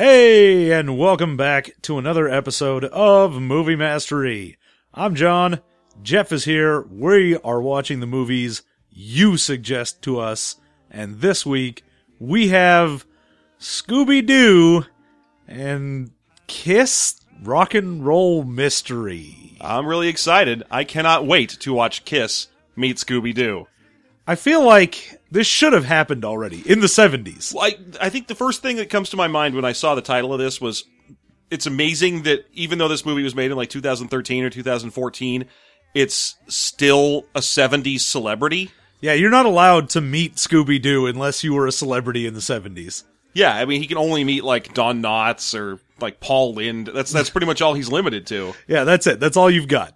Hey, 0.00 0.70
and 0.70 0.96
welcome 0.96 1.36
back 1.36 1.72
to 1.82 1.98
another 1.98 2.28
episode 2.28 2.84
of 2.84 3.42
Movie 3.42 3.74
Mastery. 3.74 4.56
I'm 4.94 5.16
John. 5.16 5.60
Jeff 6.04 6.30
is 6.30 6.44
here. 6.44 6.82
We 6.82 7.36
are 7.38 7.60
watching 7.60 7.98
the 7.98 8.06
movies 8.06 8.62
you 8.92 9.36
suggest 9.36 10.00
to 10.02 10.20
us. 10.20 10.54
And 10.88 11.20
this 11.20 11.44
week, 11.44 11.82
we 12.20 12.46
have 12.50 13.06
Scooby 13.58 14.24
Doo 14.24 14.84
and 15.48 16.12
Kiss 16.46 17.20
Rock 17.42 17.74
and 17.74 18.06
Roll 18.06 18.44
Mystery. 18.44 19.56
I'm 19.60 19.84
really 19.84 20.06
excited. 20.06 20.62
I 20.70 20.84
cannot 20.84 21.26
wait 21.26 21.50
to 21.58 21.72
watch 21.72 22.04
Kiss 22.04 22.46
meet 22.76 22.98
Scooby 22.98 23.34
Doo. 23.34 23.66
I 24.28 24.34
feel 24.34 24.62
like 24.62 25.18
this 25.30 25.46
should 25.46 25.72
have 25.72 25.86
happened 25.86 26.22
already 26.22 26.62
in 26.70 26.80
the 26.80 26.86
70s. 26.86 27.54
Well, 27.54 27.64
I, 27.64 27.78
I 27.98 28.10
think 28.10 28.26
the 28.26 28.34
first 28.34 28.60
thing 28.60 28.76
that 28.76 28.90
comes 28.90 29.08
to 29.10 29.16
my 29.16 29.26
mind 29.26 29.54
when 29.54 29.64
I 29.64 29.72
saw 29.72 29.94
the 29.94 30.02
title 30.02 30.34
of 30.34 30.38
this 30.38 30.60
was 30.60 30.84
it's 31.50 31.64
amazing 31.64 32.24
that 32.24 32.44
even 32.52 32.76
though 32.78 32.88
this 32.88 33.06
movie 33.06 33.22
was 33.22 33.34
made 33.34 33.50
in 33.50 33.56
like 33.56 33.70
2013 33.70 34.44
or 34.44 34.50
2014, 34.50 35.46
it's 35.94 36.36
still 36.46 37.24
a 37.34 37.40
70s 37.40 38.00
celebrity. 38.00 38.70
Yeah, 39.00 39.14
you're 39.14 39.30
not 39.30 39.46
allowed 39.46 39.88
to 39.90 40.02
meet 40.02 40.34
Scooby 40.34 40.80
Doo 40.82 41.06
unless 41.06 41.42
you 41.42 41.54
were 41.54 41.66
a 41.66 41.72
celebrity 41.72 42.26
in 42.26 42.34
the 42.34 42.40
70s. 42.40 43.04
Yeah, 43.32 43.54
I 43.54 43.64
mean, 43.64 43.80
he 43.80 43.86
can 43.86 43.96
only 43.96 44.24
meet 44.24 44.44
like 44.44 44.74
Don 44.74 45.02
Knotts 45.02 45.58
or 45.58 45.80
like 46.00 46.20
Paul 46.20 46.54
Lynde. 46.54 46.90
That's 46.92 47.12
that's 47.12 47.30
pretty 47.30 47.46
much 47.46 47.62
all 47.62 47.72
he's 47.72 47.90
limited 47.90 48.26
to. 48.28 48.54
Yeah, 48.66 48.84
that's 48.84 49.06
it. 49.06 49.20
That's 49.20 49.36
all 49.36 49.50
you've 49.50 49.68
got. 49.68 49.94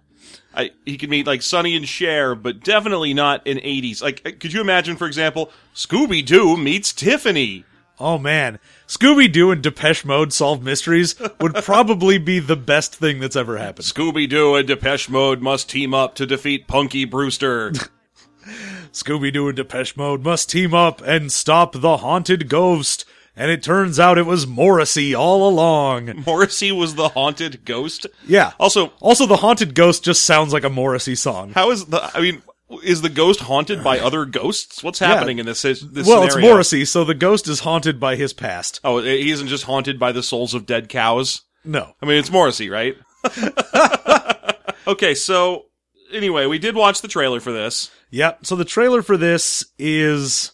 I, 0.55 0.71
he 0.85 0.97
could 0.97 1.09
meet 1.09 1.25
like 1.27 1.41
Sonny 1.41 1.75
and 1.75 1.87
Cher, 1.87 2.35
but 2.35 2.63
definitely 2.63 3.13
not 3.13 3.45
in 3.47 3.57
80s. 3.57 4.01
Like, 4.01 4.21
uh, 4.25 4.31
could 4.39 4.53
you 4.53 4.61
imagine, 4.61 4.97
for 4.97 5.07
example, 5.07 5.51
Scooby 5.73 6.25
Doo 6.25 6.57
meets 6.57 6.93
Tiffany? 6.93 7.65
Oh 7.99 8.17
man, 8.17 8.59
Scooby 8.87 9.31
Doo 9.31 9.51
and 9.51 9.61
Depeche 9.61 10.03
Mode 10.03 10.33
solve 10.33 10.63
mysteries 10.63 11.15
would 11.39 11.53
probably 11.55 12.17
be 12.17 12.39
the 12.39 12.55
best 12.55 12.95
thing 12.95 13.19
that's 13.19 13.35
ever 13.35 13.57
happened. 13.57 13.85
Scooby 13.85 14.27
Doo 14.27 14.55
and 14.55 14.67
Depeche 14.67 15.09
Mode 15.09 15.41
must 15.41 15.69
team 15.69 15.93
up 15.93 16.15
to 16.15 16.25
defeat 16.25 16.67
Punky 16.67 17.05
Brewster. 17.05 17.71
Scooby 18.91 19.31
Doo 19.31 19.47
and 19.47 19.55
Depeche 19.55 19.95
Mode 19.95 20.23
must 20.23 20.49
team 20.49 20.73
up 20.73 21.01
and 21.01 21.31
stop 21.31 21.73
the 21.73 21.97
haunted 21.97 22.49
ghost. 22.49 23.05
And 23.35 23.49
it 23.49 23.63
turns 23.63 23.99
out 23.99 24.17
it 24.17 24.25
was 24.25 24.45
Morrissey 24.45 25.15
all 25.15 25.47
along. 25.49 26.23
Morrissey 26.25 26.71
was 26.71 26.95
the 26.95 27.09
haunted 27.09 27.65
ghost. 27.65 28.05
Yeah. 28.27 28.51
Also, 28.59 28.93
Also, 28.99 29.25
the 29.25 29.37
haunted 29.37 29.73
ghost 29.73 30.03
just 30.03 30.23
sounds 30.23 30.53
like 30.53 30.63
a 30.63 30.69
Morrissey 30.69 31.15
song. 31.15 31.51
how 31.53 31.71
is 31.71 31.85
the? 31.85 32.11
I 32.15 32.21
mean, 32.21 32.43
is 32.83 33.01
the 33.01 33.09
ghost 33.09 33.41
haunted 33.41 33.83
by 33.83 33.99
other 33.99 34.25
ghosts? 34.25 34.83
What's 34.83 34.99
happening 34.99 35.39
in 35.39 35.45
this? 35.45 35.61
this 35.61 35.83
well, 35.83 36.23
it's? 36.23 36.37
Morrissey, 36.37 36.85
so 36.85 37.03
the 37.03 37.13
ghost 37.13 37.47
is 37.47 37.61
haunted 37.61 37.99
by 37.99 38.15
his 38.15 38.33
past. 38.33 38.79
Oh, 38.83 39.01
he 39.01 39.31
isn't 39.31 39.47
just 39.47 39.65
haunted 39.65 39.99
by 39.99 40.11
the 40.11 40.23
souls 40.23 40.53
of 40.53 40.65
dead 40.65 40.89
cows. 40.89 41.41
No. 41.65 41.95
I 42.01 42.05
mean, 42.05 42.17
it's 42.17 42.31
Morrissey, 42.31 42.69
right? 42.69 42.97
okay, 44.87 45.15
so 45.15 45.65
anyway, 46.13 46.45
we 46.45 46.59
did 46.59 46.75
watch 46.75 47.01
the 47.01 47.07
trailer 47.07 47.39
for 47.39 47.51
this. 47.51 47.91
Yep. 48.11 48.45
So 48.45 48.55
the 48.55 48.65
trailer 48.65 49.01
for 49.01 49.17
this 49.17 49.65
is, 49.77 50.51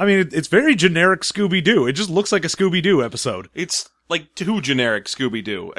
I 0.00 0.06
mean, 0.06 0.20
it, 0.20 0.32
it's 0.32 0.48
very 0.48 0.74
generic 0.74 1.20
Scooby 1.20 1.62
Doo. 1.62 1.86
It 1.86 1.92
just 1.92 2.08
looks 2.08 2.32
like 2.32 2.46
a 2.46 2.48
Scooby 2.48 2.82
Doo 2.82 3.04
episode. 3.04 3.50
It's 3.52 3.86
like 4.08 4.34
too 4.34 4.62
generic 4.62 5.04
Scooby 5.04 5.44
Doo. 5.44 5.74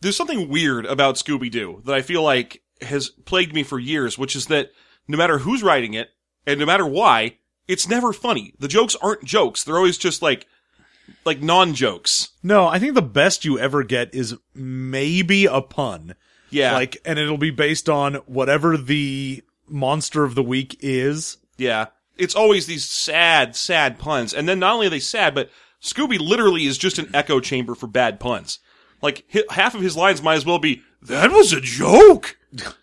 There's 0.00 0.16
something 0.16 0.48
weird 0.48 0.86
about 0.86 1.14
Scooby 1.14 1.48
Doo 1.52 1.80
that 1.84 1.94
I 1.94 2.02
feel 2.02 2.22
like 2.22 2.62
has 2.82 3.10
plagued 3.10 3.54
me 3.54 3.62
for 3.62 3.78
years, 3.78 4.18
which 4.18 4.34
is 4.34 4.46
that 4.46 4.72
no 5.06 5.16
matter 5.16 5.38
who's 5.38 5.62
writing 5.62 5.94
it 5.94 6.08
and 6.48 6.58
no 6.58 6.66
matter 6.66 6.84
why, 6.84 7.38
it's 7.68 7.88
never 7.88 8.12
funny. 8.12 8.54
The 8.58 8.66
jokes 8.66 8.96
aren't 8.96 9.22
jokes. 9.22 9.62
They're 9.62 9.76
always 9.76 9.98
just 9.98 10.20
like, 10.20 10.48
like 11.24 11.40
non-jokes. 11.40 12.30
No, 12.42 12.66
I 12.66 12.80
think 12.80 12.94
the 12.94 13.02
best 13.02 13.44
you 13.44 13.56
ever 13.56 13.84
get 13.84 14.12
is 14.12 14.34
maybe 14.52 15.46
a 15.46 15.60
pun. 15.60 16.16
Yeah. 16.50 16.72
Like, 16.72 16.96
and 17.04 17.20
it'll 17.20 17.38
be 17.38 17.50
based 17.50 17.88
on 17.88 18.14
whatever 18.26 18.76
the 18.76 19.44
monster 19.68 20.24
of 20.24 20.34
the 20.34 20.42
week 20.42 20.76
is. 20.80 21.36
yeah. 21.56 21.86
It's 22.16 22.34
always 22.34 22.66
these 22.66 22.88
sad, 22.88 23.56
sad 23.56 23.98
puns. 23.98 24.32
And 24.32 24.48
then 24.48 24.58
not 24.58 24.74
only 24.74 24.86
are 24.86 24.90
they 24.90 25.00
sad, 25.00 25.34
but 25.34 25.50
Scooby 25.82 26.18
literally 26.18 26.66
is 26.66 26.78
just 26.78 26.98
an 26.98 27.10
echo 27.14 27.40
chamber 27.40 27.74
for 27.74 27.86
bad 27.86 28.20
puns. 28.20 28.58
Like, 29.02 29.24
half 29.50 29.74
of 29.74 29.82
his 29.82 29.96
lines 29.96 30.22
might 30.22 30.36
as 30.36 30.46
well 30.46 30.58
be, 30.58 30.82
that 31.02 31.30
was 31.30 31.52
a 31.52 31.60
joke! 31.60 32.38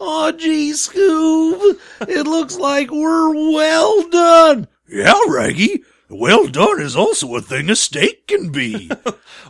Oh, 0.00 0.32
gee, 0.32 0.72
Scoob, 0.72 1.78
it 2.08 2.26
looks 2.26 2.56
like 2.56 2.90
we're 2.90 3.52
well 3.52 4.08
done. 4.10 4.66
Yeah, 4.88 5.14
Raggy. 5.28 5.84
Well 6.10 6.46
done 6.48 6.80
is 6.80 6.94
also 6.94 7.34
a 7.34 7.40
thing 7.40 7.70
a 7.70 7.76
steak 7.76 8.26
can 8.26 8.50
be. 8.50 8.90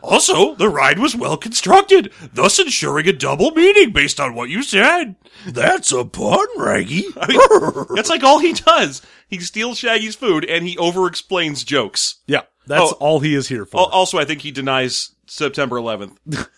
Also, 0.03 0.55
the 0.57 0.69
ride 0.69 0.99
was 0.99 1.17
well 1.17 1.39
constructed, 1.39 2.13
thus 2.35 2.59
ensuring 2.59 3.09
a 3.09 3.13
double 3.15 3.53
meaning 3.53 3.91
based 3.91 4.21
on 4.21 4.35
what 4.35 4.51
you 4.51 4.63
said. 4.63 5.17
That's 5.47 5.93
a 5.93 6.05
pun, 6.05 6.47
Raggy. 6.59 7.05
That's 7.95 8.11
like 8.11 8.23
all 8.23 8.39
he 8.39 8.53
does. 8.53 9.01
He 9.29 9.41
steals 9.41 9.79
Shaggy's 9.79 10.15
food 10.15 10.45
and 10.45 10.69
he 10.69 10.77
over 10.77 11.07
explains 11.07 11.65
jokes. 11.65 12.17
yeah, 12.27 12.43
that's 12.67 12.93
Oh. 12.93 12.97
all 13.01 13.21
he 13.21 13.35
is 13.35 13.49
here 13.49 13.65
for. 13.65 13.79
Also, 13.91 14.19
I 14.19 14.27
think 14.27 14.43
he 14.43 14.51
denies 14.51 15.13
September 15.27 15.77
11th. 15.77 16.19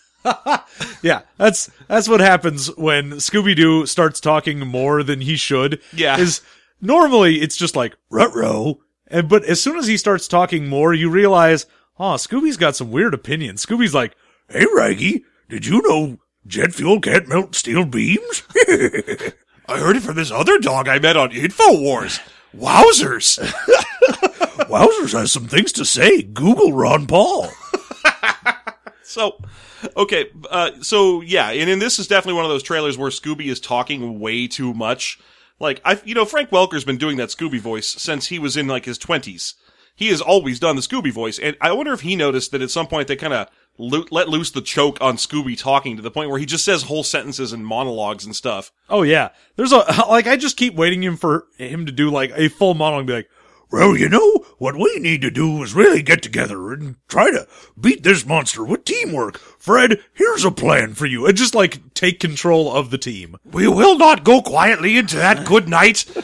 Yeah, 1.01 1.21
that's 1.37 1.69
that's 1.87 2.09
what 2.09 2.19
happens 2.19 2.67
when 2.75 3.13
Scooby 3.13 3.55
Doo 3.55 3.85
starts 3.85 4.19
talking 4.19 4.59
more 4.59 5.03
than 5.03 5.21
he 5.21 5.37
should. 5.37 5.79
Yeah. 5.93 6.17
is 6.19 6.41
normally 6.81 7.39
it's 7.41 7.55
just 7.55 7.77
like 7.77 7.95
rutro, 8.09 8.79
and 9.07 9.29
but 9.29 9.43
as 9.45 9.61
soon 9.61 9.77
as 9.77 9.87
he 9.87 9.97
starts 9.97 10.27
talking 10.27 10.67
more, 10.67 10.93
you 10.93 11.09
realize, 11.09 11.65
oh, 11.99 12.13
Scooby's 12.15 12.57
got 12.57 12.75
some 12.75 12.91
weird 12.91 13.13
opinions. 13.13 13.65
Scooby's 13.65 13.93
like, 13.93 14.15
"Hey, 14.49 14.65
Raggy, 14.73 15.25
did 15.49 15.65
you 15.65 15.81
know 15.87 16.17
jet 16.45 16.73
fuel 16.73 16.99
can't 16.99 17.27
melt 17.27 17.55
steel 17.55 17.85
beams?" 17.85 18.43
I 19.69 19.79
heard 19.79 19.97
it 19.97 20.03
from 20.03 20.15
this 20.15 20.31
other 20.31 20.59
dog 20.59 20.87
I 20.87 20.99
met 20.99 21.17
on 21.17 21.31
InfoWars. 21.31 22.21
Wowzers! 22.55 23.37
Wowzers 24.69 25.13
has 25.13 25.31
some 25.31 25.47
things 25.47 25.71
to 25.73 25.85
say. 25.85 26.21
Google 26.21 26.71
Ron 26.73 27.05
Paul. 27.07 27.49
So, 29.09 29.39
okay, 29.95 30.29
uh, 30.51 30.71
so 30.81 31.21
yeah, 31.21 31.51
and, 31.51 31.69
and 31.69 31.81
this 31.81 31.97
is 31.97 32.07
definitely 32.07 32.35
one 32.35 32.43
of 32.43 32.51
those 32.51 32.61
trailers 32.61 32.97
where 32.97 33.09
Scooby 33.09 33.45
is 33.45 33.61
talking 33.61 34.19
way 34.19 34.47
too 34.47 34.73
much. 34.73 35.17
Like, 35.59 35.81
I, 35.83 35.99
you 36.05 36.13
know, 36.13 36.25
Frank 36.25 36.51
Welker's 36.51 36.85
been 36.85 36.97
doing 36.97 37.17
that 37.17 37.29
Scooby 37.29 37.59
voice 37.59 37.87
since 37.87 38.27
he 38.27 38.39
was 38.39 38.55
in 38.55 38.67
like 38.67 38.85
his 38.85 38.97
twenties. 38.97 39.55
He 39.95 40.09
has 40.09 40.21
always 40.21 40.59
done 40.59 40.75
the 40.75 40.83
Scooby 40.83 41.11
voice, 41.11 41.39
and 41.39 41.57
I 41.59 41.71
wonder 41.71 41.91
if 41.91 42.01
he 42.01 42.15
noticed 42.15 42.51
that 42.51 42.61
at 42.61 42.69
some 42.69 42.85
point 42.85 43.07
they 43.07 43.15
kind 43.15 43.33
of 43.33 43.47
lo- 43.79 44.05
let 44.11 44.29
loose 44.29 44.51
the 44.51 44.61
choke 44.61 44.99
on 45.01 45.17
Scooby 45.17 45.57
talking 45.57 45.95
to 45.95 46.03
the 46.03 46.11
point 46.11 46.29
where 46.29 46.37
he 46.37 46.45
just 46.45 46.63
says 46.63 46.83
whole 46.83 47.03
sentences 47.03 47.51
and 47.51 47.65
monologues 47.65 48.23
and 48.23 48.35
stuff. 48.35 48.71
Oh 48.89 49.01
yeah, 49.01 49.29
there's 49.55 49.71
a 49.71 49.77
like 50.09 50.27
I 50.27 50.37
just 50.37 50.57
keep 50.57 50.75
waiting 50.75 51.03
him 51.03 51.17
for 51.17 51.47
him 51.57 51.87
to 51.87 51.91
do 51.91 52.11
like 52.11 52.31
a 52.35 52.49
full 52.49 52.75
monologue, 52.75 53.01
and 53.01 53.07
be 53.07 53.13
like, 53.13 53.29
"Well, 53.71 53.97
you 53.97 54.09
know 54.09 54.45
what 54.57 54.75
we 54.75 54.99
need 54.99 55.21
to 55.21 55.31
do 55.31 55.61
is 55.63 55.73
really 55.73 56.01
get 56.01 56.21
together 56.21 56.71
and 56.73 56.95
try 57.07 57.31
to 57.31 57.47
beat 57.79 58.03
this 58.03 58.25
monster 58.25 58.63
with 58.63 58.85
teamwork." 58.85 59.37
Fred, 59.37 59.99
here's 60.13 60.45
a 60.45 60.51
plan 60.51 60.93
for 60.93 61.05
you, 61.05 61.25
and 61.25 61.37
just 61.37 61.55
like 61.55 61.93
take 61.93 62.19
control 62.19 62.73
of 62.73 62.89
the 62.89 62.97
team. 62.97 63.37
We 63.43 63.67
will 63.67 63.97
not 63.97 64.23
go 64.23 64.41
quietly 64.41 64.97
into 64.97 65.15
that 65.17 65.45
good 65.45 65.67
night. 65.67 66.05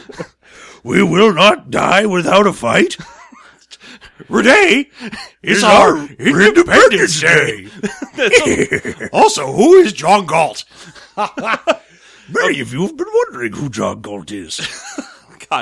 We 0.84 1.02
will 1.02 1.32
not 1.32 1.70
die 1.70 2.04
without 2.04 2.46
a 2.46 2.52
fight. 2.52 2.98
Renee, 4.28 4.90
it's 5.00 5.16
It's 5.42 5.64
our 5.64 5.96
our 5.96 6.08
Independence 6.18 7.20
Day. 7.20 7.68
also, 9.12 9.50
who 9.50 9.74
is 9.74 9.94
John 9.94 10.26
Galt? 10.26 10.64
Many 11.16 12.60
of 12.60 12.72
you 12.72 12.82
have 12.82 12.96
been 12.96 13.08
wondering 13.12 13.54
who 13.54 13.70
John 13.70 14.02
Galt 14.02 14.30
is. 14.30 14.60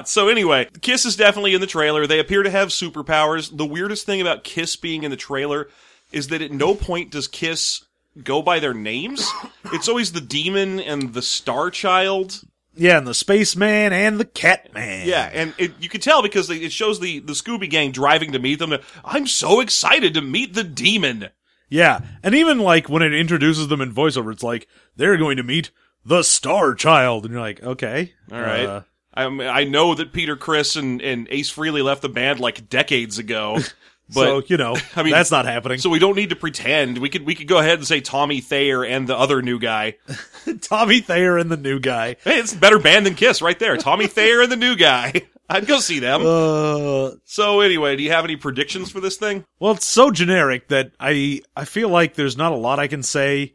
So 0.04 0.28
anyway, 0.28 0.68
Kiss 0.80 1.04
is 1.04 1.16
definitely 1.16 1.54
in 1.54 1.60
the 1.60 1.66
trailer. 1.66 2.06
They 2.06 2.18
appear 2.18 2.42
to 2.42 2.50
have 2.50 2.68
superpowers. 2.68 3.56
The 3.56 3.66
weirdest 3.66 4.06
thing 4.06 4.20
about 4.20 4.44
Kiss 4.44 4.76
being 4.76 5.02
in 5.02 5.10
the 5.10 5.16
trailer 5.16 5.68
is 6.12 6.28
that 6.28 6.42
at 6.42 6.52
no 6.52 6.74
point 6.74 7.10
does 7.10 7.28
Kiss 7.28 7.84
go 8.22 8.42
by 8.42 8.58
their 8.58 8.74
names. 8.74 9.26
It's 9.72 9.88
always 9.88 10.12
the 10.12 10.20
demon 10.20 10.80
and 10.80 11.14
the 11.14 11.22
star 11.22 11.70
child. 11.70 12.40
yeah, 12.76 12.98
and 12.98 13.06
the 13.06 13.14
spaceman 13.14 13.92
and 13.92 14.18
the 14.20 14.24
Catman. 14.26 15.06
Yeah, 15.08 15.30
and 15.32 15.54
it, 15.58 15.72
you 15.80 15.88
can 15.88 16.00
tell 16.00 16.22
because 16.22 16.50
it 16.50 16.72
shows 16.72 17.00
the, 17.00 17.20
the 17.20 17.32
Scooby 17.32 17.68
Gang 17.70 17.90
driving 17.92 18.32
to 18.32 18.38
meet 18.38 18.58
them. 18.58 18.74
I'm 19.04 19.26
so 19.26 19.60
excited 19.60 20.14
to 20.14 20.20
meet 20.20 20.52
the 20.54 20.64
demon. 20.64 21.28
Yeah, 21.70 22.00
and 22.22 22.34
even 22.34 22.58
like 22.58 22.90
when 22.90 23.02
it 23.02 23.14
introduces 23.14 23.68
them 23.68 23.80
in 23.80 23.94
voiceover, 23.94 24.30
it's 24.32 24.42
like 24.42 24.68
they're 24.96 25.16
going 25.16 25.38
to 25.38 25.42
meet 25.42 25.70
the 26.04 26.22
Star 26.22 26.74
Child, 26.74 27.24
and 27.24 27.32
you're 27.32 27.40
like, 27.40 27.62
okay, 27.62 28.12
All 28.30 28.40
right. 28.40 28.66
uh, 28.66 28.80
I, 29.14 29.28
mean, 29.28 29.46
I 29.46 29.64
know 29.64 29.94
that 29.94 30.12
Peter 30.12 30.36
Criss 30.36 30.76
and, 30.76 31.02
and 31.02 31.28
Ace 31.30 31.52
Frehley 31.52 31.84
left 31.84 32.02
the 32.02 32.08
band 32.08 32.40
like 32.40 32.68
decades 32.68 33.18
ago. 33.18 33.58
But 34.14 34.24
so 34.24 34.42
you 34.46 34.56
know, 34.56 34.76
I 34.96 35.02
mean, 35.02 35.12
that's 35.12 35.30
not 35.30 35.46
happening. 35.46 35.78
So 35.78 35.90
we 35.90 35.98
don't 35.98 36.16
need 36.16 36.30
to 36.30 36.36
pretend. 36.36 36.98
We 36.98 37.08
could 37.08 37.24
we 37.24 37.34
could 37.34 37.48
go 37.48 37.58
ahead 37.58 37.78
and 37.78 37.86
say 37.86 38.00
Tommy 38.00 38.40
Thayer 38.40 38.84
and 38.84 39.08
the 39.08 39.16
other 39.16 39.42
new 39.42 39.58
guy. 39.58 39.96
Tommy 40.60 41.00
Thayer 41.00 41.38
and 41.38 41.50
the 41.50 41.56
new 41.56 41.78
guy. 41.80 42.16
Hey, 42.24 42.38
it's 42.38 42.52
a 42.52 42.58
better 42.58 42.78
band 42.78 43.06
than 43.06 43.14
Kiss 43.14 43.40
right 43.40 43.58
there. 43.58 43.76
Tommy 43.76 44.06
Thayer 44.06 44.42
and 44.42 44.52
the 44.52 44.56
new 44.56 44.76
guy. 44.76 45.22
I'd 45.48 45.66
go 45.66 45.80
see 45.80 45.98
them. 45.98 46.22
Uh, 46.24 47.12
so 47.24 47.60
anyway, 47.60 47.96
do 47.96 48.02
you 48.02 48.10
have 48.10 48.24
any 48.24 48.36
predictions 48.36 48.90
for 48.90 49.00
this 49.00 49.16
thing? 49.16 49.44
well, 49.60 49.72
it's 49.72 49.86
so 49.86 50.10
generic 50.10 50.68
that 50.68 50.92
I 50.98 51.42
I 51.56 51.64
feel 51.64 51.88
like 51.88 52.14
there's 52.14 52.36
not 52.36 52.52
a 52.52 52.56
lot 52.56 52.78
I 52.78 52.88
can 52.88 53.02
say. 53.02 53.54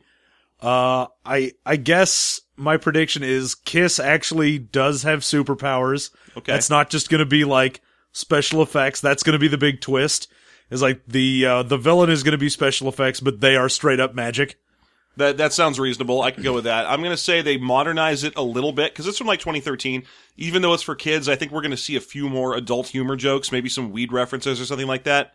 Uh, 0.61 1.07
I 1.25 1.53
I 1.65 1.75
guess 1.75 2.41
my 2.55 2.77
prediction 2.77 3.23
is 3.23 3.55
Kiss 3.55 3.99
actually 3.99 4.57
does 4.57 5.03
have 5.03 5.19
superpowers. 5.19 6.09
Okay. 6.35 6.51
That's 6.51 6.69
not 6.69 6.89
just 6.89 7.09
going 7.09 7.19
to 7.19 7.25
be 7.25 7.45
like 7.45 7.81
special 8.11 8.61
effects. 8.61 8.99
That's 8.99 9.23
going 9.23 9.33
to 9.33 9.39
be 9.39 9.47
the 9.47 9.57
big 9.57 9.81
twist. 9.81 10.27
Is 10.69 10.81
like 10.81 11.01
the 11.07 11.45
uh, 11.45 11.63
the 11.63 11.77
villain 11.77 12.09
is 12.09 12.23
going 12.23 12.33
to 12.33 12.37
be 12.37 12.49
special 12.49 12.89
effects, 12.89 13.19
but 13.19 13.39
they 13.39 13.55
are 13.55 13.69
straight 13.69 13.99
up 13.99 14.15
magic. 14.15 14.59
That 15.15 15.37
that 15.37 15.53
sounds 15.53 15.79
reasonable. 15.79 16.21
I 16.21 16.31
could 16.31 16.43
go 16.43 16.53
with 16.53 16.65
that. 16.65 16.85
I'm 16.87 16.99
going 16.99 17.11
to 17.11 17.17
say 17.17 17.41
they 17.41 17.57
modernize 17.57 18.23
it 18.23 18.35
a 18.35 18.43
little 18.43 18.71
bit 18.71 18.91
because 18.91 19.07
it's 19.07 19.17
from 19.17 19.27
like 19.27 19.39
2013. 19.39 20.03
Even 20.35 20.61
though 20.61 20.73
it's 20.73 20.83
for 20.83 20.95
kids, 20.95 21.29
I 21.29 21.35
think 21.35 21.51
we're 21.51 21.61
going 21.61 21.71
to 21.71 21.77
see 21.77 21.95
a 21.95 22.01
few 22.01 22.29
more 22.29 22.55
adult 22.55 22.87
humor 22.87 23.15
jokes, 23.15 23.51
maybe 23.51 23.69
some 23.69 23.91
weed 23.91 24.11
references 24.11 24.59
or 24.59 24.65
something 24.65 24.87
like 24.87 25.03
that. 25.05 25.33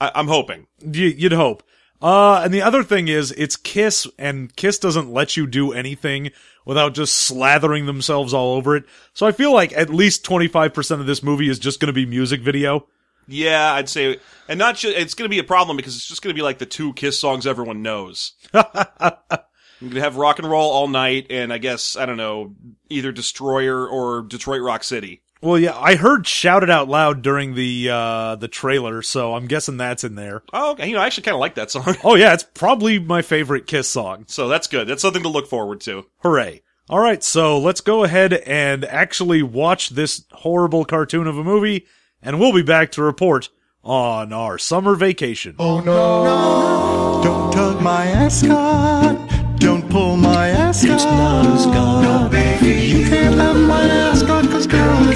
I, 0.00 0.12
I'm 0.14 0.28
hoping. 0.28 0.66
You, 0.80 1.06
you'd 1.08 1.32
hope. 1.32 1.62
Uh, 2.02 2.40
and 2.44 2.54
the 2.54 2.62
other 2.62 2.82
thing 2.82 3.08
is, 3.08 3.32
it's 3.32 3.56
Kiss, 3.56 4.06
and 4.18 4.54
Kiss 4.56 4.78
doesn't 4.78 5.12
let 5.12 5.36
you 5.36 5.46
do 5.46 5.72
anything 5.72 6.30
without 6.64 6.94
just 6.94 7.30
slathering 7.30 7.86
themselves 7.86 8.32
all 8.32 8.54
over 8.54 8.76
it. 8.76 8.84
So 9.12 9.26
I 9.26 9.32
feel 9.32 9.52
like 9.52 9.72
at 9.74 9.90
least 9.90 10.24
25% 10.24 11.00
of 11.00 11.06
this 11.06 11.22
movie 11.22 11.48
is 11.48 11.58
just 11.58 11.80
gonna 11.80 11.92
be 11.92 12.06
music 12.06 12.40
video. 12.40 12.86
Yeah, 13.30 13.74
I'd 13.74 13.88
say, 13.88 14.18
and 14.48 14.58
not 14.58 14.76
just. 14.76 14.96
It's 14.96 15.14
going 15.14 15.28
to 15.28 15.34
be 15.34 15.38
a 15.38 15.44
problem 15.44 15.76
because 15.76 15.94
it's 15.94 16.08
just 16.08 16.20
going 16.20 16.34
to 16.34 16.38
be 16.38 16.42
like 16.42 16.58
the 16.58 16.66
two 16.66 16.92
Kiss 16.94 17.18
songs 17.18 17.46
everyone 17.46 17.80
knows. 17.80 18.32
You're 18.52 19.88
going 19.88 19.94
to 19.94 20.00
have 20.00 20.16
rock 20.16 20.40
and 20.40 20.50
roll 20.50 20.70
all 20.70 20.88
night, 20.88 21.28
and 21.30 21.52
I 21.52 21.58
guess 21.58 21.96
I 21.96 22.06
don't 22.06 22.16
know 22.16 22.54
either 22.88 23.12
Destroyer 23.12 23.86
or 23.86 24.22
Detroit 24.22 24.62
Rock 24.62 24.82
City. 24.82 25.22
Well, 25.42 25.58
yeah, 25.58 25.76
I 25.76 25.94
heard 25.96 26.26
shouted 26.26 26.68
Out 26.68 26.88
Loud" 26.88 27.22
during 27.22 27.54
the 27.54 27.88
uh 27.90 28.36
the 28.36 28.48
trailer, 28.48 29.00
so 29.02 29.34
I'm 29.34 29.46
guessing 29.46 29.78
that's 29.78 30.04
in 30.04 30.14
there. 30.14 30.42
Oh, 30.52 30.72
okay. 30.72 30.88
You 30.88 30.94
know, 30.94 31.00
I 31.00 31.06
actually 31.06 31.22
kind 31.22 31.34
of 31.34 31.40
like 31.40 31.54
that 31.54 31.70
song. 31.70 31.96
Oh 32.04 32.14
yeah, 32.14 32.34
it's 32.34 32.44
probably 32.44 32.98
my 32.98 33.22
favorite 33.22 33.66
Kiss 33.66 33.88
song. 33.88 34.24
So 34.26 34.48
that's 34.48 34.66
good. 34.66 34.86
That's 34.88 35.02
something 35.02 35.22
to 35.22 35.28
look 35.28 35.48
forward 35.48 35.80
to. 35.82 36.06
Hooray! 36.18 36.62
All 36.88 36.98
right, 36.98 37.22
so 37.22 37.58
let's 37.58 37.80
go 37.80 38.02
ahead 38.02 38.32
and 38.32 38.84
actually 38.84 39.42
watch 39.44 39.90
this 39.90 40.24
horrible 40.32 40.84
cartoon 40.84 41.28
of 41.28 41.38
a 41.38 41.44
movie, 41.44 41.86
and 42.20 42.40
we'll 42.40 42.52
be 42.52 42.62
back 42.62 42.90
to 42.92 43.02
report 43.02 43.48
on 43.84 44.32
our 44.32 44.58
summer 44.58 44.94
vacation. 44.94 45.54
Oh 45.58 45.80
no, 45.80 46.24
no. 46.24 47.22
don't 47.22 47.52
tug 47.52 47.80
my 47.80 48.06
ascot. 48.06 49.30
Don't 49.58 49.88
pull 49.90 50.16
my 50.16 50.48
ascot. 50.48 50.90
It's 50.90 51.04
not 51.04 51.46
a 51.46 51.58
scot. 51.58 52.02
No, 52.02 52.28
baby. 52.28 52.80
You 52.86 53.04
can't 53.06 53.36
have 53.36 53.56
my 53.56 53.82
ascot, 53.82 54.39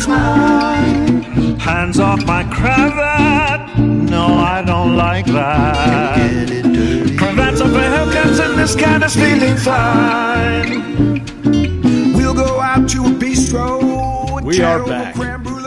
it's 0.04 0.08
mine. 0.08 1.58
Hands 1.58 1.98
off 1.98 2.24
my 2.26 2.44
cravat. 2.44 3.78
No, 3.78 4.26
I 4.26 4.62
don't 4.64 4.96
like 4.96 5.26
that. 5.26 6.16
Get 6.16 6.50
it 6.50 6.62
dirty. 6.62 7.16
Cravats 7.16 7.60
are 7.60 7.68
for 7.68 7.78
Hellcats 7.78 8.44
and 8.44 8.58
this 8.58 8.76
kind 8.76 9.02
is 9.02 9.14
feeling 9.14 9.56
fine. 9.56 11.24
We'll 12.14 12.34
go 12.34 12.60
out 12.60 12.88
to 12.90 13.04
a 13.04 13.10
bistro. 13.10 14.42
We 14.42 14.60
are 14.60 14.84
back. 14.84 15.16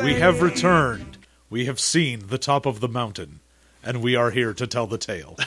We 0.04 0.14
have 0.16 0.42
returned. 0.42 1.18
We 1.50 1.66
have 1.66 1.80
seen 1.80 2.28
the 2.28 2.38
top 2.38 2.66
of 2.66 2.82
the 2.82 2.90
mountain, 2.90 3.40
and 3.84 4.02
we 4.02 4.16
are 4.16 4.32
here 4.32 4.54
to 4.54 4.68
tell 4.68 4.86
the 4.86 4.98
tale. 4.98 5.38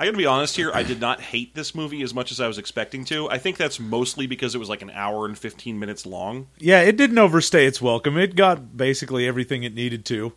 I 0.00 0.06
gotta 0.06 0.16
be 0.16 0.24
honest 0.24 0.56
here. 0.56 0.70
I 0.72 0.82
did 0.82 0.98
not 0.98 1.20
hate 1.20 1.54
this 1.54 1.74
movie 1.74 2.00
as 2.00 2.14
much 2.14 2.32
as 2.32 2.40
I 2.40 2.48
was 2.48 2.56
expecting 2.56 3.04
to. 3.04 3.28
I 3.28 3.36
think 3.36 3.58
that's 3.58 3.78
mostly 3.78 4.26
because 4.26 4.54
it 4.54 4.58
was 4.58 4.70
like 4.70 4.80
an 4.80 4.90
hour 4.94 5.26
and 5.26 5.36
15 5.36 5.78
minutes 5.78 6.06
long. 6.06 6.46
yeah, 6.58 6.80
it 6.80 6.96
didn't 6.96 7.18
overstay 7.18 7.66
its 7.66 7.82
welcome. 7.82 8.16
It 8.16 8.34
got 8.34 8.78
basically 8.78 9.28
everything 9.28 9.62
it 9.62 9.74
needed 9.74 10.06
to. 10.06 10.32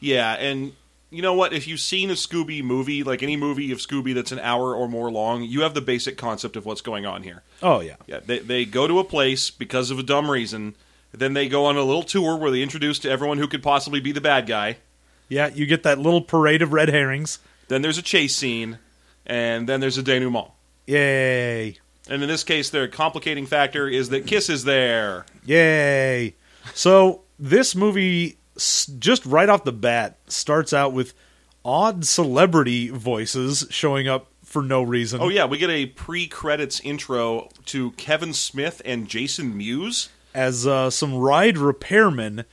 Yeah, 0.00 0.32
and 0.32 0.72
you 1.10 1.22
know 1.22 1.32
what? 1.32 1.52
If 1.52 1.68
you've 1.68 1.78
seen 1.78 2.10
a 2.10 2.14
Scooby 2.14 2.60
movie, 2.60 3.04
like 3.04 3.22
any 3.22 3.36
movie 3.36 3.70
of 3.70 3.78
Scooby 3.78 4.16
that's 4.16 4.32
an 4.32 4.40
hour 4.40 4.74
or 4.74 4.88
more 4.88 5.12
long, 5.12 5.44
you 5.44 5.60
have 5.60 5.74
the 5.74 5.80
basic 5.80 6.18
concept 6.18 6.56
of 6.56 6.66
what's 6.66 6.80
going 6.80 7.06
on 7.06 7.22
here. 7.22 7.44
Oh 7.62 7.78
yeah. 7.78 7.94
Yeah, 8.08 8.18
they, 8.18 8.40
they 8.40 8.64
go 8.64 8.88
to 8.88 8.98
a 8.98 9.04
place 9.04 9.48
because 9.48 9.92
of 9.92 10.00
a 10.00 10.02
dumb 10.02 10.28
reason. 10.28 10.74
Then 11.12 11.34
they 11.34 11.48
go 11.48 11.66
on 11.66 11.76
a 11.76 11.84
little 11.84 12.02
tour 12.02 12.36
where 12.36 12.50
they 12.50 12.62
introduce 12.62 12.98
to 12.98 13.10
everyone 13.10 13.38
who 13.38 13.46
could 13.46 13.62
possibly 13.62 14.00
be 14.00 14.10
the 14.10 14.20
bad 14.20 14.48
guy. 14.48 14.78
Yeah, 15.28 15.50
you 15.54 15.66
get 15.66 15.84
that 15.84 16.00
little 16.00 16.20
parade 16.20 16.62
of 16.62 16.72
red 16.72 16.88
herrings. 16.88 17.38
Then 17.68 17.80
there's 17.82 17.96
a 17.96 18.02
chase 18.02 18.34
scene, 18.34 18.78
and 19.26 19.68
then 19.68 19.80
there's 19.80 19.98
a 19.98 20.02
denouement. 20.02 20.50
Yay. 20.86 21.78
And 22.08 22.22
in 22.22 22.28
this 22.28 22.44
case, 22.44 22.70
the 22.70 22.88
complicating 22.88 23.46
factor 23.46 23.88
is 23.88 24.10
that 24.10 24.26
Kiss 24.26 24.50
is 24.50 24.64
there. 24.64 25.24
Yay. 25.46 26.34
So, 26.74 27.22
this 27.38 27.74
movie, 27.74 28.38
just 28.98 29.24
right 29.24 29.48
off 29.48 29.64
the 29.64 29.72
bat, 29.72 30.18
starts 30.26 30.72
out 30.72 30.92
with 30.92 31.14
odd 31.64 32.04
celebrity 32.04 32.90
voices 32.90 33.66
showing 33.70 34.06
up 34.06 34.28
for 34.42 34.62
no 34.62 34.82
reason. 34.82 35.20
Oh 35.20 35.28
yeah, 35.28 35.46
we 35.46 35.58
get 35.58 35.70
a 35.70 35.86
pre-credits 35.86 36.80
intro 36.80 37.48
to 37.66 37.90
Kevin 37.92 38.32
Smith 38.32 38.80
and 38.84 39.08
Jason 39.08 39.56
Mewes. 39.56 40.10
As 40.34 40.66
uh, 40.66 40.90
some 40.90 41.14
ride 41.14 41.56
repairmen 41.56 42.44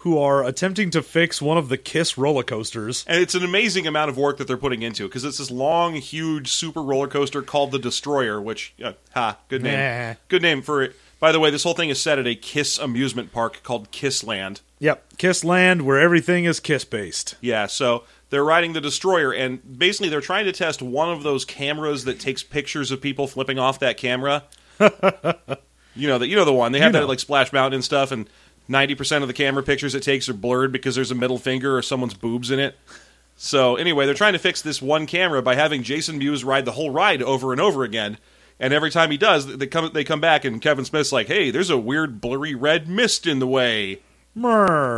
who 0.00 0.18
are 0.18 0.44
attempting 0.44 0.90
to 0.90 1.02
fix 1.02 1.42
one 1.42 1.58
of 1.58 1.68
the 1.68 1.76
Kiss 1.76 2.16
roller 2.16 2.42
coasters. 2.42 3.04
And 3.06 3.20
it's 3.22 3.34
an 3.34 3.44
amazing 3.44 3.86
amount 3.86 4.08
of 4.10 4.16
work 4.16 4.38
that 4.38 4.46
they're 4.46 4.56
putting 4.56 4.82
into 4.82 5.06
because 5.06 5.24
it's 5.24 5.38
this 5.38 5.50
long, 5.50 5.94
huge, 5.94 6.48
super 6.48 6.82
roller 6.82 7.06
coaster 7.08 7.42
called 7.42 7.70
the 7.70 7.78
Destroyer, 7.78 8.40
which, 8.40 8.72
uh, 8.82 8.94
ha, 9.14 9.36
good 9.48 9.62
name. 9.62 9.78
Nah. 9.78 10.14
Good 10.28 10.42
name 10.42 10.62
for 10.62 10.82
it. 10.82 10.96
By 11.18 11.32
the 11.32 11.40
way, 11.40 11.50
this 11.50 11.64
whole 11.64 11.74
thing 11.74 11.90
is 11.90 12.00
set 12.00 12.18
at 12.18 12.26
a 12.26 12.34
Kiss 12.34 12.78
amusement 12.78 13.30
park 13.30 13.62
called 13.62 13.90
Kissland. 13.90 14.60
Yep, 14.78 15.18
Kiss 15.18 15.44
Land, 15.44 15.82
where 15.82 16.00
everything 16.00 16.46
is 16.46 16.60
Kiss 16.60 16.86
based. 16.86 17.34
Yeah, 17.42 17.66
so 17.66 18.04
they're 18.30 18.42
riding 18.42 18.72
the 18.72 18.80
Destroyer, 18.80 19.30
and 19.30 19.78
basically 19.78 20.08
they're 20.08 20.22
trying 20.22 20.46
to 20.46 20.52
test 20.52 20.80
one 20.80 21.10
of 21.10 21.22
those 21.22 21.44
cameras 21.44 22.04
that 22.06 22.18
takes 22.18 22.42
pictures 22.42 22.90
of 22.90 23.02
people 23.02 23.26
flipping 23.26 23.58
off 23.58 23.78
that 23.80 23.98
camera. 23.98 24.44
you 25.94 26.08
know 26.08 26.18
that 26.18 26.28
you 26.28 26.36
know 26.36 26.46
the 26.46 26.52
one 26.54 26.72
they 26.72 26.78
have 26.78 26.88
You 26.88 26.92
that 26.94 27.00
know. 27.00 27.06
like 27.06 27.20
Splash 27.20 27.52
Mountain 27.52 27.74
and 27.74 27.84
stuff, 27.84 28.12
and 28.12 28.26
ninety 28.70 28.94
percent 28.94 29.22
of 29.22 29.28
the 29.28 29.34
camera 29.34 29.62
pictures 29.62 29.94
it 29.94 30.02
takes 30.02 30.28
are 30.28 30.34
blurred 30.34 30.72
because 30.72 30.94
there's 30.94 31.10
a 31.10 31.14
middle 31.14 31.38
finger 31.38 31.76
or 31.76 31.82
someone's 31.82 32.14
boobs 32.14 32.50
in 32.50 32.58
it. 32.58 32.76
So 33.36 33.76
anyway, 33.76 34.06
they're 34.06 34.14
trying 34.14 34.34
to 34.34 34.38
fix 34.38 34.62
this 34.62 34.80
one 34.82 35.06
camera 35.06 35.42
by 35.42 35.54
having 35.54 35.82
Jason 35.82 36.18
Mewes 36.18 36.44
ride 36.44 36.64
the 36.64 36.72
whole 36.72 36.90
ride 36.90 37.22
over 37.22 37.52
and 37.52 37.60
over 37.60 37.84
again. 37.84 38.18
And 38.58 38.74
every 38.74 38.90
time 38.90 39.10
he 39.10 39.16
does, 39.16 39.46
they 39.56 39.66
come 39.66 39.90
they 39.92 40.04
come 40.04 40.20
back, 40.20 40.44
and 40.44 40.60
Kevin 40.60 40.84
Smith's 40.84 41.12
like, 41.12 41.28
"Hey, 41.28 41.50
there's 41.50 41.70
a 41.70 41.78
weird 41.78 42.20
blurry 42.20 42.54
red 42.54 42.88
mist 42.88 43.26
in 43.26 43.38
the 43.38 43.46
way." 43.46 44.00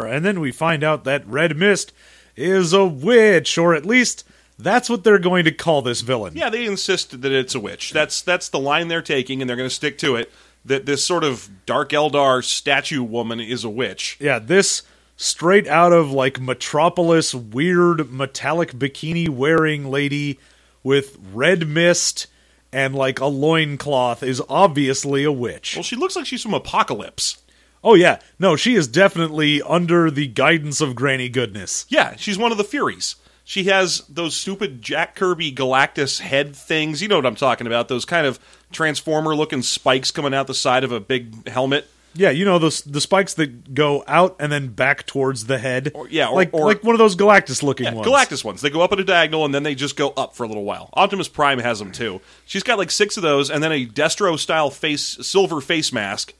And 0.04 0.24
then 0.24 0.40
we 0.40 0.52
find 0.52 0.84
out 0.84 1.04
that 1.04 1.26
Red 1.26 1.56
Mist 1.56 1.92
is 2.36 2.72
a 2.72 2.84
witch, 2.84 3.56
or 3.56 3.74
at 3.74 3.86
least 3.86 4.24
that's 4.58 4.90
what 4.90 5.04
they're 5.04 5.18
going 5.18 5.44
to 5.44 5.52
call 5.52 5.82
this 5.82 6.00
villain. 6.00 6.34
Yeah, 6.36 6.50
they 6.50 6.66
insist 6.66 7.22
that 7.22 7.32
it's 7.32 7.54
a 7.54 7.60
witch. 7.60 7.92
That's 7.92 8.20
that's 8.22 8.48
the 8.48 8.58
line 8.58 8.88
they're 8.88 9.02
taking, 9.02 9.40
and 9.40 9.48
they're 9.48 9.56
going 9.56 9.68
to 9.68 9.74
stick 9.74 9.98
to 9.98 10.16
it. 10.16 10.30
That 10.64 10.86
this 10.86 11.04
sort 11.04 11.24
of 11.24 11.50
Dark 11.66 11.90
Eldar 11.90 12.44
statue 12.44 13.02
woman 13.02 13.40
is 13.40 13.64
a 13.64 13.70
witch. 13.70 14.16
Yeah, 14.20 14.38
this 14.38 14.82
straight 15.16 15.66
out 15.66 15.92
of 15.92 16.12
like 16.12 16.40
Metropolis 16.40 17.34
weird 17.34 18.10
metallic 18.12 18.72
bikini 18.72 19.28
wearing 19.28 19.90
lady 19.90 20.38
with 20.82 21.18
red 21.32 21.66
mist 21.68 22.26
and 22.72 22.94
like 22.94 23.20
a 23.20 23.26
loincloth 23.26 24.22
is 24.22 24.42
obviously 24.48 25.24
a 25.24 25.32
witch. 25.32 25.76
Well, 25.76 25.82
she 25.82 25.96
looks 25.96 26.16
like 26.16 26.26
she's 26.26 26.42
from 26.42 26.52
Apokolips. 26.52 27.38
Oh 27.84 27.94
yeah, 27.94 28.20
no, 28.38 28.56
she 28.56 28.74
is 28.74 28.86
definitely 28.86 29.60
under 29.62 30.10
the 30.10 30.28
guidance 30.28 30.80
of 30.80 30.94
Granny 30.94 31.28
Goodness. 31.28 31.84
Yeah, 31.88 32.16
she's 32.16 32.38
one 32.38 32.52
of 32.52 32.58
the 32.58 32.64
Furies. 32.64 33.16
She 33.52 33.64
has 33.64 33.98
those 34.08 34.34
stupid 34.34 34.80
Jack 34.80 35.14
Kirby 35.14 35.52
Galactus 35.52 36.20
head 36.20 36.56
things. 36.56 37.02
You 37.02 37.08
know 37.08 37.16
what 37.16 37.26
I'm 37.26 37.34
talking 37.34 37.66
about? 37.66 37.86
Those 37.86 38.06
kind 38.06 38.26
of 38.26 38.38
transformer 38.72 39.36
looking 39.36 39.60
spikes 39.60 40.10
coming 40.10 40.32
out 40.32 40.46
the 40.46 40.54
side 40.54 40.84
of 40.84 40.90
a 40.92 41.00
big 41.00 41.46
helmet. 41.46 41.86
Yeah, 42.14 42.30
you 42.30 42.46
know 42.46 42.58
those 42.58 42.80
the 42.80 42.98
spikes 43.02 43.34
that 43.34 43.74
go 43.74 44.04
out 44.08 44.36
and 44.40 44.50
then 44.50 44.68
back 44.68 45.04
towards 45.04 45.44
the 45.44 45.58
head. 45.58 45.90
Or- 45.94 46.08
yeah, 46.08 46.28
or- 46.28 46.34
like 46.34 46.48
or- 46.54 46.64
like 46.64 46.82
one 46.82 46.94
of 46.94 46.98
those 46.98 47.14
Galactus 47.14 47.62
looking 47.62 47.84
Yeah, 47.84 47.92
ones. 47.92 48.08
Galactus 48.08 48.42
ones. 48.42 48.62
They 48.62 48.70
go 48.70 48.80
up 48.80 48.90
at 48.94 49.00
a 49.00 49.04
diagonal 49.04 49.44
and 49.44 49.54
then 49.54 49.64
they 49.64 49.74
just 49.74 49.96
go 49.96 50.12
up 50.16 50.34
for 50.34 50.44
a 50.44 50.48
little 50.48 50.64
while. 50.64 50.88
Optimus 50.94 51.28
Prime 51.28 51.58
has 51.58 51.78
them 51.78 51.92
too. 51.92 52.22
She's 52.46 52.62
got 52.62 52.78
like 52.78 52.90
six 52.90 53.18
of 53.18 53.22
those 53.22 53.50
and 53.50 53.62
then 53.62 53.70
a 53.72 53.84
Destro 53.84 54.38
style 54.38 54.70
face 54.70 55.18
silver 55.20 55.60
face 55.60 55.92
mask. 55.92 56.32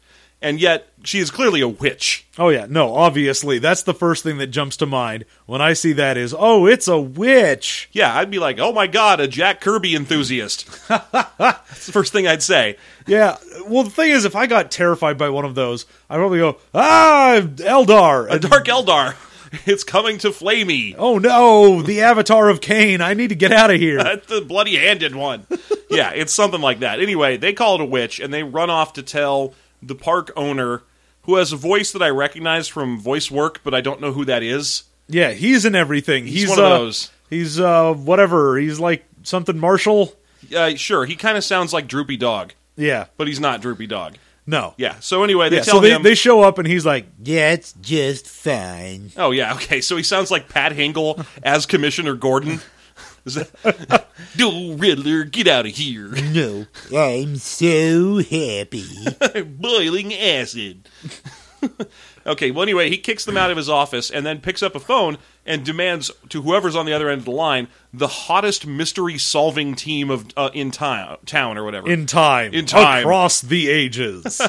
And 0.43 0.61
yet 0.61 0.89
she 1.05 1.21
is 1.21 1.31
clearly 1.31 1.61
a 1.61 1.69
witch. 1.69 2.27
Oh 2.37 2.49
yeah, 2.49 2.67
no, 2.69 2.95
obviously 2.95 3.59
that's 3.61 3.85
the 3.85 3.95
first 3.95 4.25
thing 4.25 4.39
that 4.39 4.49
jumps 4.49 4.77
to 4.79 4.87
mind 4.87 5.25
when 5.47 5.61
I 5.61 5.73
see 5.73 5.93
that 5.93 6.17
is 6.17 6.35
oh 6.37 6.67
it's 6.67 6.89
a 6.89 6.99
witch. 7.01 7.89
Yeah, 7.93 8.17
I'd 8.17 8.31
be 8.31 8.41
like, 8.41 8.59
oh 8.59 8.73
my 8.73 8.89
god, 8.89 9.21
a 9.21 9.29
Jack 9.29 9.61
Kirby 9.61 9.95
enthusiast. 9.95 10.67
That's 10.89 11.87
the 11.87 11.93
first 11.93 12.13
thing 12.13 12.27
I'd 12.27 12.43
say. 12.43 12.77
Yeah, 13.07 13.37
well 13.67 13.85
the 13.85 13.91
thing 13.91 14.11
is 14.11 14.25
if 14.25 14.35
I 14.35 14.47
got 14.47 14.71
terrified 14.73 15.17
by 15.17 15.29
one 15.29 15.45
of 15.45 15.55
those, 15.55 15.87
I'd 16.11 16.17
probably 16.17 16.39
go 16.39 16.59
ah 16.75 17.41
Eldar. 17.41 18.27
A 18.31 18.39
Dark 18.39 18.67
Eldar. 18.67 19.15
It's 19.67 19.85
coming 19.85 20.17
to 20.21 20.33
flay 20.33 20.65
me. 20.65 20.95
oh 20.97 21.19
no, 21.19 21.83
the 21.83 22.01
Avatar 22.01 22.49
of 22.49 22.61
Khaine. 22.61 23.03
I 23.03 23.13
need 23.13 23.29
to 23.29 23.35
get 23.35 23.53
out 23.53 23.71
of 23.71 23.79
here. 23.79 24.03
That's 24.03 24.27
the 24.35 24.41
bloody 24.41 24.77
handed 24.77 25.15
one. 25.15 25.47
yeah, 25.91 26.11
it's 26.15 26.33
something 26.33 26.63
like 26.63 26.79
that. 26.79 27.01
Anyway, 27.01 27.37
they 27.37 27.53
call 27.53 27.75
it 27.75 27.83
a 27.83 27.85
witch 27.85 28.19
and 28.19 28.33
they 28.33 28.43
run 28.43 28.71
off 28.71 28.95
to 28.95 29.03
tell 29.03 29.53
the 29.83 29.95
park 29.95 30.31
owner 30.37 30.83
who 31.23 31.37
has 31.37 31.53
a 31.53 31.57
voice 31.57 31.93
that 31.93 32.03
I 32.03 32.09
recognize 32.09 32.69
from 32.69 32.99
voice 32.99 33.31
work, 33.31 33.61
but 33.65 33.75
I 33.75 33.81
don't 33.81 34.01
know 34.01 34.12
who 34.12 34.25
that 34.25 34.43
is. 34.43 34.85
Yeah, 35.09 35.33
he's 35.33 35.65
in 35.65 35.75
everything. 35.75 36.27
He's, 36.27 36.49
one 36.49 36.59
of 36.59 36.65
uh, 36.65 36.79
those. 36.79 37.11
He's 37.31 37.59
uh 37.61 37.93
whatever. 37.95 38.59
He's 38.59 38.79
like 38.81 39.05
something 39.23 39.59
Marshall. 39.59 40.15
Yeah, 40.49 40.75
sure, 40.75 41.05
he 41.05 41.17
kind 41.17 41.37
of 41.39 41.45
sounds 41.45 41.73
like 41.73 41.87
Droopy 41.87 42.17
Dog, 42.17 42.53
Yeah. 42.77 43.07
but 43.17 43.29
he's 43.29 43.41
not 43.41 43.61
Droopy 43.61 43.87
Dog. 43.87 44.17
No. 44.45 44.75
Yeah. 44.77 44.99
So 44.99 45.23
anyway, 45.23 45.49
they 45.49 45.57
Yeah, 45.57 45.62
tell 45.62 45.75
so 45.77 45.81
they, 45.81 45.93
him. 45.93 46.03
they 46.03 46.17
show 46.17 46.43
up 46.43 46.59
and 46.59 46.67
he's 46.67 46.85
like, 46.85 47.07
That's 47.23 47.73
just 47.75 48.27
fine. 48.29 49.12
oh 49.17 49.31
yeah, 49.31 49.55
okay. 49.57 49.81
So 49.81 49.97
he 49.97 50.03
sounds 50.03 50.31
like 50.31 50.49
Pat 50.49 50.73
Hingle 50.73 51.25
as 51.43 51.65
Commissioner 51.67 52.15
Gordon. 52.15 52.61
Is 53.25 53.35
that, 53.37 54.02
Do 54.37 54.75
Riddler, 54.77 55.25
get 55.25 55.47
out 55.47 55.67
of 55.67 55.73
here! 55.73 56.09
No, 56.09 56.67
I'm 56.97 57.37
so 57.37 58.19
happy. 58.19 58.87
Boiling 59.45 60.15
acid. 60.15 60.89
okay. 62.26 62.50
Well, 62.50 62.62
anyway, 62.62 62.90
he 62.90 62.99
kicks 62.99 63.25
them 63.25 63.37
out 63.37 63.50
of 63.50 63.57
his 63.57 63.69
office 63.69 64.11
and 64.11 64.25
then 64.26 64.40
picks 64.40 64.62
up 64.62 64.75
a 64.75 64.81
phone 64.81 65.19
and 65.45 65.64
demands 65.64 66.11
to 66.28 66.42
whoever's 66.42 66.76
on 66.76 66.87
the 66.87 66.92
other 66.92 67.09
end 67.09 67.21
of 67.21 67.25
the 67.25 67.31
line 67.33 67.69
the 67.95 68.07
hottest 68.07 68.66
mystery 68.66 69.19
solving 69.19 69.75
team 69.75 70.11
of 70.11 70.26
uh, 70.37 70.49
in 70.54 70.71
town, 70.71 71.19
town 71.26 71.59
or 71.59 71.64
whatever. 71.64 71.90
in 71.90 72.07
time. 72.07 72.54
In 72.54 72.64
time. 72.64 73.00
Across 73.02 73.42
the 73.42 73.69
ages. 73.69 74.40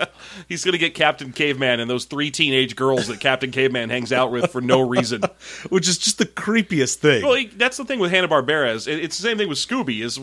He's 0.48 0.64
going 0.64 0.72
to 0.72 0.78
get 0.78 0.94
Captain 0.94 1.32
Caveman 1.32 1.78
and 1.80 1.88
those 1.88 2.06
three 2.06 2.30
teenage 2.30 2.74
girls 2.74 3.06
that 3.06 3.20
Captain 3.20 3.50
Caveman 3.50 3.90
hangs 3.90 4.12
out 4.12 4.32
with 4.32 4.50
for 4.50 4.60
no 4.60 4.80
reason. 4.80 5.22
which 5.68 5.86
is 5.88 5.98
just 5.98 6.18
the 6.18 6.26
creepiest 6.26 6.96
thing. 6.96 7.22
Well, 7.24 7.34
he- 7.34 7.46
that's 7.46 7.76
the 7.76 7.84
thing 7.84 8.00
with 8.00 8.10
Hanna 8.10 8.28
Barbera. 8.28 8.74
Is 8.74 8.86
it- 8.88 8.98
it's 8.98 9.16
the 9.16 9.22
same 9.22 9.38
thing 9.38 9.48
with 9.48 9.58
Scooby. 9.58 10.02
Is 10.02 10.18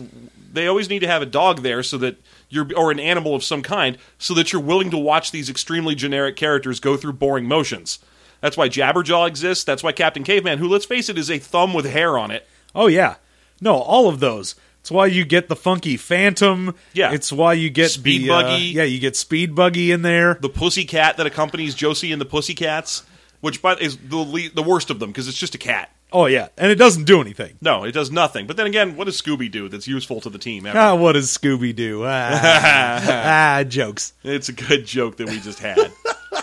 they 0.56 0.66
always 0.66 0.88
need 0.88 1.00
to 1.00 1.06
have 1.06 1.22
a 1.22 1.26
dog 1.26 1.62
there 1.62 1.82
so 1.82 1.98
that 1.98 2.20
you're 2.48 2.68
or 2.76 2.90
an 2.90 3.00
animal 3.00 3.34
of 3.34 3.44
some 3.44 3.62
kind 3.62 3.98
so 4.18 4.34
that 4.34 4.52
you're 4.52 4.62
willing 4.62 4.90
to 4.90 4.98
watch 4.98 5.30
these 5.30 5.50
extremely 5.50 5.94
generic 5.94 6.36
characters 6.36 6.80
go 6.80 6.96
through 6.96 7.12
boring 7.12 7.46
motions. 7.46 7.98
That's 8.40 8.56
why 8.56 8.68
Jabberjaw 8.68 9.26
exists. 9.26 9.64
That's 9.64 9.82
why 9.82 9.92
Captain 9.92 10.24
Caveman, 10.24 10.58
who 10.58 10.68
let's 10.68 10.84
face 10.84 11.08
it, 11.08 11.18
is 11.18 11.30
a 11.30 11.38
thumb 11.38 11.74
with 11.74 11.86
hair 11.86 12.18
on 12.18 12.30
it. 12.30 12.46
Oh 12.74 12.86
yeah, 12.86 13.16
no, 13.60 13.74
all 13.76 14.08
of 14.08 14.20
those. 14.20 14.54
It's 14.80 14.90
why 14.92 15.06
you 15.06 15.24
get 15.24 15.48
the 15.48 15.56
funky 15.56 15.96
Phantom. 15.96 16.72
Yeah. 16.92 17.12
it's 17.12 17.32
why 17.32 17.54
you 17.54 17.70
get 17.70 17.90
Speed 17.90 18.22
the, 18.22 18.30
uh, 18.30 18.42
Buggy. 18.42 18.64
yeah, 18.66 18.84
you 18.84 19.00
get 19.00 19.16
Speed 19.16 19.52
Buggy 19.52 19.90
in 19.90 20.02
there. 20.02 20.34
The 20.34 20.48
Pussycat 20.48 21.16
that 21.16 21.26
accompanies 21.26 21.74
Josie 21.74 22.12
and 22.12 22.20
the 22.20 22.26
Pussycats, 22.26 23.02
which 23.40 23.60
by, 23.60 23.74
is 23.74 23.96
the 23.96 24.16
le- 24.18 24.50
the 24.54 24.62
worst 24.62 24.90
of 24.90 25.00
them 25.00 25.10
because 25.10 25.26
it's 25.26 25.38
just 25.38 25.56
a 25.56 25.58
cat. 25.58 25.90
Oh 26.12 26.26
yeah, 26.26 26.48
and 26.56 26.70
it 26.70 26.76
doesn't 26.76 27.04
do 27.04 27.20
anything. 27.20 27.58
No, 27.60 27.84
it 27.84 27.92
does 27.92 28.10
nothing. 28.10 28.46
But 28.46 28.56
then 28.56 28.66
again, 28.66 28.96
what 28.96 29.04
does 29.04 29.20
Scooby 29.20 29.50
do 29.50 29.68
that's 29.68 29.88
useful 29.88 30.20
to 30.20 30.30
the 30.30 30.38
team? 30.38 30.64
ever? 30.66 30.78
Ah, 30.78 30.94
what 30.94 31.12
does 31.12 31.36
Scooby 31.36 31.74
do? 31.74 32.04
Ah, 32.04 33.58
ah, 33.60 33.64
jokes. 33.64 34.12
It's 34.22 34.48
a 34.48 34.52
good 34.52 34.86
joke 34.86 35.16
that 35.16 35.28
we 35.28 35.40
just 35.40 35.58
had. 35.58 35.92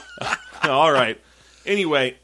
All 0.63 0.91
right. 0.91 1.19
Anyway, 1.65 2.17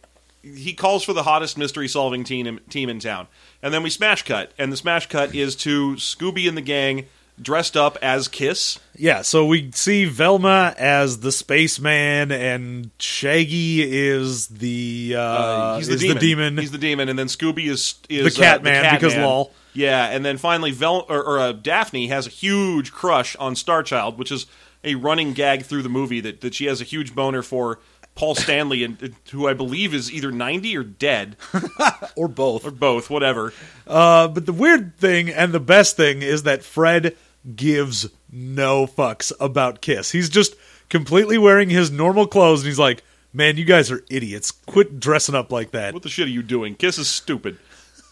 he 0.44 0.74
calls 0.74 1.04
for 1.04 1.14
the 1.14 1.24
hottest 1.24 1.58
mystery 1.58 1.88
solving 1.88 2.24
team 2.24 2.60
team 2.70 2.90
in 2.90 3.00
town. 3.00 3.28
And 3.62 3.74
then 3.74 3.84
we 3.84 3.90
smash 3.90 4.24
cut. 4.24 4.52
And 4.58 4.72
the 4.72 4.78
smash 4.78 5.08
cut 5.08 5.34
is 5.34 5.56
to 5.58 5.96
Scooby 5.96 6.48
and 6.48 6.58
the 6.58 6.62
gang 6.62 7.06
dressed 7.42 7.78
up 7.78 7.98
as 8.02 8.28
Kiss. 8.28 8.80
Yeah, 8.96 9.22
so 9.22 9.46
we 9.46 9.72
see 9.72 10.06
Velma 10.06 10.76
as 10.78 11.20
the 11.20 11.32
spaceman, 11.32 12.32
and 12.32 12.92
Shaggy 13.00 13.82
is 13.82 14.48
the 14.48 15.16
uh, 15.18 15.78
he's 15.78 15.88
the 15.88 15.94
is 15.94 16.02
demon. 16.02 16.16
the 16.16 16.20
demon. 16.20 16.58
He's 16.58 16.72
the 16.72 16.78
demon. 16.78 17.10
And 17.10 17.18
then 17.18 17.28
Scooby 17.28 17.68
is, 17.68 17.96
is 18.10 18.36
The 18.36 18.42
Cat 18.42 18.60
uh, 18.60 18.64
Man, 18.64 18.84
Cat 18.84 19.00
because 19.00 19.16
lol. 19.16 19.52
Yeah, 19.74 20.08
and 20.08 20.26
then 20.26 20.38
finally, 20.38 20.72
Vel- 20.72 21.06
or, 21.08 21.24
or 21.24 21.40
uh, 21.40 21.52
Daphne 21.54 22.08
has 22.08 22.28
a 22.28 22.30
huge 22.30 22.92
crush 22.92 23.36
on 23.38 23.54
Starchild, 23.54 24.18
which 24.18 24.32
is 24.32 24.46
a 24.84 24.96
running 24.96 25.34
gag 25.34 25.64
through 25.64 25.84
the 25.84 25.90
movie 25.90 26.22
that, 26.22 26.42
that 26.42 26.54
she 26.56 26.66
has 26.66 26.82
a 26.82 26.86
huge 26.86 27.14
boner 27.14 27.42
for 27.42 27.80
Paul 28.16 28.36
Stanley, 28.36 28.84
and 28.84 29.16
who 29.32 29.48
I 29.48 29.54
believe 29.54 29.94
is 29.94 30.12
either 30.12 30.32
ninety 30.32 30.76
or 30.76 30.84
dead 30.84 31.38
or 32.18 32.28
both. 32.28 32.66
or 32.66 32.72
both, 32.72 33.10
whatever. 33.10 33.54
Uh, 33.88 34.28
but 34.28 34.46
the 34.46 34.52
weird 34.52 34.98
thing 34.98 35.30
and 35.30 35.54
the 35.54 35.60
best 35.60 35.96
thing 35.96 36.22
is 36.22 36.44
that 36.44 36.64
Fred 36.64 37.16
gives 37.56 38.10
no 38.32 38.88
fucks 38.88 39.32
about 39.40 39.82
Kiss. 39.82 40.12
He's 40.12 40.30
just 40.30 40.56
completely 40.90 41.38
wearing 41.38 41.70
his 41.70 41.92
normal 41.92 42.28
clothes, 42.28 42.62
and 42.62 42.68
he's 42.68 42.80
like, 42.80 43.04
"Man, 43.34 43.58
you 43.58 43.66
guys 43.66 43.92
are 43.92 44.04
idiots. 44.10 44.52
Quit 44.52 45.00
dressing 45.00 45.36
up 45.36 45.52
like 45.52 45.72
that." 45.72 45.94
What 45.94 46.04
the 46.04 46.10
shit 46.10 46.28
are 46.28 46.32
you 46.32 46.44
doing? 46.44 46.76
Kiss 46.76 46.98
is 46.98 47.08
stupid. 47.08 47.58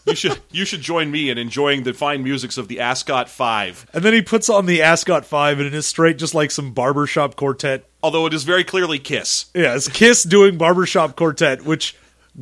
You 0.06 0.14
should 0.14 0.38
you 0.50 0.64
should 0.64 0.80
join 0.80 1.10
me 1.10 1.30
in 1.30 1.38
enjoying 1.38 1.82
the 1.82 1.92
fine 1.92 2.22
musics 2.22 2.58
of 2.58 2.68
the 2.68 2.80
Ascot 2.80 3.28
Five. 3.28 3.86
And 3.92 4.02
then 4.02 4.12
he 4.12 4.22
puts 4.22 4.48
on 4.48 4.66
the 4.66 4.82
Ascot 4.82 5.24
Five, 5.24 5.58
and 5.58 5.66
it 5.66 5.74
is 5.74 5.86
straight 5.86 6.18
just 6.18 6.34
like 6.34 6.50
some 6.50 6.72
barbershop 6.72 7.36
quartet. 7.36 7.84
Although 8.02 8.26
it 8.26 8.34
is 8.34 8.44
very 8.44 8.64
clearly 8.64 8.98
Kiss. 8.98 9.46
Yeah, 9.54 9.74
it's 9.74 9.88
Kiss 9.88 10.22
doing 10.22 10.56
barbershop 10.56 11.16
quartet, 11.16 11.62
which 11.62 11.96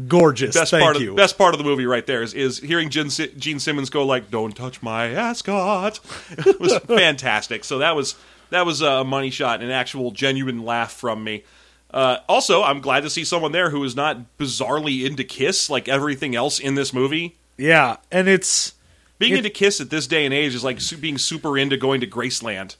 gorgeous. 0.09 0.55
Best 0.55 0.71
Thank 0.71 0.83
part 0.85 0.99
you. 1.00 1.11
of 1.11 1.17
best 1.17 1.38
part 1.38 1.55
of 1.55 1.59
the 1.59 1.65
movie 1.65 1.87
right 1.87 2.07
there 2.07 2.23
is, 2.23 2.35
is 2.35 2.59
hearing 2.59 2.91
Gene, 2.91 3.09
Gene 3.11 3.59
Simmons 3.61 3.91
go 3.91 4.05
like 4.05 4.31
"Don't 4.31 4.55
touch 4.57 4.83
my 4.83 5.07
Ascot." 5.09 6.00
it 6.31 6.61
was 6.61 6.76
fantastic. 6.79 7.65
So 7.65 7.79
that 7.79 7.97
was 7.97 8.15
that 8.50 8.67
was 8.67 8.81
a 8.83 9.05
money 9.05 9.31
shot, 9.31 9.62
an 9.62 9.71
actual 9.71 10.11
genuine 10.11 10.65
laugh 10.65 10.93
from 10.93 11.25
me. 11.25 11.45
Uh, 11.93 12.19
also, 12.29 12.62
I'm 12.62 12.81
glad 12.81 13.03
to 13.05 13.11
see 13.11 13.25
someone 13.25 13.53
there 13.53 13.71
who 13.71 13.83
is 13.85 13.97
not 13.97 14.19
bizarrely 14.38 15.05
into 15.07 15.25
Kiss 15.25 15.71
like 15.71 15.88
everything 15.88 16.35
else 16.37 16.59
in 16.59 16.75
this 16.75 16.93
movie. 16.93 17.37
yeah, 17.57 17.97
and 18.12 18.29
it's 18.29 18.75
Being 19.19 19.33
It- 19.35 19.38
into 19.38 19.50
Kiss 19.50 19.81
at 19.81 19.88
this 19.91 20.07
day 20.07 20.25
and 20.26 20.35
age 20.35 20.55
is 20.55 20.62
like 20.65 20.81
su- 20.81 20.97
being 20.99 21.17
super 21.17 21.57
into 21.57 21.76
going 21.76 22.00
to 22.03 22.07
Graceland. 22.07 22.76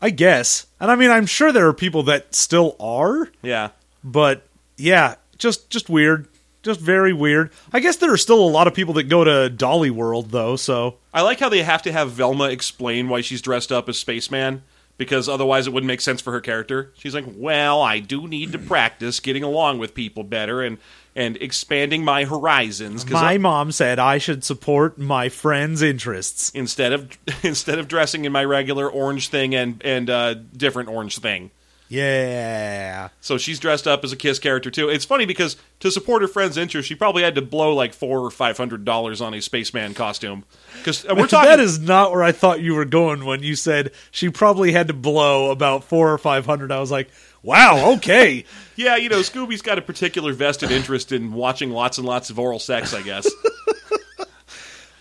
I 0.00 0.10
guess, 0.10 0.66
and 0.78 0.90
I 0.90 0.94
mean, 0.94 1.10
I'm 1.10 1.26
sure 1.26 1.50
there 1.50 1.66
are 1.66 1.72
people 1.74 2.04
that 2.04 2.32
still 2.32 2.76
are, 2.78 3.30
Yeah. 3.42 3.70
but 4.04 4.46
yeah, 4.76 5.16
just 5.38 5.70
just 5.70 5.88
weird, 5.88 6.28
just 6.62 6.80
very 6.80 7.12
weird. 7.12 7.50
I 7.72 7.80
guess 7.80 7.96
there 7.96 8.12
are 8.12 8.18
still 8.18 8.42
a 8.42 8.50
lot 8.50 8.66
of 8.66 8.74
people 8.74 8.94
that 8.94 9.04
go 9.04 9.24
to 9.24 9.48
Dolly 9.48 9.90
World 9.90 10.30
though, 10.30 10.56
so 10.56 10.96
I 11.14 11.22
like 11.22 11.40
how 11.40 11.48
they 11.48 11.62
have 11.62 11.82
to 11.82 11.92
have 11.92 12.10
Velma 12.10 12.44
explain 12.44 13.08
why 13.08 13.20
she's 13.20 13.42
dressed 13.42 13.72
up 13.72 13.88
as 13.88 13.98
Spaceman 13.98 14.62
because 14.98 15.28
otherwise 15.28 15.66
it 15.66 15.72
wouldn't 15.72 15.86
make 15.86 16.00
sense 16.00 16.20
for 16.20 16.32
her 16.32 16.40
character. 16.40 16.92
She's 16.98 17.14
like, 17.14 17.24
"Well, 17.26 17.80
I 17.80 18.00
do 18.00 18.26
need 18.26 18.52
to 18.52 18.58
practice 18.58 19.20
getting 19.20 19.44
along 19.44 19.78
with 19.78 19.94
people 19.94 20.24
better 20.24 20.62
and 20.62 20.78
and 21.16 21.36
expanding 21.40 22.04
my 22.04 22.24
horizons 22.24 23.04
because 23.04 23.22
my 23.22 23.38
mom 23.38 23.72
said 23.72 23.98
I 23.98 24.18
should 24.18 24.44
support 24.44 24.98
my 24.98 25.28
friends' 25.28 25.82
interests. 25.82 26.50
instead 26.50 26.92
of 26.92 27.16
instead 27.42 27.78
of 27.78 27.88
dressing 27.88 28.24
in 28.24 28.32
my 28.32 28.44
regular 28.44 28.90
orange 28.90 29.28
thing 29.28 29.54
and 29.54 29.80
and 29.84 30.10
uh, 30.10 30.34
different 30.34 30.90
orange 30.90 31.18
thing." 31.18 31.50
Yeah, 31.90 33.08
So 33.22 33.38
she's 33.38 33.58
dressed 33.58 33.86
up 33.86 34.04
as 34.04 34.12
a 34.12 34.16
Kiss 34.16 34.38
character 34.38 34.70
too. 34.70 34.90
It's 34.90 35.06
funny 35.06 35.24
because 35.24 35.56
to 35.80 35.90
support 35.90 36.20
her 36.20 36.28
friend's 36.28 36.58
interest, 36.58 36.86
she 36.86 36.94
probably 36.94 37.22
had 37.22 37.34
to 37.36 37.42
blow 37.42 37.74
like 37.74 37.94
four 37.94 38.20
or 38.20 38.30
five 38.30 38.58
hundred 38.58 38.84
dollars 38.84 39.22
on 39.22 39.32
a 39.32 39.40
spaceman 39.40 39.94
costume. 39.94 40.44
Because 40.76 41.06
we're 41.06 41.26
talking 41.28 41.48
that 41.48 41.60
is 41.60 41.78
not 41.78 42.12
where 42.12 42.22
I 42.22 42.32
thought 42.32 42.60
you 42.60 42.74
were 42.74 42.84
going 42.84 43.24
when 43.24 43.42
you 43.42 43.56
said 43.56 43.92
she 44.10 44.28
probably 44.28 44.72
had 44.72 44.88
to 44.88 44.94
blow 44.94 45.50
about 45.50 45.82
four 45.82 46.12
or 46.12 46.18
five 46.18 46.44
hundred. 46.44 46.70
I 46.72 46.78
was 46.78 46.90
like, 46.90 47.08
wow, 47.42 47.94
okay. 47.94 48.44
Yeah, 48.76 48.94
you 48.94 49.08
know, 49.08 49.18
Scooby's 49.22 49.60
got 49.60 49.76
a 49.78 49.82
particular 49.82 50.32
vested 50.32 50.70
interest 50.70 51.10
in 51.10 51.32
watching 51.32 51.72
lots 51.72 51.98
and 51.98 52.06
lots 52.06 52.30
of 52.30 52.38
oral 52.38 52.60
sex, 52.60 52.94
I 52.94 53.02
guess. 53.02 53.26
uh, 54.20 54.24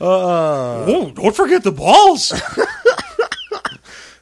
oh, 0.02 1.12
don't 1.14 1.36
forget 1.36 1.64
the 1.64 1.72
balls. 1.72 2.34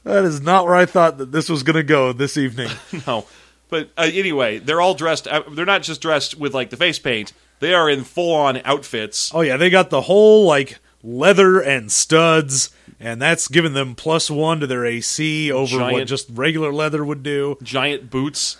That 0.06 0.24
is 0.24 0.40
not 0.42 0.64
where 0.66 0.76
I 0.76 0.86
thought 0.86 1.18
that 1.18 1.32
this 1.34 1.50
was 1.50 1.64
going 1.64 1.76
to 1.76 1.84
go 1.84 2.14
this 2.14 2.38
evening. 2.38 2.70
no, 3.08 3.26
but 3.70 3.90
uh, 3.98 4.10
anyway, 4.14 4.60
they're 4.60 4.80
all 4.82 4.94
dressed. 4.96 5.28
Uh, 5.28 5.44
they're 5.52 5.66
not 5.66 5.84
just 5.84 6.02
dressed 6.02 6.40
with 6.40 6.54
like 6.54 6.70
the 6.70 6.78
face 6.78 6.98
paint. 7.00 7.34
They 7.60 7.74
are 7.74 7.90
in 7.90 8.04
full 8.06 8.34
on 8.34 8.62
outfits. 8.64 9.32
Oh 9.34 9.42
yeah, 9.42 9.58
they 9.58 9.70
got 9.70 9.90
the 9.90 10.02
whole 10.02 10.46
like 10.46 10.80
leather 11.04 11.60
and 11.60 11.92
studs, 11.92 12.70
and 13.00 13.22
that's 13.22 13.48
giving 13.48 13.74
them 13.74 13.96
plus 13.96 14.30
one 14.32 14.60
to 14.62 14.68
their 14.68 14.86
AC 14.86 15.52
over 15.52 15.80
what 15.80 16.08
just 16.08 16.28
regular 16.32 16.72
leather 16.74 17.04
would 17.04 17.22
do. 17.24 17.58
giant 17.62 18.10
boots. 18.10 18.58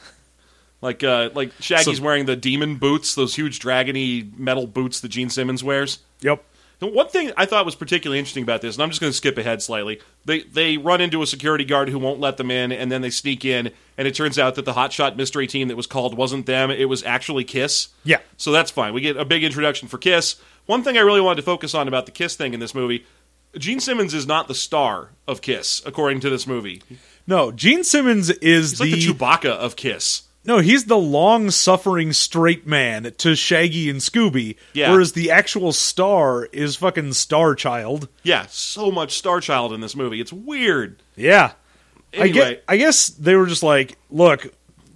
Like 0.82 1.04
uh, 1.04 1.30
like 1.34 1.52
Shaggy's 1.60 1.98
So- 1.98 2.04
wearing 2.04 2.26
the 2.26 2.36
demon 2.36 2.76
boots, 2.76 3.16
those 3.16 3.36
huge 3.36 3.60
dragony 3.60 4.38
metal 4.38 4.68
boots 4.68 5.00
that 5.02 5.08
Gene 5.10 5.30
Simmons 5.30 5.64
wears. 5.64 6.00
Yep. 6.22 6.44
The 6.80 6.88
one 6.88 7.08
thing 7.08 7.32
I 7.38 7.46
thought 7.46 7.66
was 7.66 7.76
particularly 7.76 8.20
interesting 8.20 8.44
about 8.44 8.62
this, 8.62 8.76
and 8.76 8.84
I'm 8.84 8.90
just 8.90 9.00
going 9.00 9.12
to 9.12 9.18
skip 9.18 9.38
ahead 9.38 9.62
slightly. 9.62 10.02
They 10.26 10.42
they 10.42 10.78
run 10.78 11.02
into 11.02 11.22
a 11.22 11.28
security 11.28 11.64
guard 11.64 11.90
who 11.90 12.00
won't 12.00 12.20
let 12.20 12.38
them 12.38 12.52
in, 12.52 12.72
and 12.72 12.92
then 12.92 13.02
they 13.02 13.10
sneak 13.10 13.46
in, 13.46 13.72
and 13.98 14.08
it 14.08 14.16
turns 14.16 14.38
out 14.38 14.56
that 14.56 14.66
the 14.66 14.74
hotshot 14.74 15.16
mystery 15.16 15.48
team 15.48 15.70
that 15.70 15.78
was 15.78 15.88
called 15.88 16.18
wasn't 16.18 16.46
them; 16.46 16.72
it 16.72 16.90
was 16.90 17.04
actually 17.04 17.44
Kiss. 17.44 17.90
Yeah. 18.04 18.20
So 18.38 18.52
that's 18.52 18.72
fine. 18.72 18.94
We 18.94 19.02
get 19.02 19.18
a 19.18 19.26
big 19.26 19.44
introduction 19.44 19.88
for 19.88 19.98
Kiss. 19.98 20.36
One 20.66 20.84
thing 20.84 20.98
I 20.98 21.02
really 21.02 21.22
wanted 21.22 21.38
to 21.38 21.44
focus 21.44 21.74
on 21.74 21.88
about 21.88 22.06
the 22.06 22.12
Kiss 22.12 22.36
thing 22.36 22.54
in 22.54 22.60
this 22.60 22.76
movie: 22.76 23.06
Gene 23.58 23.80
Simmons 23.80 24.14
is 24.14 24.28
not 24.28 24.48
the 24.48 24.56
star 24.56 25.10
of 25.28 25.42
Kiss, 25.42 25.82
according 25.86 26.20
to 26.22 26.30
this 26.30 26.46
movie. 26.46 26.82
No, 27.28 27.52
Gene 27.52 27.84
Simmons 27.84 28.30
is 28.30 28.78
the, 28.78 28.84
like 28.84 28.94
the 28.94 29.08
Chewbacca 29.08 29.50
of 29.50 29.76
Kiss. 29.76 30.24
No, 30.46 30.60
he's 30.60 30.86
the 30.86 30.98
long-suffering 30.98 32.14
straight 32.14 32.66
man 32.68 33.14
to 33.18 33.36
Shaggy 33.36 33.90
and 33.90 34.00
Scooby. 34.00 34.56
Yeah. 34.74 34.92
Whereas 34.92 35.14
the 35.14 35.32
actual 35.32 35.72
star 35.74 36.46
is 36.46 36.76
fucking 36.76 37.14
Star 37.14 37.56
Child. 37.56 38.08
Yeah, 38.24 38.46
so 38.48 38.92
much 38.92 39.18
Star 39.18 39.42
Child 39.42 39.74
in 39.74 39.82
this 39.82 39.96
movie. 39.96 40.22
It's 40.22 40.34
weird. 40.34 41.02
Yeah. 41.16 41.54
I, 42.14 42.18
Anyway. 42.18 42.32
get, 42.34 42.64
I 42.68 42.78
guess 42.78 43.08
they 43.10 43.36
were 43.36 43.46
just 43.46 43.64
like, 43.64 43.98
look, 44.10 44.48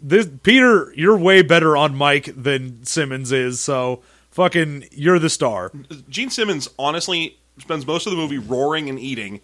this 0.02 0.28
Peter, 0.44 0.94
you're 0.96 1.18
way 1.18 1.42
better 1.42 1.76
on 1.76 1.98
mic 1.98 2.32
than 2.36 2.86
Simmons 2.86 3.32
is. 3.34 3.60
So 3.60 4.04
fucking, 4.32 4.86
you're 4.92 5.20
the 5.20 5.30
star. 5.30 5.72
Gene 6.08 6.30
Simmons 6.30 6.70
honestly 6.80 7.38
spends 7.58 7.86
most 7.86 8.06
of 8.08 8.12
the 8.12 8.18
movie 8.18 8.38
roaring 8.38 8.88
and 8.88 8.98
eating, 8.98 9.42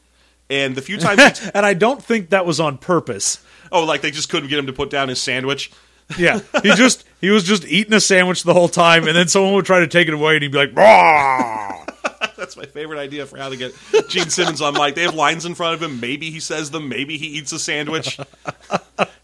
and 0.50 0.76
the 0.76 0.82
few 0.82 0.98
times 1.00 1.42
And 1.54 1.66
I 1.66 1.74
don't 1.74 2.02
think 2.02 2.30
that 2.30 2.46
was 2.46 2.62
on 2.62 2.78
purpose. 2.78 3.44
oh, 3.74 3.84
like 3.84 4.02
they 4.02 4.12
just 4.12 4.30
couldn't 4.30 4.48
get 4.48 4.58
him 4.60 4.68
to 4.68 4.74
put 4.74 4.90
down 4.90 5.10
his 5.10 5.22
sandwich. 5.22 5.72
Yeah, 6.18 6.40
he 6.62 6.74
just 6.76 7.04
he 7.20 7.30
was 7.30 7.44
just 7.44 7.66
eating 7.66 7.94
a 7.94 8.00
sandwich 8.00 8.44
the 8.44 8.54
whole 8.54 8.70
time, 8.70 9.08
and 9.08 9.16
then 9.16 9.28
someone 9.28 9.54
would 9.54 9.66
try 9.66 9.80
to 9.80 9.88
take 9.88 10.08
it 10.08 10.14
away, 10.14 10.36
and 10.36 10.44
he'd 10.44 10.52
be 10.52 10.58
like, 10.58 10.76
"Rah!" 10.76 11.84
That's 12.38 12.56
my 12.58 12.66
favorite 12.66 13.00
idea 13.00 13.26
for 13.26 13.38
how 13.38 13.50
to 13.50 13.58
get 13.58 13.74
Gene 14.08 14.30
Simmons 14.30 14.62
on 14.62 14.74
mic. 14.74 14.96
They 14.96 15.04
have 15.04 15.16
lines 15.16 15.46
in 15.46 15.56
front 15.56 15.74
of 15.74 15.82
him. 15.82 16.00
Maybe 16.00 16.30
he 16.30 16.40
says 16.40 16.70
them. 16.70 16.90
Maybe 16.90 17.18
he 17.18 17.28
eats 17.28 17.52
a 17.54 17.60
sandwich. 17.60 18.20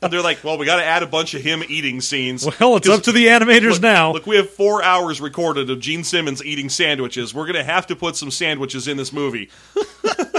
And 0.01 0.11
they're 0.11 0.23
like, 0.23 0.43
"Well, 0.43 0.57
we 0.57 0.65
got 0.65 0.77
to 0.77 0.85
add 0.85 1.03
a 1.03 1.07
bunch 1.07 1.33
of 1.35 1.41
him 1.41 1.63
eating 1.67 2.01
scenes." 2.01 2.47
Well, 2.59 2.77
it's 2.77 2.89
up 2.89 3.03
to 3.03 3.11
the 3.11 3.27
animators 3.27 3.73
Look, 3.73 3.81
now. 3.81 4.13
Look, 4.13 4.25
we 4.25 4.35
have 4.37 4.49
four 4.49 4.83
hours 4.83 5.21
recorded 5.21 5.69
of 5.69 5.79
Gene 5.79 6.03
Simmons 6.03 6.43
eating 6.43 6.69
sandwiches. 6.69 7.33
We're 7.33 7.45
gonna 7.45 7.63
have 7.63 7.85
to 7.87 7.95
put 7.95 8.15
some 8.15 8.31
sandwiches 8.31 8.87
in 8.87 8.97
this 8.97 9.13
movie. 9.13 9.49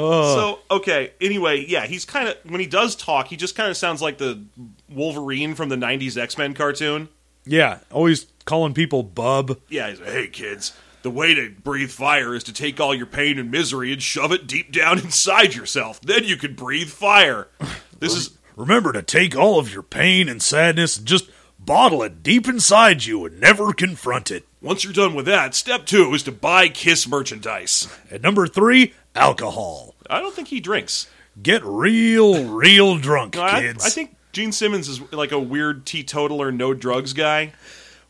So 0.00 0.58
okay. 0.70 1.12
Anyway, 1.20 1.64
yeah, 1.68 1.86
he's 1.86 2.04
kind 2.04 2.28
of 2.28 2.36
when 2.48 2.60
he 2.60 2.66
does 2.66 2.94
talk, 2.96 3.28
he 3.28 3.36
just 3.36 3.54
kind 3.56 3.70
of 3.70 3.76
sounds 3.76 4.00
like 4.00 4.18
the 4.18 4.44
Wolverine 4.88 5.54
from 5.54 5.68
the 5.68 5.76
'90s 5.76 6.16
X-Men 6.16 6.54
cartoon. 6.54 7.08
yeah, 7.44 7.80
always 7.90 8.26
calling 8.44 8.74
people 8.74 9.02
bub. 9.02 9.58
Yeah, 9.68 9.90
he's 9.90 10.00
like, 10.00 10.10
hey 10.10 10.28
kids, 10.28 10.72
the 11.02 11.10
way 11.10 11.34
to 11.34 11.50
breathe 11.50 11.90
fire 11.90 12.34
is 12.34 12.44
to 12.44 12.52
take 12.52 12.80
all 12.80 12.94
your 12.94 13.06
pain 13.06 13.38
and 13.38 13.50
misery 13.50 13.92
and 13.92 14.02
shove 14.02 14.32
it 14.32 14.46
deep 14.46 14.72
down 14.72 14.98
inside 15.04 15.54
yourself. 15.54 16.00
Then 16.00 16.24
you 16.24 16.36
can 16.36 16.54
breathe 16.54 16.88
fire. 16.90 17.48
This 18.00 18.14
is 18.14 18.38
Remember 18.54 18.92
to 18.92 19.02
take 19.02 19.36
all 19.36 19.58
of 19.60 19.72
your 19.72 19.82
pain 19.84 20.28
and 20.28 20.42
sadness 20.42 20.96
and 20.96 21.06
just 21.06 21.28
bottle 21.60 22.02
it 22.02 22.22
deep 22.24 22.48
inside 22.48 23.04
you 23.04 23.24
and 23.24 23.38
never 23.40 23.72
confront 23.72 24.32
it. 24.32 24.47
Once 24.60 24.84
you're 24.84 24.92
done 24.92 25.14
with 25.14 25.26
that, 25.26 25.54
step 25.54 25.86
two 25.86 26.12
is 26.14 26.22
to 26.24 26.32
buy 26.32 26.68
Kiss 26.68 27.06
merchandise. 27.08 27.88
And 28.10 28.22
number 28.22 28.46
three, 28.46 28.94
alcohol. 29.14 29.94
I 30.10 30.20
don't 30.20 30.34
think 30.34 30.48
he 30.48 30.60
drinks. 30.60 31.08
Get 31.42 31.62
real, 31.64 32.44
real 32.48 32.98
drunk, 32.98 33.34
No, 33.36 33.42
I, 33.42 33.60
kids. 33.60 33.84
I 33.84 33.90
think 33.90 34.16
Gene 34.32 34.52
Simmons 34.52 34.88
is 34.88 35.00
like 35.12 35.32
a 35.32 35.38
weird 35.38 35.86
teetotaler, 35.86 36.50
no 36.50 36.74
drugs 36.74 37.12
guy. 37.12 37.52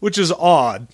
which 0.00 0.16
is 0.18 0.30
odd 0.32 0.88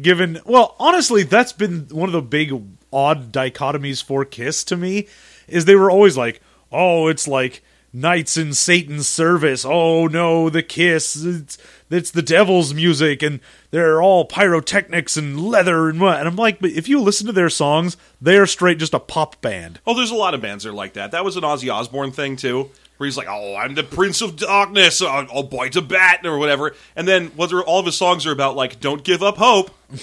given 0.00 0.38
well 0.44 0.76
honestly 0.78 1.22
that's 1.22 1.54
been 1.54 1.86
one 1.90 2.06
of 2.08 2.12
the 2.12 2.20
big 2.20 2.52
odd 2.92 3.32
dichotomies 3.32 4.04
for 4.04 4.26
kiss 4.26 4.62
to 4.62 4.76
me 4.76 5.06
is 5.48 5.64
they 5.64 5.74
were 5.74 5.90
always 5.90 6.18
like 6.18 6.42
oh 6.70 7.08
it's 7.08 7.26
like 7.26 7.62
knights 7.92 8.36
in 8.36 8.52
satan's 8.52 9.08
service 9.08 9.64
oh 9.64 10.06
no 10.06 10.50
the 10.50 10.62
kiss 10.62 11.16
it's, 11.24 11.56
it's 11.90 12.10
the 12.10 12.20
devil's 12.22 12.74
music 12.74 13.22
and 13.22 13.40
they're 13.70 14.02
all 14.02 14.24
pyrotechnics 14.24 15.16
and 15.16 15.40
leather 15.40 15.88
and 15.88 16.00
what 16.00 16.18
and 16.18 16.28
i'm 16.28 16.36
like 16.36 16.58
but 16.60 16.70
if 16.70 16.88
you 16.88 17.00
listen 17.00 17.26
to 17.26 17.32
their 17.32 17.48
songs 17.48 17.96
they 18.20 18.36
are 18.36 18.46
straight 18.46 18.78
just 18.78 18.92
a 18.94 19.00
pop 19.00 19.40
band 19.40 19.78
Oh, 19.86 19.94
there's 19.94 20.10
a 20.10 20.14
lot 20.16 20.34
of 20.34 20.40
bands 20.40 20.64
that 20.64 20.70
are 20.70 20.74
like 20.74 20.94
that. 20.94 21.12
That 21.12 21.24
was 21.24 21.36
an 21.36 21.42
Ozzy 21.42 21.72
Osbourne 21.72 22.10
thing 22.10 22.36
too, 22.36 22.70
where 22.96 23.06
he's 23.06 23.16
like, 23.16 23.28
"Oh, 23.28 23.54
I'm 23.54 23.74
the 23.74 23.82
Prince 23.84 24.20
of 24.20 24.36
Darkness. 24.36 25.00
I'll, 25.00 25.26
I'll 25.32 25.42
bite 25.44 25.76
a 25.76 25.82
bat 25.82 26.26
or 26.26 26.38
whatever." 26.38 26.74
And 26.96 27.06
then 27.06 27.30
all 27.38 27.78
of 27.78 27.86
his 27.86 27.96
songs 27.96 28.26
are 28.26 28.32
about, 28.32 28.56
like, 28.56 28.80
"Don't 28.80 29.04
give 29.04 29.22
up 29.22 29.36
hope." 29.36 29.70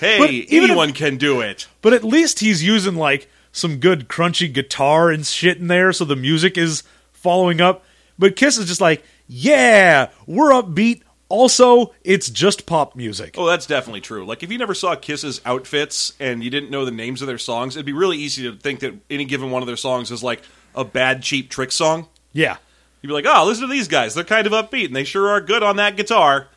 Hey, 0.00 0.44
anyone 0.50 0.92
can 0.92 1.16
do 1.16 1.40
it. 1.40 1.68
But 1.80 1.92
at 1.92 2.02
least 2.02 2.40
he's 2.40 2.64
using 2.64 2.96
like 2.96 3.30
some 3.52 3.76
good 3.78 4.08
crunchy 4.08 4.52
guitar 4.52 5.08
and 5.08 5.24
shit 5.24 5.58
in 5.58 5.68
there, 5.68 5.92
so 5.92 6.04
the 6.04 6.16
music 6.16 6.58
is 6.58 6.82
following 7.24 7.60
up. 7.60 7.84
But 8.18 8.36
Kiss 8.36 8.58
is 8.58 8.66
just 8.66 8.80
like, 8.80 9.02
yeah, 9.26 10.10
we're 10.26 10.50
upbeat. 10.50 11.02
Also, 11.28 11.94
it's 12.04 12.28
just 12.28 12.66
pop 12.66 12.94
music. 12.94 13.34
Oh, 13.36 13.46
that's 13.46 13.66
definitely 13.66 14.02
true. 14.02 14.24
Like, 14.24 14.44
if 14.44 14.52
you 14.52 14.58
never 14.58 14.74
saw 14.74 14.94
Kiss's 14.94 15.40
outfits 15.44 16.12
and 16.20 16.44
you 16.44 16.50
didn't 16.50 16.70
know 16.70 16.84
the 16.84 16.92
names 16.92 17.22
of 17.22 17.26
their 17.26 17.38
songs, 17.38 17.74
it'd 17.74 17.86
be 17.86 17.92
really 17.92 18.18
easy 18.18 18.48
to 18.48 18.56
think 18.56 18.80
that 18.80 18.94
any 19.10 19.24
given 19.24 19.50
one 19.50 19.62
of 19.62 19.66
their 19.66 19.76
songs 19.76 20.12
is 20.12 20.22
like 20.22 20.42
a 20.76 20.84
bad, 20.84 21.22
cheap 21.22 21.50
trick 21.50 21.72
song. 21.72 22.06
Yeah. 22.32 22.58
You'd 23.00 23.08
be 23.08 23.14
like, 23.14 23.26
"Oh, 23.26 23.44
listen 23.44 23.68
to 23.68 23.72
these 23.72 23.88
guys. 23.88 24.14
They're 24.14 24.24
kind 24.24 24.46
of 24.46 24.52
upbeat, 24.52 24.86
and 24.86 24.96
they 24.96 25.04
sure 25.04 25.28
are 25.28 25.40
good 25.40 25.62
on 25.62 25.76
that 25.76 25.96
guitar." 25.96 26.48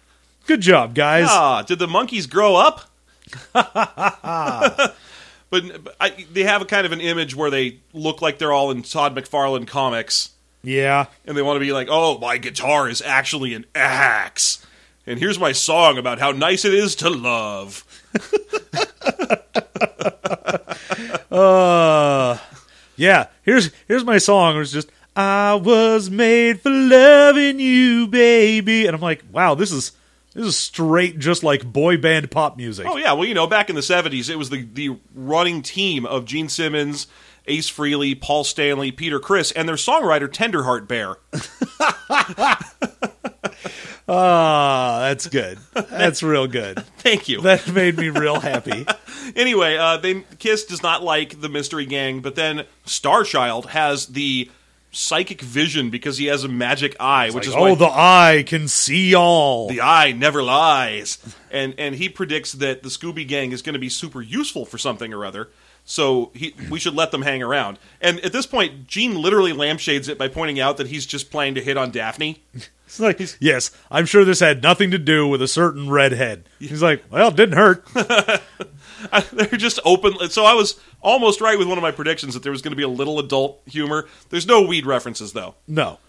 Good 0.46 0.62
job, 0.62 0.94
guys. 0.94 1.28
Ah, 1.30 1.62
did 1.62 1.80
the 1.80 1.88
monkeys 1.88 2.26
grow 2.26 2.56
up? 2.56 2.90
but, 3.54 4.96
but 5.50 5.96
I, 6.00 6.26
they 6.32 6.44
have 6.44 6.62
a 6.62 6.66
kind 6.66 6.86
of 6.86 6.94
an 6.94 7.02
image 7.02 7.36
where 7.36 7.50
they 7.50 7.80
look 7.94 8.22
like 8.22 8.38
they're 8.38 8.54
all 8.54 8.72
in 8.72 8.82
Todd 8.82 9.14
McFarlane 9.14 9.68
comics, 9.68 10.30
Yeah. 10.68 11.06
and 11.26 11.38
they 11.38 11.42
want 11.42 11.56
to 11.56 11.62
be 11.66 11.72
like, 11.72 11.88
"Oh, 11.90 12.18
my 12.18 12.38
guitar 12.38 12.90
is 12.90 13.02
actually 13.02 13.54
an 13.54 13.66
axe. 13.74 14.66
And 15.06 15.18
here's 15.20 15.40
my 15.40 15.54
song 15.54 15.98
about 15.98 16.20
how 16.20 16.32
nice 16.32 16.66
it 16.66 16.74
is 16.74 16.96
to 16.98 17.10
love. 17.10 17.86
Uh 21.30 22.38
Yeah. 22.96 23.28
Here's 23.44 23.72
here's 23.88 24.04
my 24.04 24.18
song. 24.18 24.56
It 24.56 24.60
was 24.60 24.72
just 24.72 24.90
I 25.16 25.56
was 25.56 26.10
made 26.10 26.62
for 26.62 26.70
loving 26.70 27.60
you, 27.60 28.08
baby. 28.08 28.86
And 28.86 28.96
I'm 28.96 29.02
like, 29.02 29.24
wow, 29.32 29.54
this 29.56 29.72
is 29.72 29.92
this 30.34 30.46
is 30.46 30.58
straight 30.58 31.20
just 31.20 31.44
like 31.44 31.66
boy 31.66 31.98
band 31.98 32.32
pop 32.32 32.58
music. 32.58 32.86
Oh 32.88 32.98
yeah, 32.98 33.14
well 33.14 33.26
you 33.26 33.34
know, 33.34 33.48
back 33.48 33.70
in 33.70 33.76
the 33.76 33.82
'70s, 33.82 34.30
it 34.30 34.36
was 34.38 34.50
the 34.50 34.64
the 34.74 34.98
running 35.14 35.62
team 35.62 36.06
of 36.06 36.26
Gene 36.26 36.50
Simmons, 36.50 37.08
Ace 37.48 37.70
Frehley, 37.70 38.20
Paul 38.20 38.44
Stanley, 38.44 38.92
Peter 38.92 39.20
Criss, 39.20 39.52
and 39.52 39.68
their 39.68 39.76
songwriter 39.76 40.28
Tenderheart 40.28 40.88
Bear. 40.88 41.18
Ah, 44.10 45.00
that's 45.02 45.28
good. 45.28 45.58
That's 45.74 46.24
real 46.24 46.48
good. 46.48 46.80
Thank 47.00 47.28
you. 47.28 47.42
That 47.42 47.68
made 47.68 47.98
me 47.98 48.10
real 48.10 48.40
happy. 48.40 48.86
Anyway, 49.36 49.76
uh, 49.76 49.98
they 49.98 50.22
Kiss 50.40 50.64
does 50.64 50.82
not 50.82 51.04
like 51.04 51.42
the 51.42 51.50
Mystery 51.50 51.86
Gang, 51.86 52.22
but 52.22 52.36
then 52.36 52.64
Starchild 52.86 53.66
has 53.66 54.08
the 54.08 54.50
psychic 54.92 55.42
vision 55.42 55.90
because 55.90 56.18
he 56.18 56.28
has 56.28 56.46
a 56.46 56.48
magic 56.48 56.96
eye, 56.98 57.30
which 57.32 57.46
is 57.46 57.54
oh, 57.54 57.60
why 57.60 57.76
the 57.76 57.90
eye 57.90 58.46
can 58.48 58.70
see 58.70 59.14
all. 59.14 59.68
the 59.68 59.82
eye 59.82 60.14
never 60.14 60.42
lies. 60.42 61.18
And 61.52 61.76
and 61.78 61.96
he 61.96 62.08
predicts 62.08 62.54
that 62.54 62.84
the 62.84 62.90
Scooby 62.90 63.28
Gang 63.28 63.52
is 63.52 63.62
going 63.62 63.74
to 63.74 63.80
be 63.80 63.90
super 63.90 64.22
useful 64.22 64.66
for 64.66 64.78
something 64.78 65.14
or 65.14 65.26
other. 65.26 65.50
So 65.90 66.32
he, 66.36 66.54
we 66.70 66.80
should 66.80 66.96
let 66.96 67.12
them 67.12 67.22
hang 67.22 67.42
around. 67.42 67.80
And 68.02 68.20
at 68.20 68.34
this 68.34 68.46
point, 68.46 68.88
Gene 68.88 69.16
literally 69.22 69.54
lampshades 69.54 70.10
it 70.10 70.18
by 70.18 70.28
pointing 70.28 70.60
out 70.60 70.76
that 70.78 70.88
he's 70.88 71.06
just 71.06 71.32
planning 71.32 71.56
to 71.56 71.62
hit 71.64 71.78
on 71.78 71.92
Daphne. 71.92 72.44
It's 72.88 73.02
like, 73.02 73.20
yes, 73.42 73.72
I'm 73.92 74.06
sure 74.06 74.24
this 74.24 74.40
had 74.40 74.64
nothing 74.64 74.92
to 74.92 74.98
do 74.98 75.28
with 75.28 75.42
a 75.42 75.48
certain 75.50 75.90
redhead. 75.90 76.48
He's 76.58 76.82
like, 76.82 77.04
well, 77.12 77.28
it 77.28 77.36
didn't 77.36 77.58
hurt. 77.58 77.86
They're 79.34 79.48
just 79.58 79.82
open. 79.84 80.30
So 80.30 80.46
I 80.46 80.54
was 80.54 80.80
almost 81.02 81.42
right 81.42 81.60
with 81.60 81.68
one 81.68 81.78
of 81.78 81.82
my 81.82 81.92
predictions 81.92 82.34
that 82.34 82.44
there 82.44 82.52
was 82.52 82.62
going 82.62 82.72
to 82.72 82.78
be 82.78 82.84
a 82.84 82.88
little 82.88 83.20
adult 83.20 83.62
humor. 83.66 84.08
There's 84.30 84.48
no 84.48 84.62
weed 84.62 84.86
references 84.86 85.34
though. 85.34 85.56
No. 85.68 86.00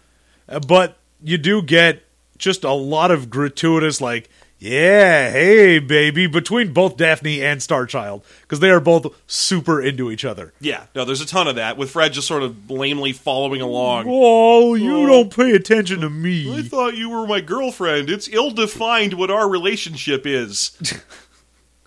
Uh, 0.48 0.60
But 0.60 0.96
you 1.20 1.36
do 1.36 1.62
get 1.62 2.04
just 2.38 2.62
a 2.62 2.72
lot 2.72 3.10
of 3.10 3.28
gratuitous, 3.28 4.00
like, 4.00 4.30
yeah, 4.58 5.30
hey, 5.30 5.78
baby, 5.78 6.26
between 6.26 6.72
both 6.72 6.96
Daphne 6.96 7.42
and 7.44 7.60
Starchild, 7.60 8.22
because 8.42 8.60
they 8.60 8.70
are 8.70 8.80
both 8.80 9.06
super 9.26 9.80
into 9.80 10.10
each 10.10 10.24
other. 10.24 10.52
Yeah, 10.60 10.86
no, 10.94 11.04
there's 11.04 11.20
a 11.20 11.26
ton 11.26 11.46
of 11.46 11.56
that 11.56 11.76
with 11.76 11.90
Fred 11.90 12.12
just 12.12 12.26
sort 12.26 12.42
of 12.42 12.68
lamely 12.70 13.12
following 13.12 13.60
along. 13.60 14.06
Oh, 14.08 14.74
you 14.74 15.06
don't 15.06 15.34
pay 15.34 15.52
attention 15.52 16.00
to 16.00 16.10
me. 16.10 16.52
I 16.58 16.62
thought 16.62 16.96
you 16.96 17.08
were 17.10 17.26
my 17.26 17.40
girlfriend. 17.40 18.10
It's 18.10 18.28
ill 18.28 18.50
defined 18.50 19.14
what 19.14 19.30
our 19.30 19.48
relationship 19.48 20.26
is. 20.26 20.76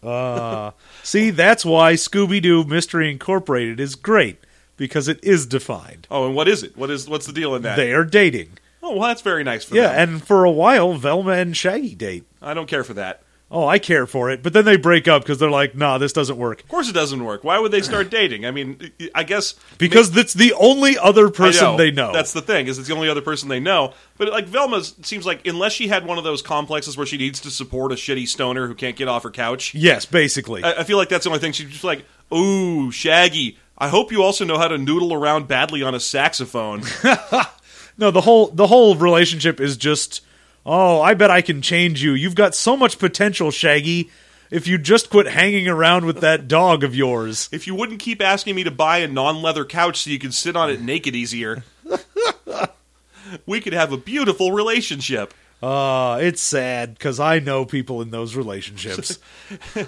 Ah. 0.03 0.73
See, 1.03 1.29
that's 1.29 1.63
why 1.63 1.93
Scooby 1.93 2.41
Doo 2.41 2.63
Mystery 2.63 3.11
Incorporated 3.11 3.79
is 3.79 3.93
great, 3.95 4.39
because 4.77 5.07
it 5.07 5.23
is 5.23 5.45
defined. 5.45 6.07
Oh, 6.09 6.25
and 6.25 6.35
what 6.35 6.47
is 6.47 6.63
it? 6.63 6.75
What 6.75 6.89
is 6.89 7.07
what's 7.07 7.27
the 7.27 7.33
deal 7.33 7.53
in 7.53 7.61
that? 7.61 7.75
They 7.75 7.93
are 7.93 8.03
dating. 8.03 8.57
Oh, 8.81 8.93
well, 8.97 9.07
that's 9.09 9.21
very 9.21 9.43
nice 9.43 9.63
for 9.63 9.75
Yeah, 9.75 9.89
them. 9.89 9.95
Yeah, 9.95 10.01
and 10.15 10.23
for 10.23 10.43
a 10.43 10.49
while, 10.51 10.95
Velma 10.95 11.33
and 11.33 11.55
Shaggy 11.55 11.93
date. 11.93 12.23
I 12.41 12.53
don't 12.53 12.67
care 12.67 12.83
for 12.83 12.93
that. 12.95 13.23
Oh, 13.53 13.67
I 13.67 13.79
care 13.79 14.07
for 14.07 14.29
it, 14.29 14.43
but 14.43 14.53
then 14.53 14.63
they 14.63 14.77
break 14.77 15.09
up 15.09 15.23
because 15.23 15.37
they're 15.37 15.51
like, 15.51 15.75
nah, 15.75 15.97
this 15.97 16.13
doesn't 16.13 16.37
work. 16.37 16.61
Of 16.61 16.69
course, 16.69 16.87
it 16.87 16.93
doesn't 16.93 17.21
work. 17.21 17.43
Why 17.43 17.59
would 17.59 17.73
they 17.73 17.81
start 17.81 18.09
dating? 18.09 18.45
I 18.45 18.51
mean, 18.51 18.91
I 19.13 19.23
guess 19.23 19.55
Because 19.77 20.09
that's 20.09 20.33
the 20.33 20.53
only 20.53 20.97
other 20.97 21.27
I 21.27 21.31
person 21.31 21.75
they 21.75 21.91
know. 21.91 22.13
That's 22.13 22.31
the 22.31 22.41
thing 22.41 22.67
is 22.67 22.79
it's 22.79 22.87
the 22.87 22.95
only 22.95 23.09
other 23.09 23.21
person 23.21 23.49
they 23.49 23.59
know. 23.59 23.93
But 24.17 24.29
like 24.29 24.45
Velma 24.45 24.81
seems 24.85 25.25
like 25.25 25.45
unless 25.45 25.73
she 25.73 25.89
had 25.89 26.05
one 26.05 26.17
of 26.17 26.23
those 26.23 26.41
complexes 26.41 26.95
where 26.95 27.05
she 27.05 27.17
needs 27.17 27.41
to 27.41 27.51
support 27.51 27.91
a 27.91 27.95
shitty 27.95 28.25
stoner 28.29 28.67
who 28.67 28.73
can't 28.73 28.95
get 28.95 29.09
off 29.09 29.23
her 29.23 29.31
couch, 29.31 29.75
yes, 29.75 30.05
basically. 30.05 30.63
I, 30.63 30.79
I 30.79 30.83
feel 30.85 30.95
like 30.95 31.09
that's 31.09 31.25
the 31.25 31.29
only 31.31 31.41
thing 31.41 31.51
she's 31.51 31.69
just 31.69 31.83
like, 31.83 32.05
"Ooh, 32.33 32.89
Shaggy, 32.89 33.57
I 33.77 33.89
hope 33.89 34.13
you 34.13 34.23
also 34.23 34.45
know 34.45 34.59
how 34.59 34.69
to 34.69 34.77
noodle 34.77 35.13
around 35.13 35.49
badly 35.49 35.83
on 35.83 35.93
a 35.93 35.99
saxophone." 35.99 36.83
no, 37.97 38.11
the 38.11 38.21
whole 38.21 38.47
the 38.47 38.67
whole 38.67 38.95
relationship 38.95 39.59
is 39.59 39.75
just, 39.75 40.21
oh, 40.65 41.01
I 41.01 41.13
bet 41.13 41.31
I 41.31 41.41
can 41.41 41.61
change 41.61 42.03
you. 42.03 42.13
You've 42.13 42.35
got 42.35 42.55
so 42.55 42.75
much 42.77 42.99
potential, 42.99 43.51
Shaggy. 43.51 44.09
If 44.49 44.67
you 44.67 44.77
just 44.77 45.09
quit 45.09 45.27
hanging 45.27 45.67
around 45.67 46.05
with 46.05 46.19
that 46.21 46.47
dog 46.47 46.83
of 46.83 46.93
yours. 46.93 47.47
if 47.53 47.67
you 47.67 47.75
wouldn't 47.75 47.99
keep 47.99 48.21
asking 48.21 48.55
me 48.55 48.63
to 48.65 48.71
buy 48.71 48.97
a 48.97 49.07
non-leather 49.07 49.63
couch 49.65 50.03
so 50.03 50.09
you 50.09 50.19
could 50.19 50.33
sit 50.33 50.55
on 50.55 50.69
it 50.69 50.81
naked 50.81 51.15
easier. 51.15 51.63
we 53.45 53.61
could 53.61 53.73
have 53.73 53.93
a 53.93 53.97
beautiful 53.97 54.51
relationship. 54.51 55.33
Uh, 55.63 56.17
it's 56.21 56.41
sad 56.41 56.95
because 56.95 57.19
I 57.19 57.39
know 57.39 57.65
people 57.65 58.01
in 58.01 58.09
those 58.09 58.35
relationships. 58.35 59.19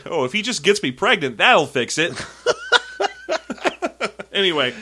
Oh, 0.06 0.26
if 0.26 0.34
he 0.34 0.42
just 0.42 0.62
gets 0.62 0.84
me 0.84 0.92
pregnant, 0.92 1.38
that'll 1.38 1.66
fix 1.66 1.98
it. 1.98 2.14
anyway, 4.34 4.74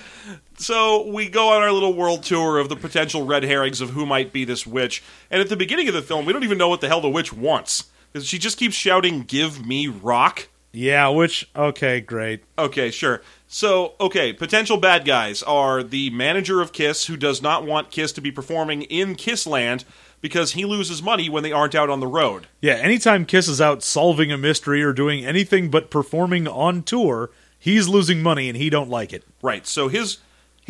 so 0.61 1.07
we 1.07 1.29
go 1.29 1.49
on 1.49 1.61
our 1.61 1.71
little 1.71 1.93
world 1.93 2.23
tour 2.23 2.57
of 2.57 2.69
the 2.69 2.75
potential 2.75 3.25
red 3.25 3.43
herrings 3.43 3.81
of 3.81 3.91
who 3.91 4.05
might 4.05 4.31
be 4.31 4.45
this 4.45 4.65
witch. 4.67 5.03
And 5.29 5.41
at 5.41 5.49
the 5.49 5.55
beginning 5.57 5.87
of 5.87 5.93
the 5.93 6.01
film, 6.01 6.25
we 6.25 6.33
don't 6.33 6.43
even 6.43 6.57
know 6.57 6.69
what 6.69 6.81
the 6.81 6.87
hell 6.87 7.01
the 7.01 7.09
witch 7.09 7.33
wants. 7.33 7.85
'Cause 8.13 8.25
She 8.27 8.37
just 8.37 8.57
keeps 8.57 8.75
shouting, 8.75 9.23
Give 9.23 9.65
me 9.65 9.87
rock. 9.87 10.49
yeah, 10.73 11.07
which 11.07 11.47
okay, 11.55 11.99
great. 12.01 12.43
Okay, 12.57 12.91
sure. 12.91 13.21
So, 13.47 13.93
okay, 13.99 14.31
potential 14.33 14.77
bad 14.77 15.03
guys 15.05 15.43
are 15.43 15.83
the 15.83 16.09
manager 16.11 16.61
of 16.61 16.71
Kiss, 16.73 17.07
who 17.07 17.17
does 17.17 17.41
not 17.41 17.65
want 17.65 17.91
Kiss 17.91 18.11
to 18.13 18.21
be 18.21 18.31
performing 18.31 18.83
in 18.83 19.15
Kissland 19.15 19.83
because 20.21 20.51
he 20.53 20.63
loses 20.65 21.01
money 21.01 21.27
when 21.29 21.43
they 21.43 21.51
aren't 21.51 21.75
out 21.75 21.89
on 21.89 21.99
the 21.99 22.07
road. 22.07 22.47
Yeah, 22.61 22.75
anytime 22.75 23.25
Kiss 23.25 23.47
is 23.47 23.59
out 23.59 23.83
solving 23.83 24.31
a 24.31 24.37
mystery 24.37 24.81
or 24.83 24.93
doing 24.93 25.25
anything 25.25 25.69
but 25.69 25.89
performing 25.89 26.47
on 26.47 26.83
tour, 26.83 27.29
he's 27.59 27.87
losing 27.87 28.21
money 28.23 28.47
and 28.47 28.57
he 28.57 28.69
don't 28.69 28.89
like 28.89 29.11
it. 29.13 29.23
Right. 29.41 29.65
So 29.67 29.87
his 29.89 30.19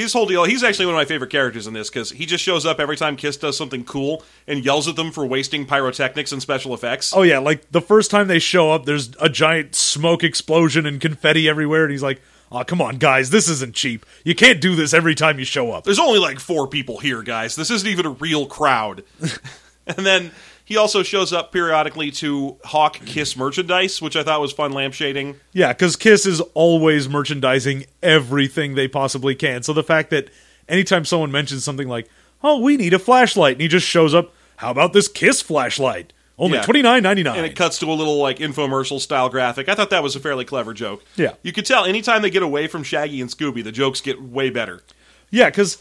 his 0.02 0.14
whole 0.14 0.26
deal. 0.26 0.44
He's 0.44 0.64
actually 0.64 0.88
one 0.88 0.96
of 0.96 1.00
my 1.00 1.06
favorite 1.06 1.30
characters 1.30 1.68
in 1.68 1.74
this 1.74 1.90
because 1.90 2.12
he 2.12 2.26
just 2.26 2.44
shows 2.44 2.66
up 2.66 2.80
every 2.80 2.98
time 2.98 3.16
Kiss 3.16 3.38
does 3.38 3.58
something 3.58 3.84
cool 3.84 4.24
and 4.48 4.64
yells 4.64 4.88
at 4.88 4.96
them 4.96 5.12
for 5.12 5.26
wasting 5.26 5.66
pyrotechnics 5.66 6.32
and 6.32 6.42
special 6.42 6.74
effects. 6.74 7.14
Oh 7.16 7.22
yeah, 7.22 7.40
like 7.40 7.72
the 7.72 7.82
first 7.82 8.12
time 8.12 8.28
they 8.28 8.40
show 8.40 8.72
up, 8.72 8.86
there's 8.86 9.12
a 9.20 9.30
giant 9.30 9.76
smoke 9.76 10.24
explosion 10.24 10.86
and 10.86 11.00
confetti 11.00 11.48
everywhere, 11.48 11.84
and 11.84 11.92
he's 11.92 12.04
like, 12.04 12.22
"Oh, 12.52 12.64
come 12.64 12.82
on, 12.82 12.98
guys, 12.98 13.30
this 13.30 13.48
isn't 13.50 13.76
cheap. 13.76 14.06
You 14.24 14.36
can't 14.36 14.62
do 14.62 14.76
this 14.76 14.94
every 14.94 15.16
time 15.16 15.40
you 15.40 15.46
show 15.46 15.72
up." 15.72 15.84
There's 15.84 16.00
only 16.00 16.20
like 16.20 16.40
four 16.40 16.68
people 16.68 17.00
here, 17.00 17.22
guys. 17.22 17.56
This 17.56 17.72
isn't 17.72 17.88
even 17.88 18.06
a 18.06 18.12
real 18.12 18.46
crowd. 18.46 19.04
and 19.88 20.06
then 20.06 20.32
he 20.72 20.78
also 20.78 21.04
shows 21.04 21.34
up 21.34 21.52
periodically 21.52 22.12
to 22.12 22.56
hawk 22.64 22.94
Kiss 23.06 23.36
merchandise, 23.36 24.02
which 24.02 24.16
I 24.16 24.24
thought 24.24 24.40
was 24.40 24.54
fun 24.54 24.72
lampshading. 24.72 25.36
Yeah, 25.52 25.74
because 25.74 25.98
Kiss 25.98 26.26
is 26.26 26.40
always 26.54 27.10
merchandising 27.10 27.86
everything 28.02 28.76
they 28.76 28.88
possibly 28.88 29.36
can. 29.36 29.64
So 29.64 29.74
the 29.74 29.84
fact 29.84 30.12
that 30.12 30.30
anytime 30.70 31.04
someone 31.04 31.30
mentions 31.30 31.66
something 31.66 31.90
like, 31.90 32.08
"Oh, 32.42 32.60
we 32.62 32.78
need 32.78 32.94
a 32.94 33.00
flashlight," 33.00 33.54
and 33.56 33.62
he 33.62 33.68
just 33.68 33.86
shows 33.86 34.14
up, 34.14 34.34
"How 34.56 34.72
about 34.72 34.94
this 34.94 35.10
Kiss 35.10 35.42
flashlight? 35.42 36.14
Only 36.40 36.58
Yeah. 36.58 36.64
twenty 36.64 36.82
nine 36.82 37.04
ninety 37.04 37.22
nine. 37.24 37.36
and 37.36 37.46
it 37.46 37.56
cuts 37.58 37.78
to 37.80 37.92
a 37.92 37.94
little 37.94 38.18
like 38.18 38.40
infomercial 38.40 39.02
style 39.02 39.28
graphic. 39.28 39.68
I 39.68 39.76
thought 39.76 39.90
that 39.90 40.02
was 40.02 40.16
a 40.16 40.20
fairly 40.22 40.46
clever 40.46 40.74
joke. 40.74 41.04
Yeah. 41.18 41.34
you 41.44 41.52
could 41.52 41.66
tell 41.66 41.84
anytime 41.84 42.22
they 42.22 42.30
get 42.30 42.44
away 42.44 42.68
from 42.68 42.84
Shaggy 42.84 43.20
and 43.20 43.30
Scooby, 43.30 43.62
the 43.64 43.72
jokes 43.74 44.00
get 44.00 44.22
way 44.22 44.50
better. 44.50 44.82
Yeah, 45.30 45.50
because 45.50 45.78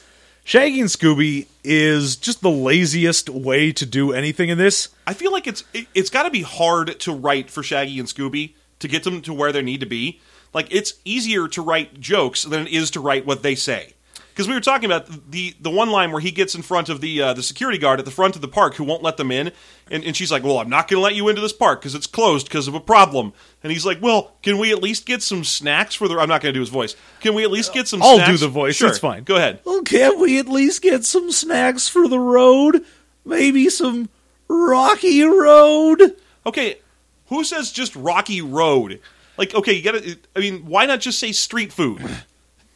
Shaggy 0.50 0.80
and 0.80 0.90
Scooby 0.90 1.46
is 1.62 2.16
just 2.16 2.40
the 2.40 2.50
laziest 2.50 3.28
way 3.28 3.70
to 3.70 3.86
do 3.86 4.12
anything 4.12 4.48
in 4.48 4.58
this. 4.58 4.88
I 5.06 5.14
feel 5.14 5.30
like 5.30 5.46
it's 5.46 5.62
it, 5.72 5.86
it's 5.94 6.10
got 6.10 6.24
to 6.24 6.30
be 6.30 6.42
hard 6.42 6.98
to 6.98 7.12
write 7.12 7.50
for 7.50 7.62
Shaggy 7.62 8.00
and 8.00 8.08
Scooby 8.08 8.54
to 8.80 8.88
get 8.88 9.04
them 9.04 9.22
to 9.22 9.32
where 9.32 9.52
they 9.52 9.62
need 9.62 9.78
to 9.78 9.86
be. 9.86 10.20
Like 10.52 10.66
it's 10.74 10.94
easier 11.04 11.46
to 11.46 11.62
write 11.62 12.00
jokes 12.00 12.42
than 12.42 12.66
it 12.66 12.72
is 12.72 12.90
to 12.90 13.00
write 13.00 13.24
what 13.24 13.44
they 13.44 13.54
say. 13.54 13.92
Because 14.30 14.48
we 14.48 14.54
were 14.54 14.60
talking 14.60 14.86
about 14.86 15.30
the 15.30 15.54
the 15.60 15.70
one 15.70 15.90
line 15.90 16.12
where 16.12 16.20
he 16.20 16.30
gets 16.30 16.54
in 16.54 16.62
front 16.62 16.88
of 16.88 17.00
the 17.00 17.20
uh, 17.20 17.32
the 17.34 17.42
security 17.42 17.78
guard 17.78 17.98
at 17.98 18.04
the 18.04 18.10
front 18.10 18.36
of 18.36 18.42
the 18.42 18.48
park 18.48 18.74
who 18.76 18.84
won't 18.84 19.02
let 19.02 19.16
them 19.16 19.30
in, 19.30 19.52
and, 19.90 20.04
and 20.04 20.16
she's 20.16 20.30
like, 20.32 20.42
"Well, 20.42 20.58
I'm 20.58 20.68
not 20.70 20.88
going 20.88 20.98
to 20.98 21.02
let 21.02 21.14
you 21.14 21.28
into 21.28 21.40
this 21.40 21.52
park 21.52 21.80
because 21.80 21.94
it's 21.94 22.06
closed 22.06 22.46
because 22.48 22.66
of 22.68 22.74
a 22.74 22.80
problem." 22.80 23.32
And 23.62 23.72
he's 23.72 23.84
like, 23.84 24.00
"Well, 24.00 24.32
can 24.42 24.58
we 24.58 24.72
at 24.72 24.82
least 24.82 25.04
get 25.06 25.22
some 25.22 25.44
snacks 25.44 25.94
for 25.94 26.08
the?" 26.08 26.18
I'm 26.18 26.28
not 26.28 26.40
going 26.40 26.52
to 26.54 26.56
do 26.56 26.60
his 26.60 26.68
voice. 26.70 26.96
Can 27.20 27.34
we 27.34 27.44
at 27.44 27.50
least 27.50 27.72
get 27.74 27.88
some? 27.88 28.02
I'll 28.02 28.16
snacks? 28.16 28.30
do 28.30 28.36
the 28.38 28.48
voice, 28.48 28.76
Sure. 28.76 28.88
it's 28.88 28.98
fine. 28.98 29.24
Go 29.24 29.36
ahead. 29.36 29.60
Well, 29.64 29.82
can't 29.82 30.18
we 30.18 30.38
at 30.38 30.48
least 30.48 30.82
get 30.82 31.04
some 31.04 31.30
snacks 31.32 31.88
for 31.88 32.08
the 32.08 32.18
road? 32.20 32.84
Maybe 33.24 33.68
some 33.68 34.08
Rocky 34.48 35.22
Road? 35.22 36.16
Okay, 36.46 36.78
who 37.26 37.44
says 37.44 37.70
just 37.72 37.94
Rocky 37.96 38.40
Road? 38.42 39.00
Like, 39.36 39.54
okay, 39.54 39.72
you 39.72 39.82
gotta. 39.82 40.18
I 40.36 40.40
mean, 40.40 40.66
why 40.66 40.86
not 40.86 41.00
just 41.00 41.18
say 41.18 41.32
street 41.32 41.72
food? 41.72 42.02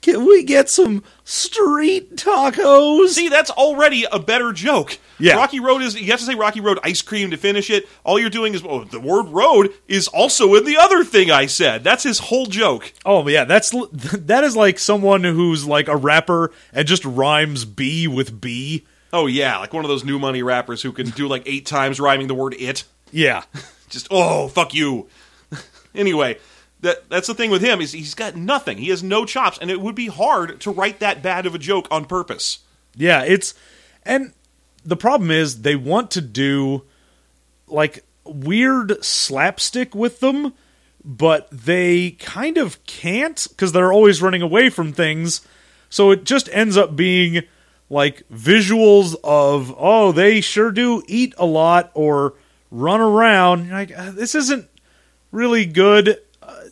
Can 0.05 0.27
we 0.27 0.45
get 0.45 0.69
some 0.69 1.03
street 1.25 2.15
tacos? 2.17 3.09
See, 3.09 3.31
that's 3.31 3.49
already 3.51 4.05
a 4.13 4.19
better 4.19 4.53
joke. 4.53 4.99
Yeah. 5.19 5.37
Rocky 5.37 5.61
Road 5.61 5.81
is. 5.81 5.99
You 5.99 6.11
have 6.11 6.21
to 6.21 6.27
say 6.27 6.35
Rocky 6.35 6.61
Road 6.61 6.79
ice 6.85 7.01
cream 7.01 7.31
to 7.31 7.39
finish 7.39 7.71
it. 7.71 7.89
All 8.05 8.19
you're 8.19 8.29
doing 8.29 8.53
is 8.53 8.63
oh, 8.63 8.85
the 8.85 9.01
word 9.01 9.29
road 9.29 9.73
is 9.89 10.07
also 10.09 10.57
in 10.57 10.67
the 10.67 10.77
other 10.77 11.05
thing 11.05 11.31
I 11.31 11.47
said. 11.47 11.85
That's 11.85 12.03
his 12.03 12.19
whole 12.19 12.45
joke. 12.45 12.93
Oh 13.07 13.27
yeah, 13.27 13.45
that's 13.45 13.71
that 13.93 14.45
is 14.45 14.55
like 14.55 14.79
someone 14.79 15.25
who's 15.25 15.67
like 15.67 15.89
a 15.89 15.97
rapper 15.97 16.53
and 16.75 16.87
just 16.87 17.07
rhymes 17.07 17.65
B 17.65 18.07
with 18.07 18.43
B. 18.43 18.85
Oh 19.11 19.25
yeah, 19.27 19.57
like 19.57 19.73
one 19.73 19.87
of 19.87 19.89
those 19.89 20.05
new 20.05 20.19
money 20.19 20.43
rappers 20.43 20.83
who 20.83 20.93
can 20.93 21.09
do 21.09 21.29
like 21.29 21.45
eight 21.47 21.65
times 21.65 21.99
rhyming 21.99 22.27
the 22.27 22.35
word 22.35 22.53
it. 22.59 22.85
Yeah. 23.11 23.45
Just 23.89 24.09
oh 24.11 24.49
fuck 24.49 24.75
you. 24.75 25.09
anyway, 25.95 26.39
that 26.85 27.09
that's 27.09 27.27
the 27.27 27.35
thing 27.35 27.51
with 27.51 27.63
him 27.63 27.81
is 27.81 27.93
he's 27.93 28.15
got 28.15 28.37
nothing. 28.37 28.79
He 28.79 28.91
has 28.91 29.03
no 29.03 29.25
chops, 29.25 29.59
and 29.61 29.71
it 29.71 29.81
would 29.81 29.95
be 29.95 30.07
hard 30.07 30.61
to 30.61 30.71
write 30.71 31.01
that 31.01 31.23
bad 31.23 31.47
of 31.47 31.55
a 31.55 31.59
joke 31.59 31.89
on 31.91 32.05
purpose. 32.05 32.61
Yeah, 32.95 33.23
it's 33.25 33.55
and 34.05 34.33
the 34.85 34.97
problem 34.97 35.31
is 35.31 35.63
they 35.63 35.77
want 35.77 36.11
to 36.13 36.21
do 36.21 36.85
like 37.67 38.05
weird 38.25 39.03
slapstick 39.03 39.95
with 39.95 40.21
them, 40.21 40.53
but 41.05 41.49
they 41.51 42.13
kind 42.13 42.59
of 42.59 42.85
can't 42.85 43.47
because 43.49 43.73
they're 43.73 43.93
always 43.93 44.23
running 44.23 44.43
away 44.43 44.69
from 44.71 44.93
things. 44.93 45.41
So 45.89 46.11
it 46.11 46.25
just 46.25 46.49
ends 46.53 46.77
up 46.77 46.95
being 46.95 47.43
like 47.89 48.29
visuals 48.29 49.17
of 49.25 49.75
oh 49.79 50.13
they 50.13 50.41
sure 50.41 50.71
do 50.71 51.03
eat 51.07 51.35
a 51.39 51.47
lot 51.47 51.91
or 51.95 52.35
run 52.71 53.01
around. 53.01 53.67
You're 53.67 53.75
like 53.75 53.99
uh, 53.99 54.11
this 54.11 54.35
isn't 54.35 54.69
really 55.33 55.65
good. 55.65 56.21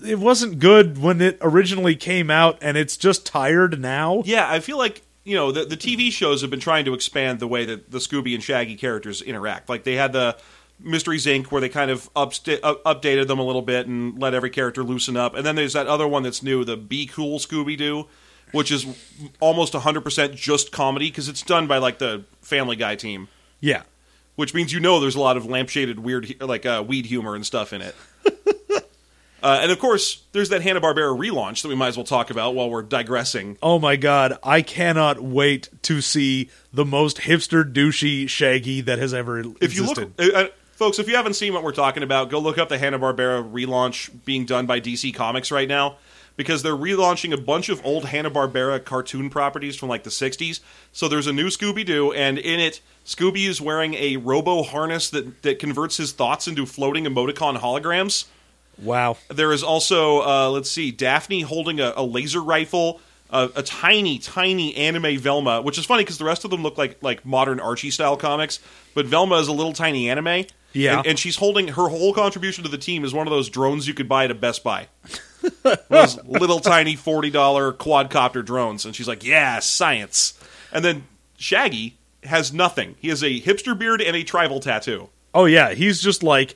It 0.04 0.18
wasn't 0.18 0.58
good 0.58 0.98
when 0.98 1.20
it 1.20 1.38
originally 1.40 1.96
came 1.96 2.30
out, 2.30 2.58
and 2.60 2.76
it's 2.76 2.96
just 2.96 3.26
tired 3.26 3.80
now. 3.80 4.22
Yeah, 4.24 4.50
I 4.50 4.60
feel 4.60 4.78
like 4.78 5.02
you 5.24 5.36
know 5.36 5.52
the 5.52 5.64
the 5.64 5.76
TV 5.76 6.10
shows 6.10 6.40
have 6.40 6.50
been 6.50 6.60
trying 6.60 6.84
to 6.86 6.94
expand 6.94 7.40
the 7.40 7.46
way 7.48 7.64
that 7.64 7.90
the 7.90 7.98
Scooby 7.98 8.34
and 8.34 8.42
Shaggy 8.42 8.76
characters 8.76 9.22
interact. 9.22 9.68
Like 9.68 9.84
they 9.84 9.94
had 9.94 10.12
the 10.12 10.36
Mysteries 10.84 11.26
Inc. 11.26 11.46
where 11.46 11.60
they 11.60 11.68
kind 11.68 11.90
of 11.90 12.10
up- 12.16 12.32
updated 12.32 13.26
them 13.28 13.38
a 13.38 13.44
little 13.44 13.62
bit 13.62 13.86
and 13.86 14.20
let 14.20 14.34
every 14.34 14.50
character 14.50 14.82
loosen 14.82 15.16
up. 15.16 15.34
And 15.34 15.44
then 15.46 15.54
there's 15.54 15.74
that 15.74 15.86
other 15.86 16.08
one 16.08 16.22
that's 16.22 16.42
new, 16.42 16.64
the 16.64 16.76
Be 16.76 17.06
Cool 17.06 17.38
Scooby 17.38 17.76
Doo, 17.76 18.06
which 18.52 18.70
is 18.72 18.86
almost 19.40 19.72
100% 19.74 20.34
just 20.34 20.72
comedy 20.72 21.08
because 21.08 21.28
it's 21.28 21.42
done 21.42 21.66
by 21.66 21.78
like 21.78 21.98
the 21.98 22.24
Family 22.40 22.76
Guy 22.76 22.96
team. 22.96 23.28
Yeah. 23.60 23.82
Which 24.34 24.54
means 24.54 24.72
you 24.72 24.80
know 24.80 24.98
there's 24.98 25.14
a 25.14 25.20
lot 25.20 25.36
of 25.36 25.44
lampshaded 25.44 25.98
weird, 25.98 26.34
like 26.40 26.66
uh, 26.66 26.82
weed 26.86 27.06
humor 27.06 27.34
and 27.34 27.44
stuff 27.46 27.72
in 27.72 27.82
it. 27.82 27.94
uh, 29.42 29.58
and 29.60 29.72
of 29.72 29.78
course, 29.78 30.22
there's 30.32 30.50
that 30.50 30.62
Hanna 30.62 30.80
Barbera 30.80 31.16
relaunch 31.18 31.62
that 31.62 31.68
we 31.68 31.74
might 31.74 31.88
as 31.88 31.96
well 31.96 32.06
talk 32.06 32.30
about 32.30 32.54
while 32.54 32.70
we're 32.70 32.82
digressing. 32.82 33.58
Oh 33.62 33.78
my 33.78 33.96
god, 33.96 34.38
I 34.42 34.62
cannot 34.62 35.20
wait 35.20 35.68
to 35.82 36.00
see 36.00 36.50
the 36.72 36.84
most 36.84 37.18
hipster 37.18 37.70
douchey 37.70 38.28
Shaggy 38.28 38.80
that 38.82 38.98
has 38.98 39.12
ever 39.12 39.40
if 39.40 39.74
you 39.74 39.82
existed. 39.82 40.14
look, 40.16 40.34
uh, 40.34 40.38
uh, 40.38 40.48
folks, 40.72 40.98
if 40.98 41.08
you 41.08 41.16
haven't 41.16 41.34
seen 41.34 41.52
what 41.52 41.64
we're 41.64 41.72
talking 41.72 42.04
about, 42.04 42.30
go 42.30 42.38
look 42.38 42.56
up 42.56 42.68
the 42.68 42.78
Hanna 42.78 42.98
Barbera 42.98 43.42
relaunch 43.50 44.10
being 44.24 44.44
done 44.44 44.66
by 44.66 44.80
DC 44.80 45.12
Comics 45.14 45.50
right 45.50 45.68
now 45.68 45.96
because 46.36 46.62
they're 46.62 46.76
relaunching 46.76 47.32
a 47.32 47.36
bunch 47.36 47.68
of 47.68 47.84
old 47.84 48.06
Hanna 48.06 48.30
Barbera 48.30 48.82
cartoon 48.84 49.28
properties 49.28 49.74
from 49.74 49.88
like 49.88 50.04
the 50.04 50.10
'60s. 50.10 50.60
So 50.92 51.08
there's 51.08 51.26
a 51.26 51.32
new 51.32 51.48
Scooby 51.48 51.84
Doo, 51.84 52.12
and 52.12 52.38
in 52.38 52.60
it, 52.60 52.80
Scooby 53.04 53.48
is 53.48 53.60
wearing 53.60 53.94
a 53.94 54.18
robo 54.18 54.62
harness 54.62 55.10
that 55.10 55.42
that 55.42 55.58
converts 55.58 55.96
his 55.96 56.12
thoughts 56.12 56.46
into 56.46 56.64
floating 56.64 57.06
emoticon 57.06 57.58
holograms. 57.58 58.26
Wow. 58.78 59.16
There 59.28 59.52
is 59.52 59.62
also, 59.62 60.20
uh, 60.22 60.50
let's 60.50 60.70
see, 60.70 60.90
Daphne 60.90 61.42
holding 61.42 61.80
a, 61.80 61.92
a 61.96 62.04
laser 62.04 62.40
rifle, 62.40 63.00
uh, 63.30 63.48
a 63.56 63.62
tiny, 63.62 64.18
tiny 64.18 64.76
anime 64.76 65.18
Velma, 65.18 65.62
which 65.62 65.78
is 65.78 65.86
funny 65.86 66.02
because 66.04 66.18
the 66.18 66.24
rest 66.24 66.44
of 66.44 66.50
them 66.50 66.62
look 66.62 66.76
like 66.78 67.02
like 67.02 67.24
modern 67.24 67.60
Archie 67.60 67.90
style 67.90 68.16
comics, 68.16 68.60
but 68.94 69.06
Velma 69.06 69.36
is 69.36 69.48
a 69.48 69.52
little 69.52 69.72
tiny 69.72 70.10
anime. 70.10 70.46
Yeah. 70.74 70.98
and, 70.98 71.06
and 71.06 71.18
she's 71.18 71.36
holding 71.36 71.68
her 71.68 71.88
whole 71.88 72.14
contribution 72.14 72.64
to 72.64 72.70
the 72.70 72.78
team 72.78 73.04
is 73.04 73.12
one 73.12 73.26
of 73.26 73.30
those 73.30 73.50
drones 73.50 73.86
you 73.86 73.92
could 73.92 74.08
buy 74.08 74.24
at 74.24 74.30
a 74.30 74.34
Best 74.34 74.64
Buy. 74.64 74.88
Those 75.88 76.22
little 76.24 76.60
tiny 76.60 76.94
forty 76.94 77.28
dollar 77.28 77.72
quadcopter 77.72 78.44
drones, 78.44 78.84
and 78.84 78.94
she's 78.94 79.08
like, 79.08 79.24
"Yeah, 79.24 79.58
science." 79.58 80.38
And 80.72 80.84
then 80.84 81.04
Shaggy 81.36 81.98
has 82.22 82.52
nothing. 82.52 82.94
He 83.00 83.08
has 83.08 83.22
a 83.22 83.40
hipster 83.40 83.76
beard 83.76 84.00
and 84.00 84.14
a 84.16 84.22
tribal 84.22 84.60
tattoo. 84.60 85.08
Oh 85.34 85.46
yeah, 85.46 85.74
he's 85.74 86.00
just 86.00 86.22
like 86.22 86.54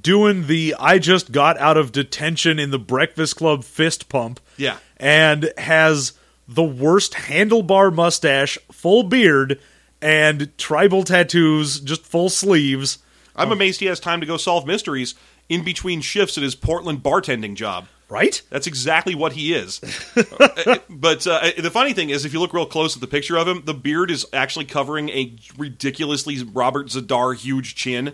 doing 0.00 0.46
the 0.46 0.74
I 0.78 0.98
just 0.98 1.32
got 1.32 1.58
out 1.58 1.76
of 1.76 1.92
detention 1.92 2.58
in 2.58 2.70
the 2.70 2.78
Breakfast 2.78 3.36
Club 3.36 3.64
fist 3.64 4.08
pump. 4.08 4.40
Yeah. 4.56 4.78
And 4.96 5.52
has 5.58 6.12
the 6.46 6.62
worst 6.62 7.14
handlebar 7.14 7.92
mustache, 7.92 8.58
full 8.70 9.04
beard, 9.04 9.60
and 10.00 10.56
tribal 10.58 11.02
tattoos, 11.02 11.80
just 11.80 12.04
full 12.04 12.28
sleeves. 12.28 12.98
I'm 13.36 13.50
amazed 13.50 13.80
he 13.80 13.86
has 13.86 13.98
time 13.98 14.20
to 14.20 14.26
go 14.26 14.36
solve 14.36 14.66
mysteries 14.66 15.14
in 15.48 15.64
between 15.64 16.00
shifts 16.00 16.36
at 16.38 16.44
his 16.44 16.54
Portland 16.54 17.02
bartending 17.02 17.54
job. 17.54 17.88
Right? 18.08 18.40
That's 18.50 18.66
exactly 18.66 19.14
what 19.14 19.32
he 19.32 19.54
is. 19.54 19.80
Uh, 20.66 20.76
but 20.88 21.26
uh, 21.26 21.50
the 21.58 21.70
funny 21.70 21.92
thing 21.92 22.10
is, 22.10 22.24
if 22.24 22.32
you 22.32 22.38
look 22.40 22.52
real 22.52 22.66
close 22.66 22.94
at 22.94 23.00
the 23.00 23.06
picture 23.06 23.36
of 23.36 23.48
him, 23.48 23.62
the 23.64 23.74
beard 23.74 24.10
is 24.10 24.26
actually 24.32 24.64
covering 24.64 25.08
a 25.08 25.34
ridiculously 25.56 26.42
Robert 26.42 26.86
Z'Dar 26.88 27.36
huge 27.36 27.74
chin. 27.74 28.12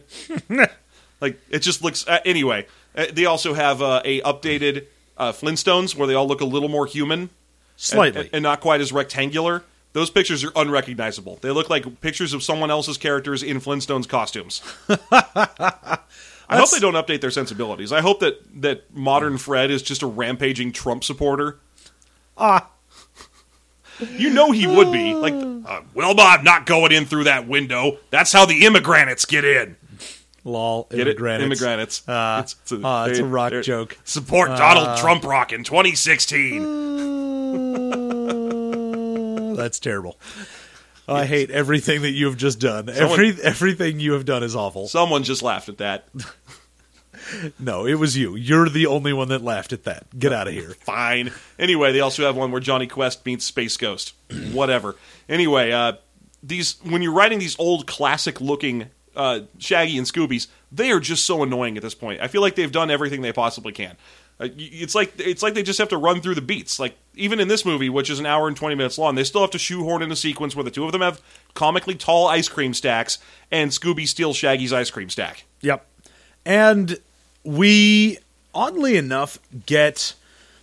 like 1.20 1.40
it 1.50 1.60
just 1.60 1.82
looks. 1.82 2.06
Uh, 2.06 2.18
anyway, 2.24 2.66
uh, 2.96 3.06
they 3.12 3.24
also 3.26 3.54
have 3.54 3.80
uh, 3.82 4.02
a 4.04 4.20
updated 4.22 4.86
uh, 5.16 5.32
Flintstones 5.32 5.94
where 5.94 6.06
they 6.06 6.14
all 6.14 6.26
look 6.26 6.40
a 6.40 6.44
little 6.46 6.68
more 6.68 6.86
human, 6.86 7.30
Slightly. 7.76 8.22
and, 8.22 8.30
and 8.34 8.42
not 8.42 8.60
quite 8.60 8.80
as 8.80 8.92
rectangular. 8.92 9.64
Those 9.92 10.08
pictures 10.08 10.44
are 10.44 10.52
unrecognizable. 10.54 11.38
They 11.42 11.50
look 11.50 11.68
like 11.68 12.00
pictures 12.00 12.32
of 12.32 12.44
someone 12.44 12.70
else's 12.70 12.96
characters 12.96 13.42
in 13.42 13.60
Flintstones 13.60 14.08
costumes. 14.08 14.62
I 15.10 15.98
hope 16.56 16.70
they 16.70 16.78
don't 16.78 16.94
update 16.94 17.20
their 17.20 17.30
sensibilities. 17.30 17.92
I 17.92 18.00
hope 18.00 18.20
that 18.20 18.40
that 18.62 18.94
modern 18.94 19.36
Fred 19.38 19.70
is 19.70 19.82
just 19.82 20.02
a 20.02 20.06
rampaging 20.06 20.72
Trump 20.72 21.02
supporter. 21.04 21.58
ah, 22.38 22.68
You 24.16 24.30
know 24.30 24.50
he 24.52 24.66
would 24.66 24.90
be. 24.92 25.14
Like, 25.14 25.34
uh, 25.34 25.82
well, 25.94 26.14
I'm 26.18 26.42
not 26.44 26.66
going 26.66 26.92
in 26.92 27.04
through 27.04 27.24
that 27.24 27.46
window. 27.46 27.98
That's 28.10 28.32
how 28.32 28.46
the 28.46 28.64
immigrants 28.64 29.24
get 29.24 29.44
in. 29.44 29.76
Lol. 30.44 30.86
Get 30.90 31.00
it? 31.00 31.06
immigrants. 31.08 31.44
Immigrants. 31.44 32.02
Ah, 32.08 32.44
ah, 32.84 33.06
it's 33.06 33.18
a 33.18 33.24
rock 33.24 33.52
joke. 33.62 33.98
Support 34.04 34.48
Donald 34.50 34.98
Trump 34.98 35.24
rock 35.24 35.52
in 35.52 35.64
2016. 35.64 36.64
Uh, 36.64 36.70
That's 39.56 39.78
terrible. 39.78 40.18
I 41.08 41.26
hate 41.26 41.50
everything 41.50 42.02
that 42.02 42.12
you 42.12 42.26
have 42.26 42.36
just 42.36 42.60
done. 42.60 42.86
Someone- 42.86 43.12
Every 43.12 43.42
everything 43.42 44.00
you 44.00 44.12
have 44.12 44.24
done 44.24 44.42
is 44.42 44.54
awful. 44.56 44.88
Someone 44.88 45.22
just 45.24 45.42
laughed 45.42 45.68
at 45.68 45.78
that. 45.78 46.08
No, 47.60 47.86
it 47.86 47.94
was 47.94 48.16
you. 48.16 48.34
You're 48.34 48.68
the 48.68 48.86
only 48.86 49.12
one 49.12 49.28
that 49.28 49.40
laughed 49.42 49.72
at 49.72 49.84
that. 49.84 50.18
Get 50.18 50.32
out 50.32 50.48
of 50.48 50.54
here. 50.54 50.70
Fine. 50.80 51.30
Anyway, 51.60 51.92
they 51.92 52.00
also 52.00 52.24
have 52.24 52.34
one 52.34 52.50
where 52.50 52.60
Jonny 52.62 52.88
Quest 52.88 53.24
meets 53.24 53.44
Space 53.44 53.76
Ghost. 53.76 54.14
Whatever. 54.52 54.96
Anyway, 55.28 55.70
uh, 55.70 55.92
these 56.42 56.80
when 56.82 57.02
you're 57.02 57.12
writing 57.12 57.38
these 57.38 57.56
old 57.60 57.86
classic 57.86 58.40
looking 58.40 58.86
uh, 59.16 59.40
Shaggy 59.58 59.98
and 59.98 60.06
Scoobies, 60.06 60.46
they 60.72 60.90
are 60.90 61.00
just 61.00 61.24
so 61.26 61.42
annoying 61.42 61.76
at 61.76 61.82
this 61.82 61.94
point. 61.94 62.20
I 62.20 62.28
feel 62.28 62.40
like 62.40 62.54
they've 62.54 62.70
done 62.70 62.90
everything 62.90 63.22
they 63.22 63.32
possibly 63.32 63.72
can. 63.72 63.96
Uh, 64.38 64.48
it's 64.56 64.94
like 64.94 65.12
it's 65.18 65.42
like 65.42 65.54
they 65.54 65.62
just 65.62 65.78
have 65.78 65.90
to 65.90 65.98
run 65.98 66.20
through 66.20 66.34
the 66.34 66.40
beats. 66.40 66.78
Like 66.78 66.96
even 67.14 67.40
in 67.40 67.48
this 67.48 67.64
movie, 67.64 67.90
which 67.90 68.08
is 68.08 68.18
an 68.18 68.26
hour 68.26 68.48
and 68.48 68.56
twenty 68.56 68.74
minutes 68.74 68.96
long, 68.96 69.14
they 69.14 69.24
still 69.24 69.42
have 69.42 69.50
to 69.50 69.58
shoehorn 69.58 70.02
in 70.02 70.10
a 70.10 70.16
sequence 70.16 70.56
where 70.56 70.64
the 70.64 70.70
two 70.70 70.84
of 70.86 70.92
them 70.92 71.02
have 71.02 71.20
comically 71.54 71.94
tall 71.94 72.26
ice 72.26 72.48
cream 72.48 72.72
stacks, 72.72 73.18
and 73.50 73.70
Scooby 73.70 74.08
steals 74.08 74.36
Shaggy's 74.36 74.72
ice 74.72 74.90
cream 74.90 75.10
stack. 75.10 75.44
Yep. 75.60 75.86
And 76.46 76.98
we, 77.44 78.18
oddly 78.54 78.96
enough, 78.96 79.38
get. 79.66 80.14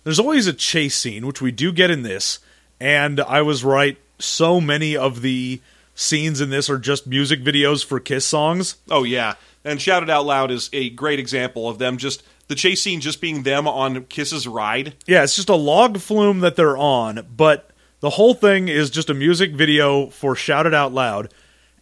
There's 0.02 0.18
always 0.18 0.46
a 0.46 0.52
chase 0.52 0.96
scene, 0.96 1.26
which 1.26 1.40
we 1.40 1.52
do 1.52 1.70
get 1.70 1.90
in 1.90 2.02
this. 2.02 2.40
And 2.80 3.20
I 3.20 3.42
was 3.42 3.62
right. 3.62 3.96
So 4.18 4.60
many 4.60 4.96
of 4.96 5.22
the 5.22 5.60
scenes 5.98 6.40
in 6.40 6.50
this 6.50 6.70
are 6.70 6.78
just 6.78 7.06
music 7.06 7.42
videos 7.42 7.84
for 7.84 7.98
Kiss 7.98 8.24
songs. 8.24 8.76
Oh 8.90 9.02
yeah, 9.02 9.34
and 9.64 9.82
Shout 9.82 10.02
It 10.02 10.10
Out 10.10 10.24
Loud 10.24 10.50
is 10.50 10.70
a 10.72 10.90
great 10.90 11.18
example 11.18 11.68
of 11.68 11.78
them 11.78 11.98
just 11.98 12.22
the 12.46 12.54
chase 12.54 12.82
scene 12.82 13.00
just 13.00 13.20
being 13.20 13.42
them 13.42 13.66
on 13.66 14.04
Kiss's 14.04 14.46
ride. 14.46 14.94
Yeah, 15.06 15.22
it's 15.24 15.36
just 15.36 15.48
a 15.48 15.56
log 15.56 15.98
flume 15.98 16.40
that 16.40 16.56
they're 16.56 16.78
on, 16.78 17.26
but 17.36 17.70
the 18.00 18.10
whole 18.10 18.32
thing 18.32 18.68
is 18.68 18.90
just 18.90 19.10
a 19.10 19.14
music 19.14 19.52
video 19.52 20.06
for 20.06 20.34
Shout 20.34 20.66
It 20.66 20.72
Out 20.72 20.92
Loud. 20.92 21.32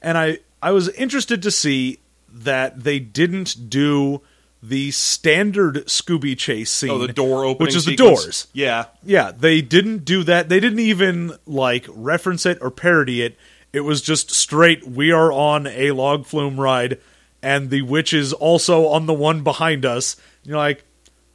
And 0.02 0.16
I, 0.16 0.38
I 0.62 0.72
was 0.72 0.88
interested 0.90 1.42
to 1.42 1.50
see 1.50 2.00
that 2.28 2.82
they 2.82 2.98
didn't 2.98 3.68
do 3.70 4.22
the 4.62 4.90
standard 4.90 5.86
Scooby 5.86 6.36
chase 6.36 6.70
scene. 6.70 6.90
Oh, 6.90 6.98
the 6.98 7.12
door 7.12 7.44
opening, 7.44 7.66
Which 7.66 7.76
is 7.76 7.84
the 7.84 7.94
doors. 7.94 8.48
Yeah, 8.52 8.86
Yeah, 9.04 9.30
they 9.30 9.60
didn't 9.60 10.04
do 10.04 10.24
that. 10.24 10.48
They 10.48 10.58
didn't 10.58 10.80
even 10.80 11.34
like 11.46 11.86
reference 11.88 12.46
it 12.46 12.58
or 12.60 12.70
parody 12.70 13.22
it. 13.22 13.36
It 13.76 13.84
was 13.84 14.00
just 14.00 14.30
straight. 14.30 14.88
We 14.88 15.12
are 15.12 15.30
on 15.30 15.66
a 15.66 15.90
log 15.90 16.24
flume 16.24 16.58
ride, 16.58 16.98
and 17.42 17.68
the 17.68 17.82
witch 17.82 18.14
is 18.14 18.32
also 18.32 18.86
on 18.86 19.04
the 19.04 19.12
one 19.12 19.42
behind 19.42 19.84
us. 19.84 20.16
You're 20.44 20.56
like, 20.56 20.82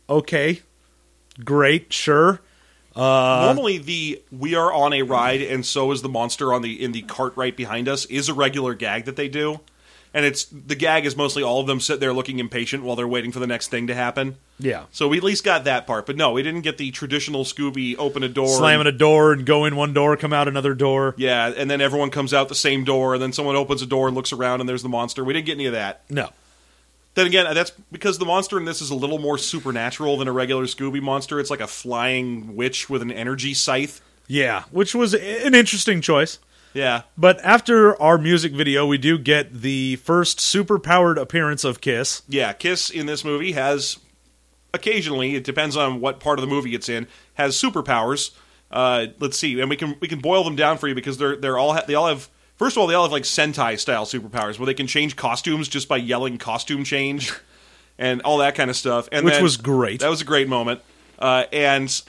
okay, 0.09 0.63
great, 1.45 1.93
sure. 1.93 2.41
Uh, 2.95 3.43
Normally, 3.45 3.77
the 3.77 4.23
"we 4.31 4.55
are 4.55 4.73
on 4.73 4.91
a 4.91 5.03
ride 5.03 5.43
and 5.43 5.63
so 5.63 5.91
is 5.91 6.01
the 6.01 6.09
monster 6.09 6.51
on 6.51 6.63
the 6.63 6.83
in 6.83 6.93
the 6.93 7.03
cart 7.03 7.33
right 7.37 7.55
behind 7.55 7.87
us" 7.87 8.05
is 8.05 8.27
a 8.27 8.33
regular 8.33 8.73
gag 8.73 9.05
that 9.05 9.17
they 9.17 9.27
do, 9.27 9.59
and 10.13 10.25
it's 10.25 10.45
the 10.45 10.75
gag 10.75 11.05
is 11.05 11.15
mostly 11.15 11.41
all 11.43 11.59
of 11.61 11.67
them 11.67 11.79
sit 11.79 11.99
there 11.99 12.11
looking 12.13 12.39
impatient 12.39 12.83
while 12.83 12.95
they're 12.95 13.07
waiting 13.07 13.31
for 13.31 13.39
the 13.39 13.47
next 13.47 13.69
thing 13.69 13.87
to 13.87 13.93
happen. 13.95 14.35
Yeah, 14.59 14.83
So 14.91 15.07
we 15.07 15.17
at 15.17 15.23
least 15.23 15.43
got 15.43 15.63
that 15.63 15.87
part, 15.87 16.05
but 16.05 16.15
no, 16.15 16.33
we 16.33 16.43
didn't 16.43 16.61
get 16.61 16.77
the 16.77 16.91
traditional 16.91 17.43
Scooby 17.45 17.95
open 17.97 18.21
a 18.21 18.29
door, 18.29 18.47
slamming 18.57 18.85
a 18.87 18.91
door 18.91 19.33
and 19.33 19.45
go 19.45 19.65
in 19.65 19.75
one 19.75 19.93
door, 19.93 20.15
come 20.17 20.33
out 20.33 20.47
another 20.47 20.73
door. 20.75 21.15
yeah, 21.17 21.51
and 21.55 21.69
then 21.71 21.81
everyone 21.81 22.11
comes 22.11 22.33
out 22.33 22.47
the 22.49 22.53
same 22.55 22.83
door, 22.83 23.13
and 23.15 23.23
then 23.23 23.33
someone 23.33 23.55
opens 23.55 23.81
a 23.81 23.85
door 23.87 24.07
and 24.07 24.15
looks 24.15 24.31
around, 24.31 24.59
and 24.59 24.69
there's 24.69 24.83
the 24.83 24.89
monster. 24.89 25.23
We 25.23 25.33
didn't 25.33 25.47
get 25.47 25.53
any 25.53 25.65
of 25.65 25.73
that. 25.73 26.03
No, 26.09 26.29
Then 27.15 27.25
again, 27.25 27.51
that's 27.55 27.71
because 27.91 28.19
the 28.19 28.25
monster 28.25 28.57
in 28.59 28.65
this 28.65 28.81
is 28.81 28.89
a 28.91 28.95
little 28.95 29.17
more 29.17 29.37
supernatural 29.39 30.17
than 30.17 30.27
a 30.27 30.31
regular 30.31 30.65
Scooby 30.65 31.01
monster. 31.01 31.39
It's 31.39 31.49
like 31.49 31.59
a 31.61 31.67
flying 31.67 32.55
witch 32.55 32.89
with 32.89 33.01
an 33.01 33.11
energy 33.11 33.53
scythe. 33.55 33.99
yeah, 34.27 34.63
which 34.71 34.93
was 34.93 35.13
an 35.15 35.55
interesting 35.55 36.01
choice. 36.01 36.37
Yeah. 36.73 37.01
But 37.17 37.39
after 37.43 37.99
our 38.01 38.17
music 38.17 38.53
video, 38.53 38.85
we 38.85 38.97
do 38.97 39.17
get 39.17 39.53
the 39.61 39.97
first 39.97 40.39
super 40.39 40.79
powered 40.79 41.17
appearance 41.17 41.63
of 41.63 41.81
Kiss. 41.81 42.21
Yeah, 42.27 42.53
Kiss 42.53 42.89
in 42.89 43.05
this 43.05 43.25
movie 43.25 43.51
has 43.53 43.97
occasionally, 44.73 45.35
it 45.35 45.43
depends 45.43 45.75
on 45.75 45.99
what 45.99 46.19
part 46.19 46.39
of 46.39 46.41
the 46.41 46.47
movie 46.53 46.73
it's 46.75 46.89
in, 46.89 47.07
has 47.35 47.55
superpowers. 47.61 48.31
Uh, 48.71 49.07
let's 49.19 49.37
see, 49.37 49.59
and 49.59 49.69
we 49.69 49.75
can 49.75 49.95
we 49.99 50.07
can 50.07 50.19
boil 50.19 50.43
them 50.45 50.55
down 50.55 50.77
for 50.77 50.87
you 50.87 50.95
because 50.95 51.17
they're 51.17 51.35
they're 51.35 51.57
all 51.57 51.73
ha- 51.73 51.83
they 51.85 51.93
all 51.95 52.07
have 52.07 52.29
first 52.55 52.77
of 52.77 52.81
all 52.81 52.87
they 52.87 52.93
all 52.95 53.03
have 53.03 53.11
like 53.11 53.23
Sentai 53.23 53.77
style 53.77 54.05
superpowers 54.05 54.57
where 54.57 54.65
they 54.65 54.73
can 54.73 54.87
change 54.87 55.17
costumes 55.17 55.67
just 55.67 55.89
by 55.89 55.97
yelling 55.97 56.37
costume 56.37 56.85
change 56.85 57.33
and 57.99 58.21
all 58.21 58.37
that 58.37 58.55
kind 58.55 58.69
of 58.69 58.77
stuff. 58.77 59.09
And 59.11 59.25
Which 59.25 59.33
then- 59.33 59.43
was 59.43 59.57
great. 59.57 59.99
That 59.99 60.09
was 60.09 60.21
a 60.21 60.25
great 60.25 60.47
moment. 60.47 60.79
Uh, 61.19 61.43
and 61.51 62.01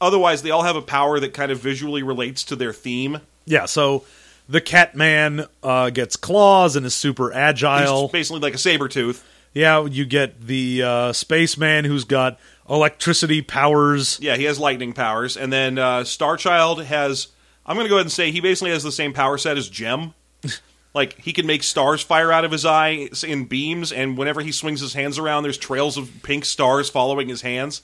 otherwise, 0.00 0.42
they 0.42 0.50
all 0.52 0.62
have 0.62 0.76
a 0.76 0.82
power 0.82 1.18
that 1.18 1.34
kind 1.34 1.50
of 1.50 1.58
visually 1.58 2.04
relates 2.04 2.44
to 2.44 2.56
their 2.56 2.72
theme. 2.72 3.20
Yeah, 3.46 3.66
so 3.66 4.04
the 4.48 4.60
Catman 4.60 5.46
uh, 5.62 5.90
gets 5.90 6.16
claws 6.16 6.76
and 6.76 6.84
is 6.84 6.94
super 6.94 7.30
He's 7.30 7.36
agile. 7.36 8.08
basically 8.08 8.40
like 8.40 8.54
a 8.54 8.58
saber 8.58 8.88
tooth. 8.88 9.24
Yeah, 9.54 9.86
you 9.86 10.04
get 10.04 10.46
the 10.46 10.82
uh, 10.82 11.12
spaceman 11.14 11.86
who's 11.86 12.04
got 12.04 12.38
electricity 12.68 13.40
powers. 13.40 14.18
Yeah, 14.20 14.36
he 14.36 14.44
has 14.44 14.58
lightning 14.58 14.92
powers, 14.92 15.36
and 15.36 15.50
then 15.52 15.78
uh, 15.78 16.00
Starchild 16.00 16.84
has. 16.84 17.28
I'm 17.64 17.74
going 17.74 17.86
to 17.86 17.88
go 17.88 17.96
ahead 17.96 18.06
and 18.06 18.12
say 18.12 18.30
he 18.30 18.40
basically 18.40 18.70
has 18.70 18.82
the 18.82 18.92
same 18.92 19.12
power 19.12 19.38
set 19.38 19.56
as 19.56 19.68
Jem. 19.68 20.12
like 20.94 21.18
he 21.18 21.32
can 21.32 21.46
make 21.46 21.62
stars 21.62 22.02
fire 22.02 22.30
out 22.30 22.44
of 22.44 22.52
his 22.52 22.64
eyes 22.66 23.24
in 23.24 23.46
beams, 23.46 23.92
and 23.92 24.18
whenever 24.18 24.42
he 24.42 24.52
swings 24.52 24.80
his 24.80 24.92
hands 24.94 25.18
around, 25.18 25.42
there's 25.42 25.58
trails 25.58 25.96
of 25.96 26.10
pink 26.22 26.44
stars 26.44 26.90
following 26.90 27.28
his 27.28 27.40
hands. 27.40 27.82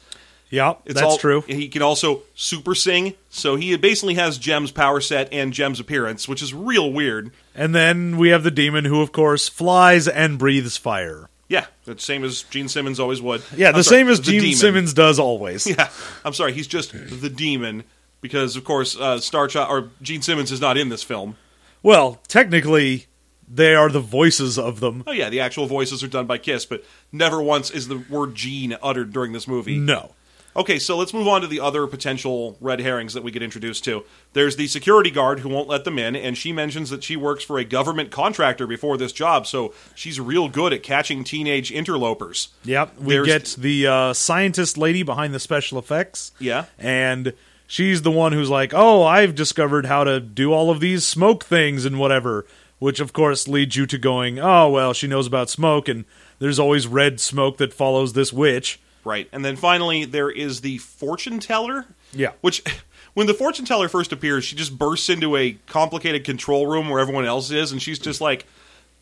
Yeah, 0.52 0.74
It's 0.84 0.96
that's 0.96 1.06
all, 1.06 1.16
true. 1.16 1.40
He 1.40 1.68
can 1.68 1.80
also 1.80 2.24
super 2.34 2.74
sing, 2.74 3.14
so 3.30 3.56
he 3.56 3.74
basically 3.78 4.14
has 4.14 4.36
Jem's 4.36 4.70
power 4.70 5.00
set 5.00 5.32
and 5.32 5.50
Jem's 5.50 5.80
appearance, 5.80 6.28
which 6.28 6.42
is 6.42 6.52
real 6.52 6.92
weird. 6.92 7.32
And 7.54 7.74
then 7.74 8.18
we 8.18 8.28
have 8.28 8.42
the 8.42 8.50
demon 8.50 8.84
who, 8.84 9.00
of 9.00 9.12
course, 9.12 9.48
flies 9.48 10.06
and 10.06 10.38
breathes 10.38 10.76
fire. 10.76 11.30
Yeah, 11.48 11.66
the 11.86 11.98
same 11.98 12.22
as 12.22 12.42
Gene 12.42 12.68
Simmons 12.68 13.00
always 13.00 13.22
would. 13.22 13.42
Yeah, 13.56 13.72
the 13.72 13.78
I'm 13.78 13.82
sorry, 13.82 14.00
same 14.00 14.08
as 14.08 14.20
the 14.20 14.32
Gene 14.32 14.40
demon. 14.42 14.56
Simmons 14.56 14.92
does 14.92 15.18
always. 15.18 15.66
Yeah, 15.78 15.88
I'm 16.22 16.34
sorry, 16.34 16.52
he's 16.52 16.66
just 16.66 16.92
the 16.92 17.30
demon 17.30 17.84
because, 18.20 18.54
of 18.54 18.64
course, 18.64 18.94
uh, 18.94 19.16
Starchild 19.16 19.70
or 19.70 19.88
Gene 20.02 20.20
Simmons 20.20 20.52
is 20.52 20.60
not 20.60 20.76
in 20.76 20.90
this 20.90 21.02
film. 21.02 21.38
Well, 21.82 22.20
technically, 22.28 23.06
they 23.48 23.74
are 23.74 23.88
the 23.88 24.00
voices 24.00 24.58
of 24.58 24.80
them. 24.80 25.02
Oh 25.06 25.12
yeah, 25.12 25.30
the 25.30 25.40
actual 25.40 25.64
voices 25.64 26.02
are 26.02 26.08
done 26.08 26.26
by 26.26 26.36
Kiss, 26.36 26.66
but 26.66 26.84
never 27.10 27.42
once 27.42 27.70
is 27.70 27.88
the 27.88 28.04
word 28.10 28.34
Gene 28.34 28.76
uttered 28.82 29.14
during 29.14 29.32
this 29.32 29.48
movie. 29.48 29.78
No. 29.78 30.12
Okay, 30.54 30.78
so 30.78 30.98
let's 30.98 31.14
move 31.14 31.26
on 31.28 31.40
to 31.40 31.46
the 31.46 31.60
other 31.60 31.86
potential 31.86 32.58
red 32.60 32.80
herrings 32.80 33.14
that 33.14 33.22
we 33.22 33.30
get 33.30 33.42
introduced 33.42 33.84
to. 33.84 34.04
There's 34.34 34.56
the 34.56 34.66
security 34.66 35.10
guard 35.10 35.40
who 35.40 35.48
won't 35.48 35.68
let 35.68 35.84
them 35.84 35.98
in, 35.98 36.14
and 36.14 36.36
she 36.36 36.52
mentions 36.52 36.90
that 36.90 37.02
she 37.02 37.16
works 37.16 37.42
for 37.42 37.58
a 37.58 37.64
government 37.64 38.10
contractor 38.10 38.66
before 38.66 38.98
this 38.98 39.12
job, 39.12 39.46
so 39.46 39.72
she's 39.94 40.20
real 40.20 40.48
good 40.50 40.74
at 40.74 40.82
catching 40.82 41.24
teenage 41.24 41.70
interlopers. 41.72 42.48
Yep, 42.64 42.98
we 42.98 43.14
There's- 43.14 43.26
get 43.26 43.62
the 43.62 43.86
uh, 43.86 44.12
scientist 44.12 44.76
lady 44.76 45.02
behind 45.02 45.32
the 45.32 45.40
special 45.40 45.78
effects. 45.78 46.32
Yeah. 46.38 46.66
And 46.78 47.32
she's 47.66 48.02
the 48.02 48.10
one 48.10 48.32
who's 48.32 48.50
like, 48.50 48.74
oh, 48.74 49.02
I've 49.04 49.34
discovered 49.34 49.86
how 49.86 50.04
to 50.04 50.20
do 50.20 50.52
all 50.52 50.70
of 50.70 50.80
these 50.80 51.06
smoke 51.06 51.44
things 51.44 51.86
and 51.86 51.98
whatever. 51.98 52.44
Which, 52.78 52.98
of 52.98 53.12
course, 53.12 53.46
leads 53.46 53.76
you 53.76 53.86
to 53.86 53.96
going, 53.96 54.40
oh, 54.40 54.68
well, 54.68 54.92
she 54.92 55.06
knows 55.06 55.28
about 55.28 55.48
smoke, 55.48 55.86
and 55.88 56.04
there's 56.40 56.58
always 56.58 56.88
red 56.88 57.20
smoke 57.20 57.58
that 57.58 57.72
follows 57.72 58.12
this 58.14 58.32
witch. 58.32 58.80
Right. 59.04 59.28
And 59.32 59.44
then 59.44 59.56
finally, 59.56 60.04
there 60.04 60.30
is 60.30 60.60
the 60.60 60.78
fortune 60.78 61.40
teller. 61.40 61.86
Yeah. 62.12 62.32
Which, 62.40 62.62
when 63.14 63.26
the 63.26 63.34
fortune 63.34 63.64
teller 63.64 63.88
first 63.88 64.12
appears, 64.12 64.44
she 64.44 64.56
just 64.56 64.78
bursts 64.78 65.08
into 65.08 65.36
a 65.36 65.58
complicated 65.66 66.24
control 66.24 66.66
room 66.66 66.88
where 66.88 67.00
everyone 67.00 67.24
else 67.24 67.50
is, 67.50 67.72
and 67.72 67.82
she's 67.82 67.98
just 67.98 68.20
like, 68.20 68.46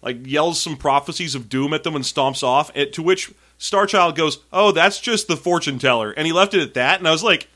like 0.03 0.27
yells 0.27 0.61
some 0.61 0.77
prophecies 0.77 1.35
of 1.35 1.49
doom 1.49 1.75
at 1.75 1.85
them 1.85 1.95
and 1.95 2.05
stomps 2.05 2.43
off. 2.43 2.75
At, 2.75 2.93
to 2.95 3.03
which 3.03 3.33
Starchild 3.59 4.15
goes, 4.15 4.39
"Oh, 4.53 4.73
that's 4.73 5.01
just 5.01 5.29
the 5.29 5.37
fortune 5.37 5.79
teller," 5.79 6.13
and 6.13 6.27
he 6.27 6.33
left 6.33 6.55
it 6.55 6.63
at 6.63 6.75
that. 6.75 6.99
And 6.99 7.07
I 7.07 7.11
was 7.11 7.23
like, 7.23 7.49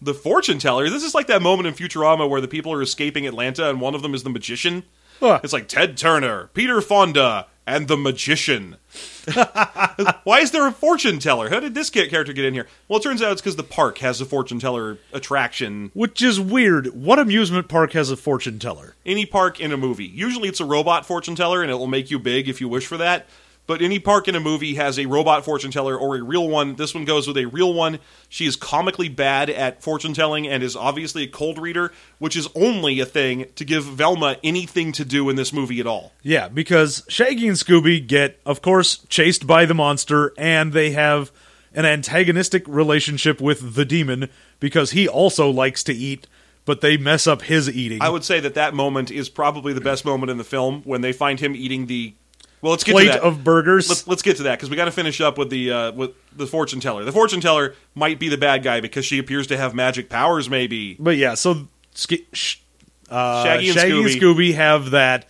"The 0.00 0.14
fortune 0.14 0.58
teller? 0.58 0.90
This 0.90 1.04
is 1.04 1.14
like 1.14 1.28
that 1.28 1.42
moment 1.42 1.68
in 1.68 1.74
Futurama 1.74 2.28
where 2.28 2.40
the 2.40 2.48
people 2.48 2.72
are 2.72 2.82
escaping 2.82 3.26
Atlanta, 3.26 3.70
and 3.70 3.80
one 3.80 3.94
of 3.94 4.02
them 4.02 4.14
is 4.14 4.24
the 4.24 4.30
magician. 4.30 4.82
Huh. 5.20 5.38
It's 5.44 5.52
like 5.52 5.68
Ted 5.68 5.96
Turner, 5.96 6.50
Peter 6.52 6.80
Fonda, 6.80 7.46
and 7.66 7.88
the 7.88 7.96
magician. 7.96 8.76
Why 10.24 10.40
is 10.40 10.50
there 10.50 10.66
a 10.66 10.72
fortune 10.72 11.18
teller? 11.18 11.48
How 11.48 11.60
did 11.60 11.74
this 11.74 11.90
character 11.90 12.32
get 12.32 12.44
in 12.44 12.54
here? 12.54 12.66
Well, 12.88 12.98
it 12.98 13.02
turns 13.02 13.22
out 13.22 13.32
it's 13.32 13.40
because 13.40 13.56
the 13.56 13.62
park 13.62 13.98
has 13.98 14.20
a 14.20 14.24
fortune 14.24 14.58
teller 14.58 14.98
attraction. 15.12 15.90
Which 15.94 16.22
is 16.22 16.40
weird. 16.40 16.88
What 16.88 17.18
amusement 17.18 17.68
park 17.68 17.92
has 17.92 18.10
a 18.10 18.16
fortune 18.16 18.58
teller? 18.58 18.94
Any 19.06 19.26
park 19.26 19.60
in 19.60 19.72
a 19.72 19.76
movie. 19.76 20.06
Usually 20.06 20.48
it's 20.48 20.60
a 20.60 20.64
robot 20.64 21.06
fortune 21.06 21.36
teller, 21.36 21.62
and 21.62 21.70
it 21.70 21.74
will 21.74 21.86
make 21.86 22.10
you 22.10 22.18
big 22.18 22.48
if 22.48 22.60
you 22.60 22.68
wish 22.68 22.86
for 22.86 22.96
that. 22.96 23.26
But 23.66 23.80
any 23.80 24.00
park 24.00 24.26
in 24.26 24.34
a 24.34 24.40
movie 24.40 24.74
has 24.74 24.98
a 24.98 25.06
robot 25.06 25.44
fortune 25.44 25.70
teller 25.70 25.96
or 25.96 26.16
a 26.16 26.22
real 26.22 26.48
one. 26.48 26.74
This 26.74 26.94
one 26.94 27.04
goes 27.04 27.28
with 27.28 27.36
a 27.36 27.46
real 27.46 27.72
one. 27.72 28.00
She 28.28 28.44
is 28.44 28.56
comically 28.56 29.08
bad 29.08 29.48
at 29.48 29.82
fortune 29.82 30.14
telling 30.14 30.48
and 30.48 30.62
is 30.62 30.74
obviously 30.74 31.22
a 31.22 31.28
cold 31.28 31.58
reader, 31.58 31.92
which 32.18 32.36
is 32.36 32.48
only 32.56 32.98
a 32.98 33.06
thing 33.06 33.46
to 33.54 33.64
give 33.64 33.84
Velma 33.84 34.36
anything 34.42 34.90
to 34.92 35.04
do 35.04 35.30
in 35.30 35.36
this 35.36 35.52
movie 35.52 35.78
at 35.78 35.86
all. 35.86 36.12
Yeah, 36.22 36.48
because 36.48 37.04
Shaggy 37.08 37.46
and 37.46 37.56
Scooby 37.56 38.04
get, 38.04 38.40
of 38.44 38.62
course, 38.62 38.98
chased 39.08 39.46
by 39.46 39.64
the 39.64 39.74
monster, 39.74 40.32
and 40.36 40.72
they 40.72 40.90
have 40.90 41.30
an 41.72 41.86
antagonistic 41.86 42.66
relationship 42.66 43.40
with 43.40 43.74
the 43.74 43.84
demon 43.84 44.28
because 44.60 44.90
he 44.90 45.08
also 45.08 45.48
likes 45.48 45.84
to 45.84 45.92
eat, 45.92 46.26
but 46.64 46.80
they 46.80 46.96
mess 46.96 47.26
up 47.26 47.42
his 47.42 47.70
eating. 47.70 48.02
I 48.02 48.08
would 48.08 48.24
say 48.24 48.40
that 48.40 48.54
that 48.54 48.74
moment 48.74 49.10
is 49.10 49.28
probably 49.28 49.72
the 49.72 49.80
best 49.80 50.04
moment 50.04 50.30
in 50.30 50.38
the 50.38 50.44
film 50.44 50.82
when 50.84 51.00
they 51.00 51.12
find 51.12 51.40
him 51.40 51.54
eating 51.54 51.86
the. 51.86 52.14
Well, 52.62 52.70
let's 52.70 52.84
get 52.84 52.92
Plate 52.92 53.06
to 53.06 53.12
that. 53.12 53.22
of 53.22 53.42
burgers. 53.42 53.88
Let's, 53.88 54.06
let's 54.06 54.22
get 54.22 54.36
to 54.38 54.44
that 54.44 54.56
because 54.56 54.70
we 54.70 54.76
got 54.76 54.84
to 54.86 54.92
finish 54.92 55.20
up 55.20 55.36
with 55.36 55.50
the 55.50 55.70
uh, 55.72 55.92
with 55.92 56.12
the 56.36 56.46
fortune 56.46 56.78
teller. 56.80 57.04
The 57.04 57.10
fortune 57.12 57.40
teller 57.40 57.74
might 57.96 58.18
be 58.20 58.28
the 58.28 58.36
bad 58.38 58.62
guy 58.62 58.80
because 58.80 59.04
she 59.04 59.18
appears 59.18 59.48
to 59.48 59.56
have 59.56 59.74
magic 59.74 60.08
powers. 60.08 60.48
Maybe 60.48 60.94
But 60.98 61.16
yeah, 61.16 61.34
so 61.34 61.66
uh, 63.10 63.44
Shaggy 63.44 63.68
and 63.68 63.78
Shaggy 63.78 63.92
and 63.98 64.06
Scooby. 64.06 64.20
Scooby 64.20 64.54
have 64.54 64.90
that. 64.92 65.26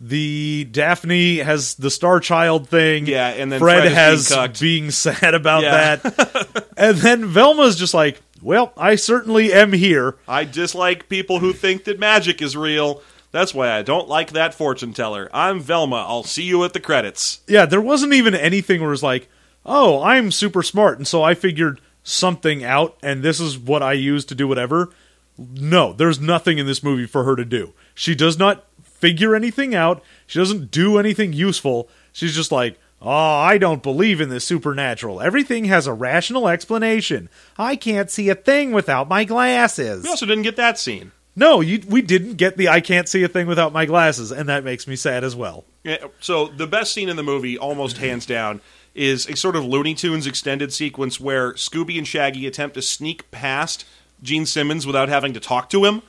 The 0.00 0.68
Daphne 0.70 1.38
has 1.38 1.76
the 1.76 1.90
Star 1.90 2.20
Child 2.20 2.68
thing. 2.68 3.06
Yeah, 3.06 3.28
and 3.28 3.50
then 3.50 3.60
Fred, 3.60 3.82
Fred 3.84 3.92
has 3.92 4.28
being 4.28 4.52
being 4.60 4.90
sad 4.90 5.34
about 5.34 5.62
Yeah. 5.62 5.96
that. 5.96 6.66
and 6.76 6.98
then 6.98 7.24
Velma's 7.26 7.76
just 7.76 7.94
like, 7.94 8.20
"Well, 8.42 8.72
I 8.76 8.96
certainly 8.96 9.52
am 9.54 9.72
here." 9.72 10.16
I 10.28 10.44
dislike 10.44 11.08
people 11.08 11.38
who 11.38 11.54
think 11.54 11.84
that 11.84 11.98
magic 11.98 12.42
is 12.42 12.56
real. 12.56 13.02
That's 13.34 13.52
why 13.52 13.72
I 13.72 13.82
don't 13.82 14.08
like 14.08 14.30
that 14.30 14.54
fortune 14.54 14.92
teller. 14.92 15.28
I'm 15.34 15.58
Velma. 15.58 16.06
I'll 16.06 16.22
see 16.22 16.44
you 16.44 16.62
at 16.62 16.72
the 16.72 16.78
credits. 16.78 17.40
Yeah, 17.48 17.66
there 17.66 17.80
wasn't 17.80 18.12
even 18.12 18.32
anything 18.32 18.80
where 18.80 18.92
it's 18.92 19.02
like, 19.02 19.28
"Oh, 19.66 20.00
I'm 20.04 20.30
super 20.30 20.62
smart, 20.62 20.98
and 20.98 21.08
so 21.08 21.24
I 21.24 21.34
figured 21.34 21.80
something 22.04 22.62
out, 22.62 22.96
and 23.02 23.24
this 23.24 23.40
is 23.40 23.58
what 23.58 23.82
I 23.82 23.94
use 23.94 24.24
to 24.26 24.36
do 24.36 24.46
whatever." 24.46 24.90
No, 25.36 25.92
there's 25.92 26.20
nothing 26.20 26.58
in 26.58 26.66
this 26.66 26.84
movie 26.84 27.06
for 27.06 27.24
her 27.24 27.34
to 27.34 27.44
do. 27.44 27.72
She 27.92 28.14
does 28.14 28.38
not 28.38 28.66
figure 28.84 29.34
anything 29.34 29.74
out. 29.74 30.00
She 30.28 30.38
doesn't 30.38 30.70
do 30.70 30.96
anything 30.96 31.32
useful. 31.32 31.88
She's 32.12 32.36
just 32.36 32.52
like, 32.52 32.78
"Oh, 33.02 33.10
I 33.10 33.58
don't 33.58 33.82
believe 33.82 34.20
in 34.20 34.28
this 34.28 34.44
supernatural. 34.44 35.20
Everything 35.20 35.64
has 35.64 35.88
a 35.88 35.92
rational 35.92 36.46
explanation. 36.46 37.28
I 37.58 37.74
can't 37.74 38.12
see 38.12 38.28
a 38.28 38.36
thing 38.36 38.70
without 38.70 39.08
my 39.08 39.24
glasses." 39.24 40.04
We 40.04 40.10
also 40.10 40.24
didn't 40.24 40.44
get 40.44 40.54
that 40.54 40.78
scene. 40.78 41.10
No, 41.36 41.60
you, 41.60 41.82
we 41.88 42.00
didn't 42.02 42.34
get 42.34 42.56
the 42.56 42.68
"I 42.68 42.80
can't 42.80 43.08
see 43.08 43.22
a 43.24 43.28
thing 43.28 43.46
without 43.46 43.72
my 43.72 43.86
glasses," 43.86 44.30
and 44.30 44.48
that 44.48 44.64
makes 44.64 44.86
me 44.86 44.96
sad 44.96 45.24
as 45.24 45.34
well. 45.34 45.64
Yeah, 45.82 45.98
so 46.20 46.46
the 46.46 46.66
best 46.66 46.92
scene 46.92 47.08
in 47.08 47.16
the 47.16 47.22
movie, 47.22 47.58
almost 47.58 47.98
hands 47.98 48.24
down, 48.24 48.60
is 48.94 49.26
a 49.28 49.36
sort 49.36 49.56
of 49.56 49.64
Looney 49.64 49.94
Tunes 49.94 50.26
extended 50.26 50.72
sequence 50.72 51.18
where 51.18 51.52
Scooby 51.54 51.98
and 51.98 52.06
Shaggy 52.06 52.46
attempt 52.46 52.74
to 52.74 52.82
sneak 52.82 53.30
past 53.30 53.84
Gene 54.22 54.46
Simmons 54.46 54.86
without 54.86 55.08
having 55.08 55.34
to 55.34 55.40
talk 55.40 55.68
to 55.70 55.84
him. 55.84 56.02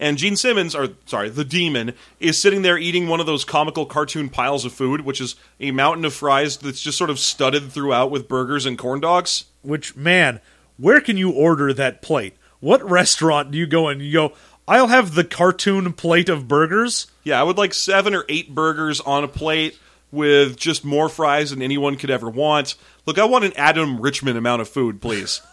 And 0.00 0.16
Gene 0.16 0.34
Simmons, 0.36 0.74
or 0.74 0.88
sorry, 1.04 1.28
the 1.28 1.44
demon, 1.44 1.92
is 2.18 2.40
sitting 2.40 2.62
there 2.62 2.78
eating 2.78 3.06
one 3.06 3.20
of 3.20 3.26
those 3.26 3.44
comical 3.44 3.84
cartoon 3.84 4.30
piles 4.30 4.64
of 4.64 4.72
food, 4.72 5.02
which 5.02 5.20
is 5.20 5.36
a 5.60 5.72
mountain 5.72 6.06
of 6.06 6.14
fries 6.14 6.56
that's 6.56 6.80
just 6.80 6.96
sort 6.96 7.10
of 7.10 7.18
studded 7.18 7.70
throughout 7.70 8.10
with 8.10 8.26
burgers 8.26 8.64
and 8.64 8.78
corn 8.78 9.00
dogs. 9.00 9.44
Which 9.60 9.94
man, 9.94 10.40
where 10.78 11.02
can 11.02 11.18
you 11.18 11.30
order 11.30 11.74
that 11.74 12.00
plate? 12.00 12.34
What 12.60 12.82
restaurant 12.88 13.50
do 13.50 13.58
you 13.58 13.66
go 13.66 13.90
in? 13.90 14.00
You 14.00 14.12
go, 14.12 14.32
I'll 14.70 14.86
have 14.86 15.16
the 15.16 15.24
cartoon 15.24 15.92
plate 15.92 16.28
of 16.28 16.46
burgers. 16.46 17.08
Yeah, 17.24 17.40
I 17.40 17.42
would 17.42 17.58
like 17.58 17.74
seven 17.74 18.14
or 18.14 18.24
eight 18.28 18.54
burgers 18.54 19.00
on 19.00 19.24
a 19.24 19.28
plate 19.28 19.76
with 20.12 20.56
just 20.56 20.84
more 20.84 21.08
fries 21.08 21.50
than 21.50 21.60
anyone 21.60 21.96
could 21.96 22.08
ever 22.08 22.30
want. 22.30 22.76
Look, 23.04 23.18
I 23.18 23.24
want 23.24 23.44
an 23.44 23.52
Adam 23.56 24.00
Richman 24.00 24.36
amount 24.36 24.62
of 24.62 24.68
food, 24.68 25.00
please. 25.00 25.42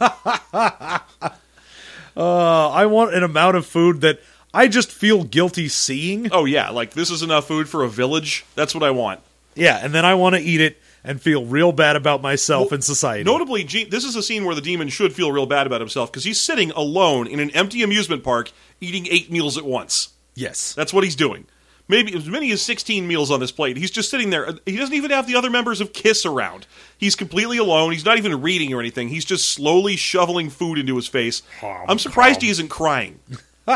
Uh, 2.16 2.70
I 2.72 2.88
want 2.88 3.14
an 3.14 3.22
amount 3.22 3.58
of 3.58 3.66
food 3.68 4.02
that 4.02 4.20
I 4.52 4.68
just 4.68 4.92
feel 4.92 5.24
guilty 5.24 5.68
seeing. 5.68 6.32
Oh 6.32 6.46
yeah, 6.46 6.72
like 6.72 6.96
this 6.96 7.12
is 7.12 7.22
enough 7.22 7.48
food 7.48 7.70
for 7.70 7.84
a 7.84 7.90
village. 7.90 8.44
That's 8.56 8.74
what 8.74 8.84
I 8.84 8.90
want. 8.90 9.20
Yeah, 9.54 9.80
and 9.84 9.94
then 9.94 10.04
I 10.04 10.16
want 10.16 10.36
to 10.36 10.42
eat 10.42 10.60
it 10.60 10.82
and 11.04 11.22
feel 11.22 11.46
real 11.46 11.72
bad 11.72 11.96
about 11.96 12.22
myself 12.22 12.72
and 12.72 12.84
society. 12.84 13.24
Notably, 13.24 13.64
this 13.64 14.04
is 14.04 14.16
a 14.16 14.24
scene 14.24 14.46
where 14.46 14.56
the 14.56 14.62
demon 14.62 14.90
should 14.90 15.14
feel 15.14 15.32
real 15.32 15.46
bad 15.46 15.68
about 15.68 15.82
himself 15.82 16.12
because 16.12 16.24
he's 16.24 16.40
sitting 16.40 16.72
alone 16.72 17.28
in 17.28 17.40
an 17.40 17.50
empty 17.52 17.82
amusement 17.84 18.24
park 18.24 18.52
eating 18.82 19.08
eight 19.10 19.32
meals 19.32 19.58
at 19.58 19.66
once. 19.66 20.10
yes. 20.36 20.74
That's 20.74 20.94
what 20.94 21.04
he's 21.04 21.16
doing. 21.16 21.46
Maybe 21.90 22.14
as 22.14 22.26
many 22.28 22.52
as 22.52 22.62
16 22.62 23.08
meals 23.08 23.32
on 23.32 23.40
this 23.40 23.54
plate. 23.54 23.78
He's 23.78 23.92
just 23.92 24.12
sitting 24.12 24.30
there. 24.30 24.46
Uh, 24.50 24.54
he 24.66 24.76
doesn't 24.76 24.94
even 24.94 25.10
have 25.12 25.26
the 25.26 25.36
other 25.36 25.50
members 25.50 25.80
of 25.80 25.94
Kiss 25.94 26.26
around. 26.26 26.68
He's 26.98 27.16
completely 27.16 27.58
alone. 27.58 27.94
He's 27.94 28.04
not 28.04 28.18
even 28.18 28.42
reading 28.42 28.74
or 28.74 28.82
anything. 28.82 29.08
He's 29.08 29.24
just 29.24 29.50
slowly 29.50 29.96
shoveling 29.96 30.50
food 30.50 30.80
into 30.80 30.98
his 30.98 31.08
face. 31.08 31.44
I'm 31.88 31.98
surprised 31.98 32.42
he 32.42 32.50
isn't 32.50 32.68
crying. 32.68 33.22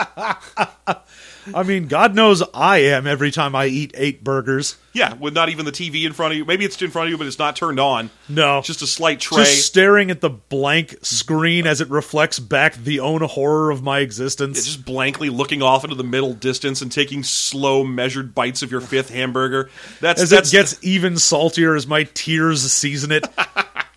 I 1.54 1.64
mean, 1.64 1.88
God 1.88 2.16
knows 2.16 2.44
I 2.54 2.80
am 2.80 3.08
every 3.08 3.32
time 3.32 3.56
I 3.56 3.66
eat 3.68 3.92
eight 3.96 4.24
burgers. 4.24 4.78
Yeah, 4.94 5.14
with 5.14 5.34
not 5.34 5.50
even 5.50 5.66
the 5.66 5.72
TV 5.72 6.06
in 6.06 6.14
front 6.14 6.34
of 6.34 6.38
you. 6.38 6.46
Maybe 6.46 6.66
it's 6.66 6.82
in 6.82 6.92
front 6.92 7.08
of 7.08 7.12
you, 7.12 7.18
but 7.18 7.28
it's 7.28 7.40
not 7.40 7.56
turned 7.56 7.80
on. 7.80 8.10
No. 8.28 8.60
It's 8.60 8.68
just 8.68 8.82
a 8.82 8.88
slight 8.88 9.20
tray. 9.20 9.44
Just 9.44 9.66
staring 9.66 10.12
at 10.12 10.22
the 10.22 10.30
blank 10.30 10.98
screen 11.02 11.66
as 11.66 11.82
it 11.82 11.90
reflects 11.90 12.40
back 12.40 12.76
the 12.76 13.00
own 13.00 13.22
horror 13.22 13.72
of 13.72 13.82
my 13.82 14.00
existence. 14.00 14.58
It's 14.58 14.68
just 14.68 14.86
blankly 14.86 15.30
looking 15.30 15.62
off 15.62 15.84
into 15.84 15.96
the 15.96 16.04
middle 16.04 16.34
distance 16.34 16.82
and 16.82 16.92
taking 16.92 17.24
slow, 17.24 17.84
measured 17.84 18.36
bites 18.36 18.62
of 18.62 18.72
your 18.72 18.82
fifth 18.82 19.10
hamburger. 19.10 19.70
That's 20.00 20.22
as 20.22 20.30
that's 20.30 20.50
it 20.50 20.58
gets 20.58 20.84
even 20.84 21.18
saltier 21.18 21.76
as 21.76 21.88
my 21.88 22.04
tears 22.14 22.70
season 22.72 23.12
it. 23.12 23.28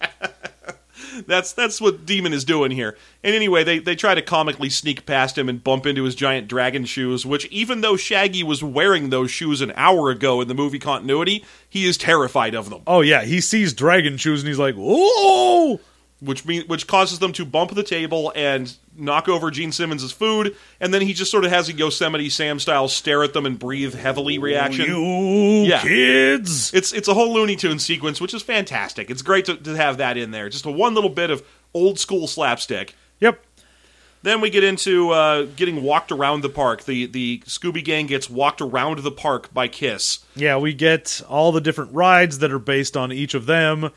that's 1.27 1.53
that's 1.53 1.81
what 1.81 2.07
Demon 2.07 2.33
is 2.33 2.45
doing 2.45 2.71
here. 2.71 2.97
And 3.23 3.35
anyway, 3.35 3.65
they 3.65 3.79
they 3.79 3.97
try 3.97 4.15
to 4.15 4.23
comically 4.23 4.71
sneak 4.71 5.07
past 5.07 5.39
him 5.39 5.49
and 5.49 5.63
bump 5.63 5.87
into 5.87 6.05
his 6.05 6.15
giant 6.15 6.49
dragon 6.49 6.85
shoes, 6.85 7.25
which 7.25 7.47
even 7.47 7.81
though 7.81 7.97
Shaggy 7.97 8.43
was 8.43 8.63
wearing 8.63 9.11
those 9.11 9.31
shoes 9.31 9.61
an 9.61 9.73
hour 9.77 10.11
ago 10.11 10.41
in 10.41 10.49
the 10.49 10.55
movie 10.55 10.79
continuity, 10.79 11.45
he 11.69 11.87
is 11.87 11.97
terrified 11.97 12.55
of 12.55 12.71
them. 12.71 12.83
oh 12.87 13.01
yeah, 13.01 13.25
he 13.25 13.41
sees 13.41 13.73
dragon 13.73 14.17
shoes 14.17 14.41
and 14.43 14.49
he's 14.49 14.59
like, 14.59 14.75
"Whoa!" 14.77 15.81
Which 16.25 16.45
mean 16.45 16.65
which 16.67 16.87
causes 16.87 17.19
them 17.19 17.33
to 17.35 17.45
bump 17.45 17.75
the 17.75 17.83
table 17.83 18.33
and 18.35 18.75
knock 18.97 19.29
over 19.29 19.51
Gene 19.51 19.73
Simmons' 19.73 20.13
food, 20.13 20.57
and 20.81 20.93
then 20.95 21.03
he 21.03 21.13
just 21.13 21.31
sort 21.31 21.45
of 21.45 21.51
has 21.51 21.69
a 21.69 21.73
Yosemite 21.73 22.29
Sam 22.31 22.59
style 22.59 22.89
stare 22.89 23.23
at 23.25 23.33
them 23.33 23.47
and 23.47 23.59
breathe 23.59 23.95
heavily 23.95 24.39
reaction. 24.39 24.87
You 24.87 25.65
Yeah. 25.65 25.83
kids. 25.83 26.73
It's 26.75 26.93
it's 26.93 27.09
a 27.09 27.15
whole 27.15 27.33
Looney 27.35 27.57
Tune 27.57 27.79
sequence, 27.79 28.21
which 28.21 28.35
is 28.35 28.43
fantastic. 28.43 29.11
It's 29.11 29.23
great 29.23 29.45
to, 29.47 29.57
to 29.57 29.77
have 29.77 29.99
that 29.99 30.17
in 30.17 30.31
there. 30.31 30.49
Just 30.49 30.67
a 30.67 30.71
one 30.71 30.95
little 30.95 31.11
bit 31.11 31.31
of 31.31 31.43
old 31.73 31.99
school 31.99 32.27
slapstick. 32.27 32.95
Yep. 33.21 33.41
Then 34.23 34.41
we 34.41 34.49
get 34.49 34.65
into 34.65 35.11
uh, 35.11 35.43
getting 35.55 35.83
walked 35.83 36.11
around 36.11 36.41
the 36.41 36.49
park. 36.49 36.85
The 36.85 37.05
the 37.07 37.43
Scooby 37.47 37.85
Gang 37.85 38.07
gets 38.07 38.31
walked 38.31 38.63
around 38.63 39.01
the 39.01 39.11
park 39.11 39.53
by 39.53 39.69
Kiss. 39.69 40.21
Yeah, 40.35 40.57
we 40.57 40.73
get 40.73 41.21
all 41.29 41.53
the 41.53 41.61
different 41.61 41.93
rides 41.93 42.39
that 42.39 42.51
are 42.51 42.59
based 42.59 42.97
on 42.97 43.13
each 43.13 43.35
of 43.35 43.45
them. 43.45 43.91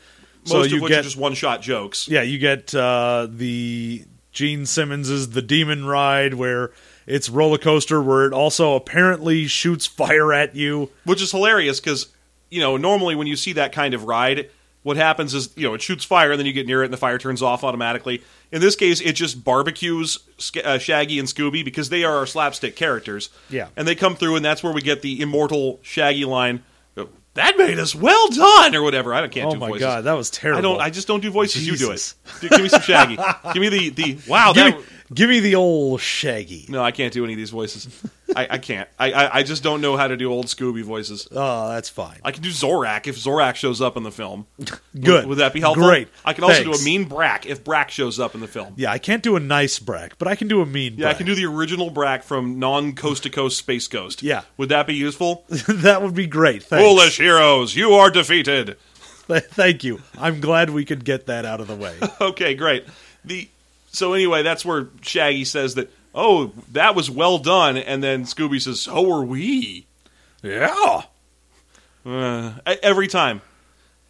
So 0.44 0.58
Most 0.58 0.70
you 0.70 0.76
of 0.76 0.82
which 0.82 0.90
get 0.90 1.00
are 1.00 1.02
just 1.02 1.16
one 1.16 1.34
shot 1.34 1.60
jokes. 1.62 2.08
yeah, 2.08 2.22
you 2.22 2.38
get 2.38 2.74
uh, 2.74 3.26
the 3.30 4.04
Gene 4.32 4.66
Simmons's 4.66 5.30
The 5.30 5.42
Demon 5.42 5.84
Ride, 5.86 6.34
where 6.34 6.70
it's 7.06 7.28
roller 7.28 7.58
coaster, 7.58 8.02
where 8.02 8.26
it 8.26 8.32
also 8.32 8.74
apparently 8.74 9.46
shoots 9.46 9.86
fire 9.86 10.32
at 10.32 10.54
you. 10.54 10.90
which 11.04 11.20
is 11.22 11.30
hilarious 11.32 11.80
because 11.80 12.08
you 12.50 12.60
know 12.60 12.76
normally 12.76 13.14
when 13.14 13.26
you 13.26 13.36
see 13.36 13.52
that 13.54 13.72
kind 13.72 13.94
of 13.94 14.04
ride 14.04 14.48
what 14.84 14.96
happens 14.96 15.34
is 15.34 15.50
you 15.56 15.66
know 15.68 15.74
it 15.74 15.82
shoots 15.82 16.02
fire 16.04 16.30
and 16.30 16.38
then 16.38 16.46
you 16.46 16.52
get 16.52 16.66
near 16.66 16.82
it 16.82 16.86
and 16.86 16.92
the 16.94 16.96
fire 16.98 17.18
turns 17.18 17.42
off 17.42 17.62
automatically 17.64 18.22
in 18.52 18.60
this 18.62 18.74
case 18.74 19.00
it 19.02 19.12
just 19.12 19.44
barbecues 19.44 20.18
uh, 20.64 20.78
shaggy 20.78 21.18
and 21.18 21.28
scooby 21.28 21.62
because 21.62 21.90
they 21.90 22.04
are 22.04 22.16
our 22.16 22.26
slapstick 22.26 22.74
characters 22.76 23.28
Yeah. 23.50 23.68
and 23.76 23.86
they 23.86 23.94
come 23.94 24.16
through 24.16 24.36
and 24.36 24.44
that's 24.44 24.62
where 24.62 24.72
we 24.72 24.80
get 24.80 25.02
the 25.02 25.20
immortal 25.20 25.78
shaggy 25.82 26.24
line 26.24 26.62
that 27.38 27.56
made 27.56 27.78
us 27.78 27.94
well 27.94 28.28
done 28.28 28.74
or 28.74 28.82
whatever. 28.82 29.14
I 29.14 29.20
don't 29.20 29.32
can't 29.32 29.48
Oh 29.48 29.52
do 29.52 29.58
voices. 29.58 29.82
Oh 29.82 29.86
my 29.88 29.94
god, 29.96 30.04
that 30.04 30.12
was 30.12 30.30
terrible. 30.30 30.58
i 30.58 30.62
don't 30.62 30.80
i 30.80 30.90
just 30.90 31.08
don't 31.08 31.20
do 31.20 31.30
voices. 31.30 31.66
You 31.66 31.76
do 31.76 31.90
it. 31.92 32.14
Give 32.40 32.60
me 32.60 32.68
some 32.68 32.82
shaggy. 32.82 33.16
Give 33.52 33.60
me 33.60 33.68
the 33.68 33.90
the 33.90 34.18
wow 34.28 34.52
give 34.54 34.64
that 34.72 34.78
me, 34.78 34.84
give 35.12 35.28
me 35.30 35.40
the 35.40 35.54
old 35.54 36.00
Shaggy. 36.00 36.66
no, 36.68 36.82
I 36.82 36.90
can't 36.90 37.12
do 37.12 37.24
any 37.24 37.32
of 37.34 37.36
these 37.38 37.50
voices. 37.50 37.88
I, 38.36 38.46
I 38.50 38.58
can't. 38.58 38.88
I, 38.98 39.12
I 39.12 39.36
I 39.38 39.42
just 39.42 39.62
don't 39.62 39.80
know 39.80 39.96
how 39.96 40.06
to 40.06 40.16
do 40.16 40.30
old 40.30 40.46
Scooby 40.46 40.82
voices. 40.82 41.26
Oh, 41.32 41.70
that's 41.70 41.88
fine. 41.88 42.18
I 42.22 42.30
can 42.30 42.42
do 42.42 42.50
Zorak 42.50 43.06
if 43.06 43.16
Zorak 43.16 43.54
shows 43.54 43.80
up 43.80 43.96
in 43.96 44.02
the 44.02 44.10
film. 44.12 44.46
Good. 44.58 44.74
Would, 44.94 45.26
would 45.26 45.38
that 45.38 45.52
be 45.54 45.60
helpful? 45.60 45.86
Great. 45.88 46.08
I 46.24 46.34
can 46.34 46.44
also 46.44 46.62
Thanks. 46.62 46.78
do 46.78 46.82
a 46.82 46.84
mean 46.84 47.04
Brak 47.04 47.46
if 47.46 47.64
Brak 47.64 47.90
shows 47.90 48.20
up 48.20 48.34
in 48.34 48.40
the 48.42 48.46
film. 48.48 48.74
Yeah, 48.76 48.92
I 48.92 48.98
can't 48.98 49.22
do 49.22 49.36
a 49.36 49.40
nice 49.40 49.78
Brak, 49.78 50.18
but 50.18 50.28
I 50.28 50.34
can 50.34 50.46
do 50.46 50.60
a 50.60 50.66
mean 50.66 50.94
Yeah, 50.98 51.06
I 51.06 51.10
Brak. 51.10 51.16
can 51.18 51.26
do 51.26 51.34
the 51.34 51.46
original 51.46 51.88
Brak 51.90 52.22
from 52.22 52.58
non 52.58 52.94
Coast 52.94 53.22
to 53.22 53.30
Coast 53.30 53.56
Space 53.56 53.88
Ghost. 53.88 54.22
Yeah. 54.22 54.42
Would 54.58 54.68
that 54.68 54.86
be 54.86 54.94
useful? 54.94 55.44
that 55.48 56.02
would 56.02 56.14
be 56.14 56.26
great. 56.26 56.62
Thanks. 56.62 56.84
Foolish 56.84 57.16
heroes, 57.18 57.74
you 57.74 57.92
are 57.94 58.10
defeated. 58.10 58.76
Thank 59.28 59.84
you. 59.84 60.00
I'm 60.18 60.40
glad 60.40 60.70
we 60.70 60.84
could 60.84 61.04
get 61.04 61.26
that 61.26 61.44
out 61.44 61.60
of 61.60 61.66
the 61.66 61.74
way. 61.76 61.94
Okay, 62.20 62.54
great. 62.54 62.84
The 63.24 63.48
so 63.90 64.12
anyway, 64.12 64.42
that's 64.42 64.64
where 64.64 64.88
Shaggy 65.02 65.44
says 65.44 65.74
that. 65.74 65.90
Oh, 66.14 66.52
that 66.72 66.94
was 66.94 67.10
well 67.10 67.38
done, 67.38 67.76
and 67.76 68.02
then 68.02 68.24
Scooby 68.24 68.60
says, 68.60 68.80
"So 68.80 69.12
are 69.12 69.24
we." 69.24 69.86
yeah. 70.42 71.02
Uh, 72.06 72.52
every 72.66 73.06
time, 73.08 73.42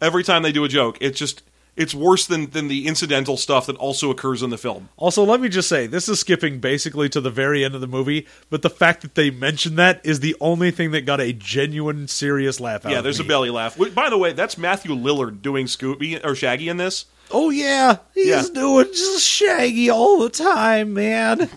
every 0.01 0.23
time 0.23 0.43
they 0.43 0.51
do 0.51 0.63
a 0.63 0.69
joke, 0.69 0.97
it's 1.01 1.19
just 1.19 1.43
it's 1.75 1.95
worse 1.95 2.27
than 2.27 2.49
than 2.51 2.67
the 2.67 2.87
incidental 2.87 3.37
stuff 3.37 3.65
that 3.65 3.75
also 3.77 4.11
occurs 4.11 4.43
in 4.43 4.49
the 4.49 4.57
film. 4.57 4.89
Also, 4.97 5.23
let 5.23 5.39
me 5.41 5.49
just 5.49 5.69
say, 5.69 5.87
this 5.87 6.09
is 6.09 6.19
skipping 6.19 6.59
basically 6.59 7.09
to 7.09 7.21
the 7.21 7.29
very 7.29 7.63
end 7.63 7.75
of 7.75 7.81
the 7.81 7.87
movie, 7.87 8.27
but 8.49 8.61
the 8.61 8.69
fact 8.69 9.01
that 9.01 9.15
they 9.15 9.29
mention 9.31 9.75
that 9.75 10.01
is 10.03 10.19
the 10.19 10.35
only 10.39 10.71
thing 10.71 10.91
that 10.91 11.05
got 11.05 11.19
a 11.19 11.33
genuine, 11.33 12.07
serious 12.07 12.59
laugh 12.59 12.85
out 12.85 12.91
Yeah, 12.91 13.01
there's 13.01 13.19
a 13.19 13.23
belly 13.23 13.49
laugh. 13.49 13.77
By 13.93 14.09
the 14.09 14.17
way, 14.17 14.33
that's 14.33 14.57
Matthew 14.57 14.91
Lillard 14.91 15.41
doing 15.41 15.65
Scooby 15.65 16.23
or 16.23 16.35
Shaggy 16.35 16.69
in 16.69 16.77
this. 16.77 17.05
Oh, 17.31 17.49
yeah. 17.49 17.97
He's 18.13 18.27
Yeah. 18.27 18.43
doing 18.53 18.87
just 18.87 19.27
Shaggy 19.27 19.89
all 19.89 20.19
the 20.19 20.29
time, 20.29 20.93
man. 20.93 21.49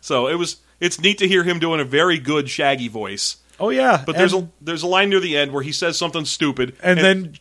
So 0.00 0.26
it 0.28 0.34
was 0.34 0.56
it's 0.80 1.00
neat 1.00 1.18
to 1.18 1.28
hear 1.28 1.44
him 1.44 1.58
doing 1.58 1.80
a 1.80 1.84
very 1.84 2.18
good 2.18 2.48
Shaggy 2.50 2.88
voice. 2.88 3.36
Oh, 3.60 3.70
yeah. 3.70 4.02
But 4.04 4.16
there's 4.16 4.34
a 4.34 4.48
there's 4.60 4.82
a 4.82 4.86
line 4.88 5.10
near 5.10 5.20
the 5.20 5.36
end 5.36 5.52
where 5.52 5.62
he 5.62 5.72
says 5.72 5.96
something 5.96 6.24
stupid, 6.24 6.74
And, 6.82 6.98
then 6.98 7.34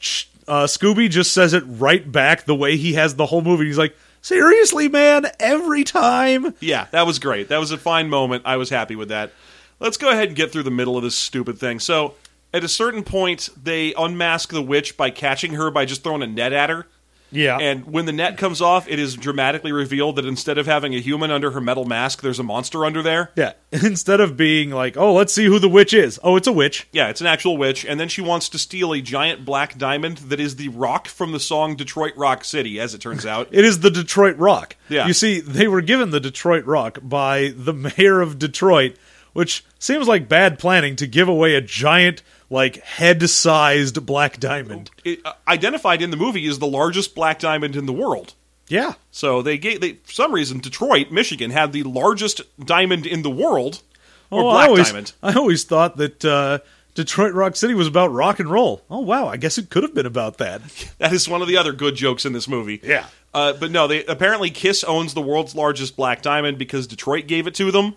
uh, 0.47 0.66
Scooby 0.66 1.09
just 1.09 1.34
says 1.34 1.53
it 1.53 1.64
right 1.66 2.09
back 2.12 2.45
the 2.45 2.55
way 2.55 2.78
he 2.78 2.93
has 2.93 3.16
the 3.16 3.26
whole 3.26 3.41
movie. 3.41 3.66
He's 3.66 3.78
like, 3.78 3.95
seriously, 4.22 4.88
man? 4.89 5.26
Every 5.39 5.84
time? 5.84 6.53
Yeah, 6.59 6.88
that 6.91 7.07
was 7.07 7.18
great. 7.20 7.49
That 7.49 7.59
was 7.59 7.72
a 7.72 7.78
fine 7.78 8.09
moment. 8.09 8.43
I 8.45 8.57
was 8.57 8.70
happy 8.70 8.95
with 8.95 9.09
that. 9.09 9.32
Let's 9.80 9.97
go 9.97 10.09
ahead 10.12 10.28
and 10.28 10.36
get 10.36 10.51
through 10.51 10.64
the 10.64 10.72
middle 10.72 10.97
of 10.97 11.03
this 11.03 11.16
stupid 11.16 11.57
thing. 11.57 11.80
So, 11.80 12.14
at 12.53 12.64
a 12.64 12.68
certain 12.68 13.03
point, 13.03 13.49
they 13.62 13.93
unmask 13.97 14.51
the 14.51 14.62
witch 14.62 14.95
by 14.97 15.09
catching 15.09 15.53
her 15.53 15.72
by 15.72 15.86
just 15.86 16.03
throwing 16.03 16.22
a 16.22 16.28
net 16.28 16.53
at 16.53 16.70
her. 16.70 16.86
Yeah. 17.32 17.57
And 17.57 17.86
when 17.86 18.05
the 18.05 18.11
net 18.11 18.38
comes 18.38 18.61
off, 18.61 18.88
it 18.88 18.99
is 18.99 19.15
dramatically 19.15 19.71
revealed 19.71 20.17
that 20.17 20.25
instead 20.25 20.57
of 20.57 20.65
having 20.65 20.93
a 20.93 20.99
human 20.99 21.32
under 21.32 21.51
her 21.51 21.61
metal 21.61 21.86
mask, 21.86 22.21
there's 22.21 22.39
a 22.39 22.43
monster 22.43 22.86
under 22.86 23.01
there. 23.01 23.32
yeah. 23.36 23.53
Instead 23.71 24.19
of 24.19 24.36
being 24.36 24.69
like, 24.69 24.97
oh, 24.97 25.13
let's 25.13 25.32
see 25.34 25.45
who 25.45 25.57
the 25.57 25.69
witch 25.69 25.93
is. 25.93 26.19
Oh, 26.23 26.36
it's 26.36 26.47
a 26.47 26.51
witch. 26.51 26.89
Yeah, 26.91 27.07
it's 27.07 27.21
an 27.21 27.27
actual 27.27 27.55
witch, 27.55 27.86
and 27.86 27.97
then 27.97 28.09
she 28.09 28.21
wants 28.21 28.49
to 28.49 28.57
steal 28.57 28.91
a 28.91 28.99
giant 28.99 29.45
black 29.45 29.77
diamond 29.77 30.17
that 30.17 30.41
is 30.41 30.57
the 30.57 30.67
rock 30.69 31.07
from 31.07 31.32
the 31.32 31.39
song 31.39 31.77
Detroit 31.77 32.11
Rock 32.17 32.43
City, 32.43 32.82
as 32.82 32.93
it 32.93 32.99
turns 32.99 33.25
out. 33.25 33.47
It 33.61 33.63
is 33.63 33.79
the 33.79 33.91
Detroit 33.91 34.38
Rock. 34.38 34.75
Yeah. 34.89 35.07
You 35.07 35.13
see, 35.13 35.39
they 35.39 35.67
were 35.69 35.82
given 35.82 36.09
the 36.09 36.19
Detroit 36.19 36.65
Rock 36.65 36.99
by 37.01 37.53
the 37.55 37.73
mayor 37.73 38.19
of 38.19 38.38
Detroit, 38.39 38.95
which 39.34 39.63
seems 39.79 40.07
like 40.07 40.27
bad 40.29 40.59
planning 40.59 40.95
to 40.97 41.07
give 41.07 41.27
away 41.27 41.55
a 41.55 41.61
giant, 41.61 42.21
like, 42.49 42.77
head 42.84 43.29
sized 43.29 44.05
black 44.05 44.39
diamond. 44.39 44.89
It, 45.03 45.19
uh, 45.25 45.34
identified 45.47 46.01
in 46.01 46.11
the 46.11 46.17
movie 46.17 46.45
as 46.47 46.59
the 46.59 46.67
largest 46.67 47.15
black 47.15 47.39
diamond 47.39 47.75
in 47.75 47.86
the 47.86 47.93
world. 47.93 48.34
Yeah. 48.67 48.93
So 49.11 49.41
they 49.41 49.57
gave, 49.57 49.82
they, 49.82 49.93
for 49.93 50.11
some 50.13 50.34
reason, 50.34 50.59
Detroit, 50.59 51.11
Michigan, 51.11 51.51
had 51.51 51.73
the 51.73 51.84
largest 51.84 52.41
diamond 52.63 53.05
in 53.05 53.21
the 53.21 53.29
world, 53.29 53.82
or 54.29 54.43
Oh, 54.43 54.47
I 54.49 54.53
black 54.53 54.67
always, 54.69 54.88
diamond. 54.88 55.13
I 55.23 55.34
always 55.34 55.63
thought 55.65 55.97
that 55.97 56.23
uh, 56.23 56.59
Detroit 56.95 57.34
Rock 57.34 57.55
City 57.57 57.73
was 57.73 57.88
about 57.88 58.13
rock 58.13 58.39
and 58.39 58.49
roll. 58.49 58.82
Oh, 58.89 58.99
wow. 58.99 59.27
I 59.27 59.36
guess 59.38 59.57
it 59.57 59.69
could 59.69 59.84
have 59.84 59.93
been 59.93 60.05
about 60.05 60.38
that. 60.38 60.61
That 60.99 61.13
is 61.13 61.27
one 61.27 61.41
of 61.41 61.47
the 61.47 61.57
other 61.57 61.73
good 61.73 61.95
jokes 61.95 62.25
in 62.25 62.32
this 62.34 62.47
movie. 62.47 62.79
Yeah. 62.84 63.07
Uh, 63.34 63.53
but 63.53 63.71
no, 63.71 63.88
they 63.88 64.05
apparently 64.05 64.49
Kiss 64.51 64.84
owns 64.84 65.13
the 65.13 65.21
world's 65.21 65.55
largest 65.55 65.95
black 65.97 66.21
diamond 66.21 66.57
because 66.57 66.86
Detroit 66.86 67.27
gave 67.27 67.47
it 67.47 67.55
to 67.55 67.71
them. 67.71 67.95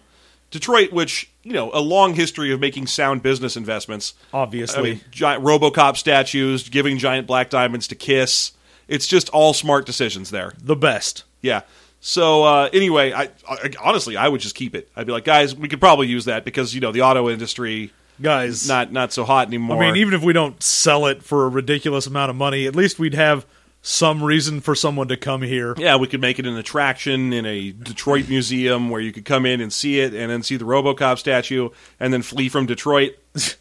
Detroit, 0.54 0.92
which 0.92 1.28
you 1.42 1.52
know, 1.52 1.72
a 1.74 1.80
long 1.80 2.14
history 2.14 2.52
of 2.52 2.60
making 2.60 2.86
sound 2.86 3.24
business 3.24 3.56
investments. 3.56 4.14
Obviously. 4.32 4.78
I 4.78 4.82
mean, 4.82 5.00
giant 5.10 5.42
RoboCop 5.42 5.96
statues, 5.96 6.68
giving 6.68 6.96
giant 6.96 7.26
black 7.26 7.50
diamonds 7.50 7.88
to 7.88 7.96
Kiss. 7.96 8.52
It's 8.86 9.08
just 9.08 9.28
all 9.30 9.52
smart 9.52 9.84
decisions 9.84 10.30
there. 10.30 10.52
the 10.62 10.76
best. 10.76 11.24
Yeah. 11.42 11.62
So 11.98 12.44
uh, 12.44 12.70
anyway, 12.72 13.12
I, 13.12 13.30
I 13.48 13.70
honestly 13.82 14.16
I 14.16 14.28
would 14.28 14.40
just 14.40 14.54
keep 14.54 14.76
it. 14.76 14.88
I'd 14.94 15.06
be 15.06 15.12
like, 15.12 15.24
guys, 15.24 15.56
we 15.56 15.66
could 15.66 15.80
probably 15.80 16.06
use 16.06 16.26
that 16.26 16.44
because 16.44 16.72
you 16.72 16.80
know 16.80 16.92
the 16.92 17.02
auto 17.02 17.28
industry 17.28 17.92
Guys, 18.22 18.68
not 18.68 18.92
not 18.92 19.12
so 19.12 19.24
hot 19.24 19.48
anymore. 19.48 19.82
I 19.82 19.86
mean, 19.86 19.96
even 19.96 20.14
if 20.14 20.22
we 20.22 20.32
don't 20.32 20.62
sell 20.62 21.06
it 21.06 21.24
for 21.24 21.46
a 21.46 21.48
ridiculous 21.48 22.06
amount 22.06 22.30
of 22.30 22.36
money, 22.36 22.64
at 22.68 22.76
least 22.76 23.00
we'd 23.00 23.14
have 23.14 23.44
some 23.86 24.24
reason 24.24 24.62
for 24.62 24.74
someone 24.74 25.08
to 25.08 25.16
come 25.16 25.42
here. 25.42 25.74
yeah, 25.76 25.94
we 25.96 26.06
could 26.06 26.20
make 26.20 26.38
it 26.38 26.46
an 26.46 26.56
attraction 26.56 27.34
in 27.34 27.44
a 27.44 27.70
Detroit 27.70 28.30
museum 28.30 28.88
where 28.88 29.00
you 29.00 29.12
could 29.12 29.26
come 29.26 29.44
in 29.44 29.60
and 29.60 29.70
see 29.70 30.00
it, 30.00 30.14
and 30.14 30.30
then 30.30 30.42
see 30.42 30.56
the 30.56 30.64
RoboCop 30.64 31.18
statue, 31.18 31.68
and 32.00 32.12
then 32.12 32.22
flee 32.22 32.48
from 32.48 32.66
Detroit. 32.66 33.16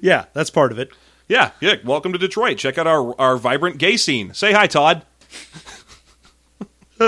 Yeah, 0.00 0.24
that's 0.32 0.48
part 0.48 0.72
of 0.72 0.78
it. 0.78 0.88
Yeah, 1.28 1.50
yeah. 1.60 1.74
Welcome 1.84 2.14
to 2.14 2.18
Detroit. 2.18 2.56
Check 2.56 2.78
out 2.78 2.86
our 2.86 3.14
our 3.20 3.36
vibrant 3.36 3.76
gay 3.76 3.98
scene. 3.98 4.32
Say 4.32 4.52
hi, 4.54 4.66
Todd. 4.66 5.04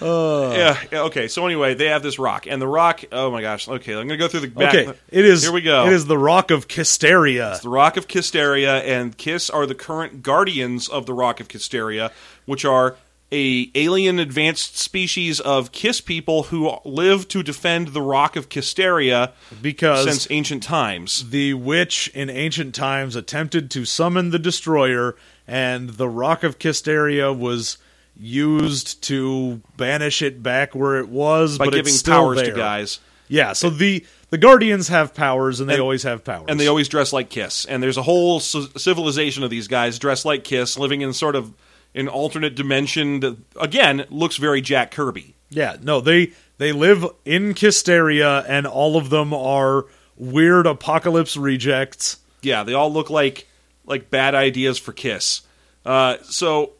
Uh. 0.00 0.52
yeah, 0.56 0.80
yeah. 0.90 1.02
Okay. 1.02 1.28
So 1.28 1.46
anyway, 1.46 1.74
they 1.74 1.86
have 1.86 2.02
this 2.02 2.18
rock, 2.18 2.46
and 2.46 2.60
the 2.60 2.68
rock. 2.68 3.02
Oh 3.12 3.30
my 3.30 3.42
gosh. 3.42 3.68
Okay, 3.68 3.94
I'm 3.94 4.06
gonna 4.06 4.16
go 4.16 4.28
through 4.28 4.40
the 4.40 4.48
back. 4.48 4.74
Okay, 4.74 4.98
it 5.10 5.24
is. 5.24 5.42
Here 5.42 5.52
we 5.52 5.60
go. 5.60 5.86
It 5.86 5.92
is 5.92 6.06
the 6.06 6.18
Rock 6.18 6.50
of 6.50 6.68
Kisteria. 6.68 7.52
It's 7.52 7.60
the 7.60 7.68
Rock 7.68 7.96
of 7.96 8.08
Kisteria 8.08 8.82
and 8.82 9.16
Kiss 9.16 9.50
are 9.50 9.66
the 9.66 9.74
current 9.74 10.22
guardians 10.22 10.88
of 10.88 11.06
the 11.06 11.14
Rock 11.14 11.40
of 11.40 11.48
Kisteria, 11.48 12.10
which 12.46 12.64
are 12.64 12.96
a 13.32 13.70
alien 13.74 14.18
advanced 14.18 14.76
species 14.76 15.38
of 15.40 15.72
Kiss 15.72 16.00
people 16.00 16.44
who 16.44 16.72
live 16.84 17.28
to 17.28 17.42
defend 17.42 17.88
the 17.88 18.02
Rock 18.02 18.36
of 18.36 18.48
Kisteria 18.48 19.32
because 19.62 20.04
since 20.04 20.26
ancient 20.30 20.62
times. 20.62 21.30
the 21.30 21.54
witch 21.54 22.10
in 22.14 22.28
ancient 22.28 22.74
times 22.74 23.14
attempted 23.14 23.70
to 23.70 23.84
summon 23.84 24.30
the 24.30 24.38
destroyer, 24.38 25.14
and 25.46 25.90
the 25.90 26.08
Rock 26.08 26.42
of 26.42 26.58
Kisteria 26.58 27.36
was 27.36 27.78
used 28.20 29.02
to 29.04 29.60
banish 29.76 30.22
it 30.22 30.42
back 30.42 30.74
where 30.74 30.98
it 30.98 31.08
was, 31.08 31.58
By 31.58 31.66
but 31.66 31.74
giving 31.74 31.86
it's 31.92 31.98
still 32.00 32.14
powers 32.14 32.36
there. 32.38 32.50
to 32.52 32.56
guys. 32.56 33.00
Yeah, 33.28 33.52
so 33.52 33.70
the 33.70 34.04
the 34.30 34.38
guardians 34.38 34.88
have 34.88 35.14
powers, 35.14 35.58
and 35.60 35.68
they 35.68 35.74
And- 35.74 35.82
always 35.82 36.02
have 36.04 36.24
powers, 36.24 36.46
and 36.48 36.58
they 36.60 36.66
always 36.68 36.88
dress 36.88 37.12
like 37.12 37.30
Kiss. 37.30 37.64
And 37.64 37.82
there's 37.82 37.96
a 37.96 38.02
whole 38.02 38.38
civilization 38.40 39.42
of 39.42 39.50
these 39.50 39.68
guys 39.68 39.98
dressed 39.98 40.24
like 40.24 40.44
Kiss, 40.44 40.78
living 40.78 41.00
in 41.00 41.12
sort 41.12 41.34
of 41.36 41.52
an 41.94 42.06
alternate 42.08 42.54
dimension 42.54 43.20
that, 43.20 43.36
again, 43.60 44.04
looks 44.10 44.36
very 44.36 44.60
Jack 44.60 44.90
Kirby. 44.92 45.34
Yeah, 45.48 45.76
no, 45.82 46.00
they 46.00 46.32
they 46.58 46.72
live 46.72 47.04
in 47.24 47.54
Kisteria, 47.54 48.44
and 48.48 48.66
all 48.66 48.96
of 48.96 49.10
them 49.10 49.32
are 49.34 49.86
weird 50.16 50.66
Apokolips 50.66 51.40
rejects. 51.40 52.18
Yeah, 52.42 52.62
they 52.64 52.74
all 52.74 52.92
look 52.92 53.10
like 53.10 53.46
like 53.86 54.10
bad 54.10 54.34
ideas 54.34 54.78
for 54.78 54.92
Kiss. 54.92 55.42
Uh, 55.84 56.16
so 56.22 56.72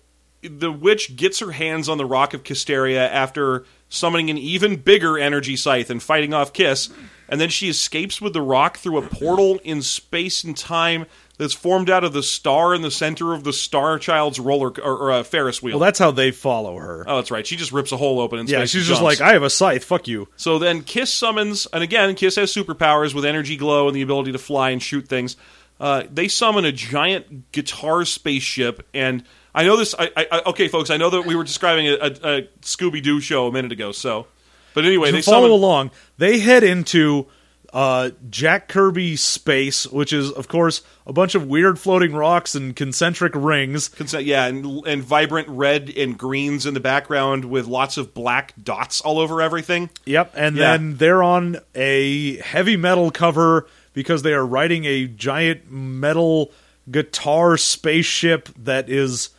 the 0.42 0.72
witch 0.72 1.16
gets 1.16 1.38
her 1.40 1.52
hands 1.52 1.88
on 1.88 1.98
the 1.98 2.06
Rock 2.06 2.34
of 2.34 2.42
Kisteria 2.44 3.08
after 3.08 3.64
summoning 3.88 4.30
an 4.30 4.38
even 4.38 4.76
bigger 4.76 5.18
energy 5.18 5.56
scythe 5.56 5.90
and 5.90 6.02
fighting 6.02 6.32
off 6.32 6.52
Kiss, 6.52 6.88
and 7.28 7.40
then 7.40 7.48
she 7.48 7.68
escapes 7.68 8.20
with 8.20 8.32
the 8.32 8.42
rock 8.42 8.78
through 8.78 8.98
a 8.98 9.02
portal 9.02 9.60
in 9.64 9.82
space 9.82 10.44
and 10.44 10.56
time 10.56 11.06
that's 11.38 11.54
formed 11.54 11.88
out 11.88 12.04
of 12.04 12.12
the 12.12 12.22
star 12.22 12.74
in 12.74 12.82
the 12.82 12.90
center 12.90 13.32
of 13.32 13.44
the 13.44 13.52
Star 13.52 13.98
Child's 13.98 14.38
roller 14.38 14.68
or, 14.82 14.96
or 14.96 15.12
uh, 15.12 15.22
Ferris 15.22 15.62
wheel. 15.62 15.78
Well, 15.78 15.86
that's 15.86 15.98
how 15.98 16.10
they 16.10 16.32
follow 16.32 16.76
her. 16.76 17.02
Oh, 17.06 17.16
that's 17.16 17.30
right. 17.30 17.46
She 17.46 17.56
just 17.56 17.72
rips 17.72 17.92
a 17.92 17.96
hole 17.96 18.20
open 18.20 18.38
in 18.40 18.46
space. 18.46 18.52
yeah, 18.52 18.60
and 18.60 18.68
she's 18.70 18.86
just 18.86 19.00
like, 19.02 19.20
I 19.22 19.32
have 19.32 19.42
a 19.42 19.48
scythe. 19.50 19.84
Fuck 19.84 20.06
you. 20.06 20.28
So 20.36 20.58
then 20.58 20.82
Kiss 20.82 21.12
summons, 21.12 21.66
and 21.72 21.82
again, 21.82 22.14
Kiss 22.14 22.36
has 22.36 22.52
superpowers 22.52 23.14
with 23.14 23.24
energy 23.24 23.56
glow 23.56 23.86
and 23.88 23.96
the 23.96 24.02
ability 24.02 24.32
to 24.32 24.38
fly 24.38 24.70
and 24.70 24.82
shoot 24.82 25.08
things. 25.08 25.36
Uh, 25.80 26.02
they 26.12 26.28
summon 26.28 26.66
a 26.66 26.72
giant 26.72 27.52
guitar 27.52 28.04
spaceship, 28.04 28.86
and 28.92 29.24
I 29.54 29.64
know 29.64 29.76
this. 29.76 29.94
I, 29.98 30.10
I, 30.16 30.42
okay, 30.46 30.68
folks, 30.68 30.90
I 30.90 30.96
know 30.96 31.10
that 31.10 31.26
we 31.26 31.34
were 31.34 31.44
describing 31.44 31.88
a, 31.88 31.94
a, 31.94 32.06
a 32.38 32.42
Scooby 32.62 33.02
Doo 33.02 33.20
show 33.20 33.46
a 33.48 33.52
minute 33.52 33.72
ago. 33.72 33.92
So, 33.92 34.26
but 34.74 34.84
anyway, 34.84 35.08
to 35.10 35.16
they 35.16 35.22
follow 35.22 35.42
summon. 35.46 35.50
along, 35.50 35.90
they 36.18 36.38
head 36.38 36.62
into 36.62 37.26
uh, 37.72 38.10
Jack 38.30 38.68
Kirby 38.68 39.16
space, 39.16 39.86
which 39.86 40.12
is, 40.12 40.30
of 40.32 40.48
course, 40.48 40.82
a 41.06 41.12
bunch 41.12 41.34
of 41.34 41.46
weird 41.46 41.78
floating 41.78 42.12
rocks 42.12 42.54
and 42.54 42.74
concentric 42.76 43.32
rings. 43.34 43.88
Consent, 43.88 44.24
yeah, 44.24 44.46
and, 44.46 44.86
and 44.86 45.02
vibrant 45.02 45.48
red 45.48 45.90
and 45.96 46.16
greens 46.18 46.66
in 46.66 46.74
the 46.74 46.80
background 46.80 47.44
with 47.44 47.66
lots 47.66 47.96
of 47.96 48.12
black 48.14 48.54
dots 48.62 49.00
all 49.00 49.18
over 49.18 49.40
everything. 49.42 49.90
Yep, 50.04 50.32
and 50.36 50.56
Yeah. 50.56 50.72
then 50.76 50.96
they're 50.96 51.22
on 51.22 51.58
a 51.74 52.36
heavy 52.38 52.76
metal 52.76 53.10
cover 53.10 53.66
because 53.92 54.22
they 54.22 54.32
are 54.32 54.46
riding 54.46 54.84
a 54.84 55.06
giant 55.06 55.70
metal 55.70 56.50
guitar 56.90 57.56
spaceship 57.56 58.48
that 58.56 58.88
is 58.88 59.30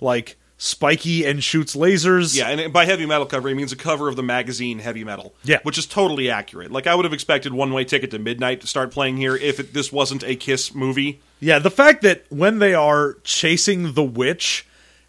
like 0.00 0.36
spiky 0.60 1.24
and 1.24 1.42
shoots 1.42 1.74
lasers. 1.74 2.36
Yeah, 2.36 2.48
and 2.50 2.72
by 2.72 2.84
heavy 2.84 3.06
metal 3.06 3.24
cover, 3.24 3.48
he 3.48 3.54
means 3.54 3.72
a 3.72 3.76
cover 3.76 4.08
of 4.08 4.16
the 4.16 4.22
magazine 4.22 4.78
Heavy 4.78 5.04
Metal. 5.04 5.34
Yeah. 5.42 5.60
which 5.62 5.78
is 5.78 5.86
totally 5.86 6.28
accurate. 6.30 6.70
Like 6.70 6.86
I 6.86 6.94
would 6.94 7.06
have 7.06 7.14
expected 7.14 7.52
One 7.54 7.72
Way 7.72 7.84
Ticket 7.84 8.10
to 8.10 8.18
Midnight 8.18 8.60
to 8.60 8.66
start 8.66 8.90
playing 8.90 9.16
here 9.16 9.34
if 9.34 9.58
it, 9.58 9.72
this 9.72 9.90
wasn't 9.90 10.22
a 10.22 10.36
Kiss 10.36 10.74
movie. 10.74 11.20
Yeah, 11.40 11.58
the 11.58 11.70
fact 11.70 12.02
that 12.02 12.24
when 12.28 12.58
they 12.58 12.74
are 12.74 13.16
chasing 13.24 13.94
the 13.94 14.04
witch, 14.04 14.66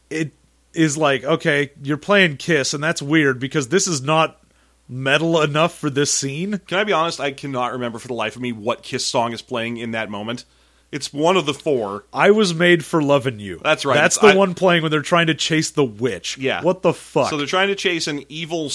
it 0.10 0.32
is 0.74 0.98
like, 0.98 1.26
okay, 1.26 1.72
you're 1.84 1.98
playing 1.98 2.38
Kiss, 2.38 2.74
and 2.74 2.82
that's 2.82 3.02
weird 3.02 3.40
because 3.40 3.68
this 3.68 3.88
is 3.88 4.02
not 4.02 4.42
metal 4.88 5.42
enough 5.42 5.78
for 5.78 5.90
this 5.90 6.12
scene. 6.12 6.60
Can 6.68 6.78
I 6.78 6.84
be 6.86 6.94
honest? 6.94 7.20
I 7.20 7.32
cannot 7.32 7.74
remember 7.74 8.00
for 8.00 8.08
the 8.08 8.14
life 8.14 8.38
of 8.38 8.42
me 8.42 8.54
what 8.54 8.84
Kiss 8.84 9.06
song 9.06 9.34
is 9.34 9.42
playing 9.42 9.78
in 9.78 9.92
that 9.92 10.10
moment. 10.10 10.46
It's 10.92 11.14
one 11.14 11.38
of 11.38 11.46
the 11.46 11.54
four. 11.54 12.04
I 12.12 12.32
was 12.32 12.54
made 12.54 12.84
for 12.84 13.02
loving 13.02 13.40
you. 13.40 13.62
That's 13.64 13.86
right. 13.86 13.96
That's 13.96 14.18
the 14.18 14.28
I- 14.28 14.36
one 14.36 14.54
playing 14.54 14.82
when 14.82 14.92
they're 14.92 15.02
trying 15.02 15.28
to 15.28 15.34
chase 15.34 15.70
the 15.72 15.86
witch. 15.86 16.38
Yeah. 16.38 16.62
What 16.62 16.82
the 16.82 16.94
fuck? 16.94 17.30
So 17.30 17.38
they're 17.38 17.46
trying 17.48 17.70
to 17.70 17.76
chase 17.76 18.08
an 18.08 18.24
evil 18.28 18.70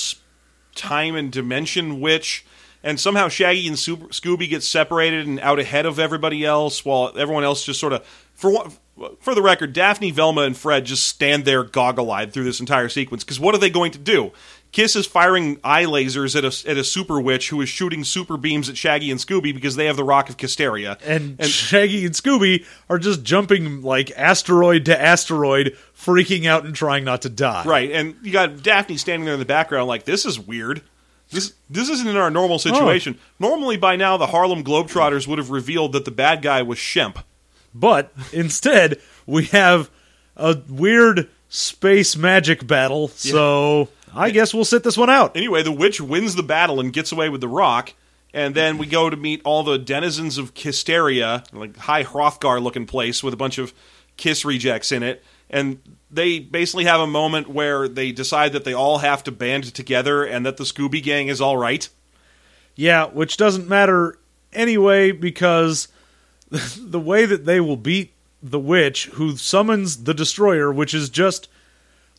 time 0.74 1.14
and 1.16 1.30
dimension 1.30 2.00
witch, 2.00 2.44
and 2.82 2.98
somehow 2.98 3.28
Shaggy 3.28 3.66
and 3.68 3.78
Soo- 3.78 4.08
Scooby 4.10 4.48
get 4.48 4.62
separated 4.62 5.26
and 5.26 5.40
out 5.40 5.58
ahead 5.58 5.86
of 5.86 5.98
everybody 5.98 6.44
else, 6.44 6.84
while 6.84 7.12
everyone 7.16 7.44
else 7.44 7.64
just 7.64 7.80
sort 7.80 7.92
of, 7.92 8.04
for 8.34 8.70
for 9.20 9.34
the 9.34 9.42
record, 9.42 9.74
Daphne, 9.74 10.10
Velma, 10.10 10.40
and 10.42 10.56
Fred 10.56 10.86
just 10.86 11.06
stand 11.06 11.44
there 11.44 11.62
goggle-eyed 11.62 12.32
through 12.32 12.44
this 12.44 12.60
entire 12.60 12.88
sequence. 12.88 13.24
Because 13.24 13.38
what 13.38 13.54
are 13.54 13.58
they 13.58 13.68
going 13.68 13.92
to 13.92 13.98
do? 13.98 14.32
Kiss 14.72 14.94
is 14.94 15.06
firing 15.06 15.58
eye 15.64 15.84
lasers 15.84 16.36
at 16.36 16.44
a 16.44 16.70
at 16.70 16.76
a 16.76 16.84
super 16.84 17.20
witch 17.20 17.48
who 17.48 17.60
is 17.62 17.68
shooting 17.68 18.04
super 18.04 18.36
beams 18.36 18.68
at 18.68 18.76
Shaggy 18.76 19.10
and 19.10 19.18
Scooby 19.18 19.54
because 19.54 19.76
they 19.76 19.86
have 19.86 19.96
the 19.96 20.04
Rock 20.04 20.28
of 20.28 20.36
Kisteria. 20.36 20.98
and, 21.06 21.42
Shaggy 21.44 22.04
and 22.04 22.14
Scooby 22.14 22.66
are 22.90 22.98
just 22.98 23.22
jumping 23.22 23.82
like 23.82 24.10
asteroid 24.16 24.84
to 24.86 25.00
asteroid, 25.00 25.76
freaking 25.96 26.46
out 26.46 26.64
and 26.64 26.74
trying 26.74 27.04
not 27.04 27.22
to 27.22 27.30
die. 27.30 27.64
Right, 27.64 27.90
and 27.90 28.16
you 28.22 28.32
got 28.32 28.62
Daphne 28.62 28.98
standing 28.98 29.24
there 29.24 29.34
in 29.34 29.40
the 29.40 29.46
background, 29.46 29.88
like 29.88 30.04
this 30.04 30.26
is 30.26 30.38
weird. 30.38 30.82
This 31.30 31.54
this 31.70 31.88
isn't 31.88 32.08
in 32.08 32.16
our 32.16 32.30
normal 32.30 32.58
situation. 32.58 33.18
Normally, 33.38 33.76
by 33.76 33.96
now, 33.96 34.16
the 34.16 34.28
Harlem 34.28 34.62
Globetrotters 34.62 35.26
would 35.26 35.38
have 35.38 35.50
revealed 35.50 35.92
that 35.92 36.04
the 36.04 36.10
bad 36.10 36.42
guy 36.42 36.62
was 36.62 36.78
Shemp. 36.78 37.22
But 37.74 38.12
instead, 38.32 39.00
we 39.26 39.46
have 39.46 39.90
a 40.36 40.56
weird 40.68 41.28
space 41.48 42.16
magic 42.16 42.66
battle. 42.66 43.08
So 43.08 43.88
I 44.16 44.30
guess 44.30 44.54
we'll 44.54 44.64
sit 44.64 44.82
this 44.82 44.96
one 44.96 45.10
out. 45.10 45.36
Anyway, 45.36 45.62
the 45.62 45.72
witch 45.72 46.00
wins 46.00 46.34
the 46.34 46.42
battle 46.42 46.80
and 46.80 46.92
gets 46.92 47.12
away 47.12 47.28
with 47.28 47.40
the 47.40 47.48
rock. 47.48 47.92
And 48.32 48.54
then 48.54 48.78
we 48.78 48.86
go 48.86 49.08
to 49.08 49.16
meet 49.16 49.40
all 49.44 49.62
the 49.62 49.78
denizens 49.78 50.36
of 50.38 50.54
Kisteria, 50.54 51.44
like 51.52 51.76
high 51.76 52.04
Hrothgar 52.04 52.62
looking 52.62 52.86
place 52.86 53.22
with 53.22 53.32
a 53.32 53.36
bunch 53.36 53.58
of 53.58 53.72
Kiss 54.16 54.44
rejects 54.44 54.92
in 54.92 55.02
it. 55.02 55.22
And 55.48 55.80
they 56.10 56.38
basically 56.38 56.84
have 56.84 57.00
a 57.00 57.06
moment 57.06 57.48
where 57.48 57.88
they 57.88 58.12
decide 58.12 58.52
that 58.52 58.64
they 58.64 58.74
all 58.74 58.98
have 58.98 59.22
to 59.24 59.32
band 59.32 59.74
together 59.74 60.24
and 60.24 60.44
that 60.44 60.56
the 60.56 60.64
Scooby 60.64 61.02
Gang 61.02 61.28
is 61.28 61.40
all 61.40 61.56
right. 61.56 61.88
Yeah, 62.74 63.06
which 63.06 63.36
doesn't 63.36 63.68
matter 63.68 64.18
anyway 64.52 65.12
because 65.12 65.88
the 66.50 67.00
way 67.00 67.26
that 67.26 67.44
they 67.44 67.60
will 67.60 67.76
beat 67.76 68.12
the 68.42 68.58
witch 68.58 69.06
who 69.14 69.36
summons 69.36 70.04
the 70.04 70.14
destroyer, 70.14 70.72
which 70.72 70.94
is 70.94 71.08
just 71.08 71.48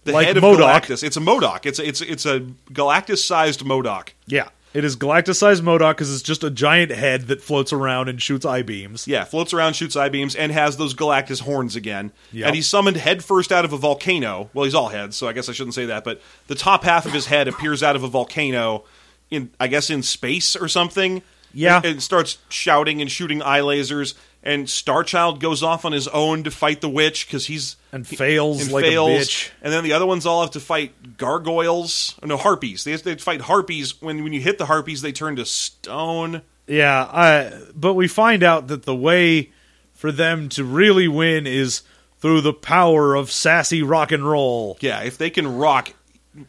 The 0.07 0.13
Like 0.13 0.27
head 0.27 0.37
of 0.37 0.43
MODOK. 0.43 0.57
Galactus. 0.81 1.03
It's 1.03 1.17
a 1.17 1.19
MODOK. 1.21 1.65
It's 1.65 1.79
a, 1.79 1.87
it's 1.87 2.01
it's 2.01 2.25
a 2.25 2.39
Galactus-sized 2.71 3.61
MODOK. 3.61 4.09
yeah, 4.25 4.49
it 4.73 4.83
is 4.83 4.95
Galactus-sized 4.95 5.63
MODOK 5.63 5.91
because 5.91 6.13
it's 6.13 6.23
just 6.23 6.43
a 6.43 6.49
giant 6.49 6.91
head 6.91 7.23
that 7.27 7.41
floats 7.41 7.71
around 7.73 8.09
and 8.09 8.21
shoots 8.21 8.45
eye 8.45 8.61
beams. 8.61 9.07
Yeah, 9.07 9.23
floats 9.25 9.53
around, 9.53 9.73
shoots 9.73 9.95
eye 9.95 10.09
beams, 10.09 10.35
and 10.35 10.51
has 10.51 10.77
those 10.77 10.93
Galactus 10.93 11.41
horns 11.41 11.75
again. 11.75 12.11
Yep. 12.31 12.47
And 12.47 12.55
he's 12.55 12.67
summoned 12.67 12.97
headfirst 12.97 13.51
out 13.51 13.65
of 13.65 13.73
a 13.73 13.77
volcano. 13.77 14.49
Well, 14.53 14.65
he's 14.65 14.75
all 14.75 14.89
heads, 14.89 15.15
so 15.17 15.27
I 15.27 15.33
guess 15.33 15.49
I 15.49 15.51
shouldn't 15.51 15.75
say 15.75 15.85
that. 15.87 16.03
But 16.03 16.21
the 16.47 16.55
top 16.55 16.83
half 16.83 17.05
of 17.05 17.13
his 17.13 17.25
head 17.27 17.47
appears 17.47 17.83
out 17.83 17.95
of 17.95 18.03
a 18.03 18.07
volcano, 18.07 18.85
in 19.29 19.51
I 19.59 19.67
guess 19.67 19.89
in 19.89 20.03
space 20.03 20.55
or 20.55 20.67
something. 20.67 21.21
Yeah. 21.53 21.77
and, 21.77 21.85
and 21.85 22.03
starts 22.03 22.37
shouting 22.49 23.01
and 23.01 23.09
shooting 23.09 23.41
eye 23.41 23.61
lasers. 23.61 24.13
And 24.47 24.65
Starchild 24.67 25.39
goes 25.39 25.61
off 25.61 25.83
on 25.83 25.91
his 25.91 26.07
own 26.07 26.43
to 26.45 26.51
fight 26.51 26.79
the 26.79 26.87
witch 26.87 27.27
because 27.27 27.47
he's 27.47 27.75
And 27.91 28.07
fails 28.07 28.61
and 28.61 28.71
like 28.71 28.85
a 28.85 28.89
fails. 28.91 29.09
bitch. 29.11 29.49
And 29.61 29.73
then 29.73 29.83
the 29.83 29.91
other 29.91 30.05
ones 30.05 30.25
all 30.25 30.39
have 30.41 30.51
to 30.51 30.61
fight 30.61 31.17
gargoyles. 31.17 32.15
No, 32.23 32.37
harpies. 32.37 32.83
They 32.85 32.91
have 32.91 33.03
to 33.03 33.17
fight 33.17 33.41
harpies. 33.41 34.01
When 34.01 34.23
when 34.23 34.31
you 34.31 34.39
hit 34.39 34.57
the 34.57 34.65
harpies, 34.67 35.01
they 35.01 35.11
turn 35.11 35.35
to 35.35 35.45
stone. 35.45 36.43
Yeah, 36.65 37.03
I, 37.11 37.51
but 37.75 37.93
we 37.95 38.07
find 38.07 38.41
out 38.43 38.67
that 38.67 38.83
the 38.83 38.95
way 38.95 39.51
for 39.93 40.11
them 40.11 40.49
to 40.49 40.63
really 40.63 41.07
win 41.07 41.45
is 41.47 41.81
through 42.19 42.41
the 42.41 42.53
power 42.53 43.15
of 43.15 43.31
sassy 43.31 43.81
rock 43.83 44.11
and 44.11 44.25
roll. 44.27 44.77
Yeah, 44.81 45.01
if 45.03 45.17
they 45.17 45.29
can 45.29 45.57
rock, 45.57 45.93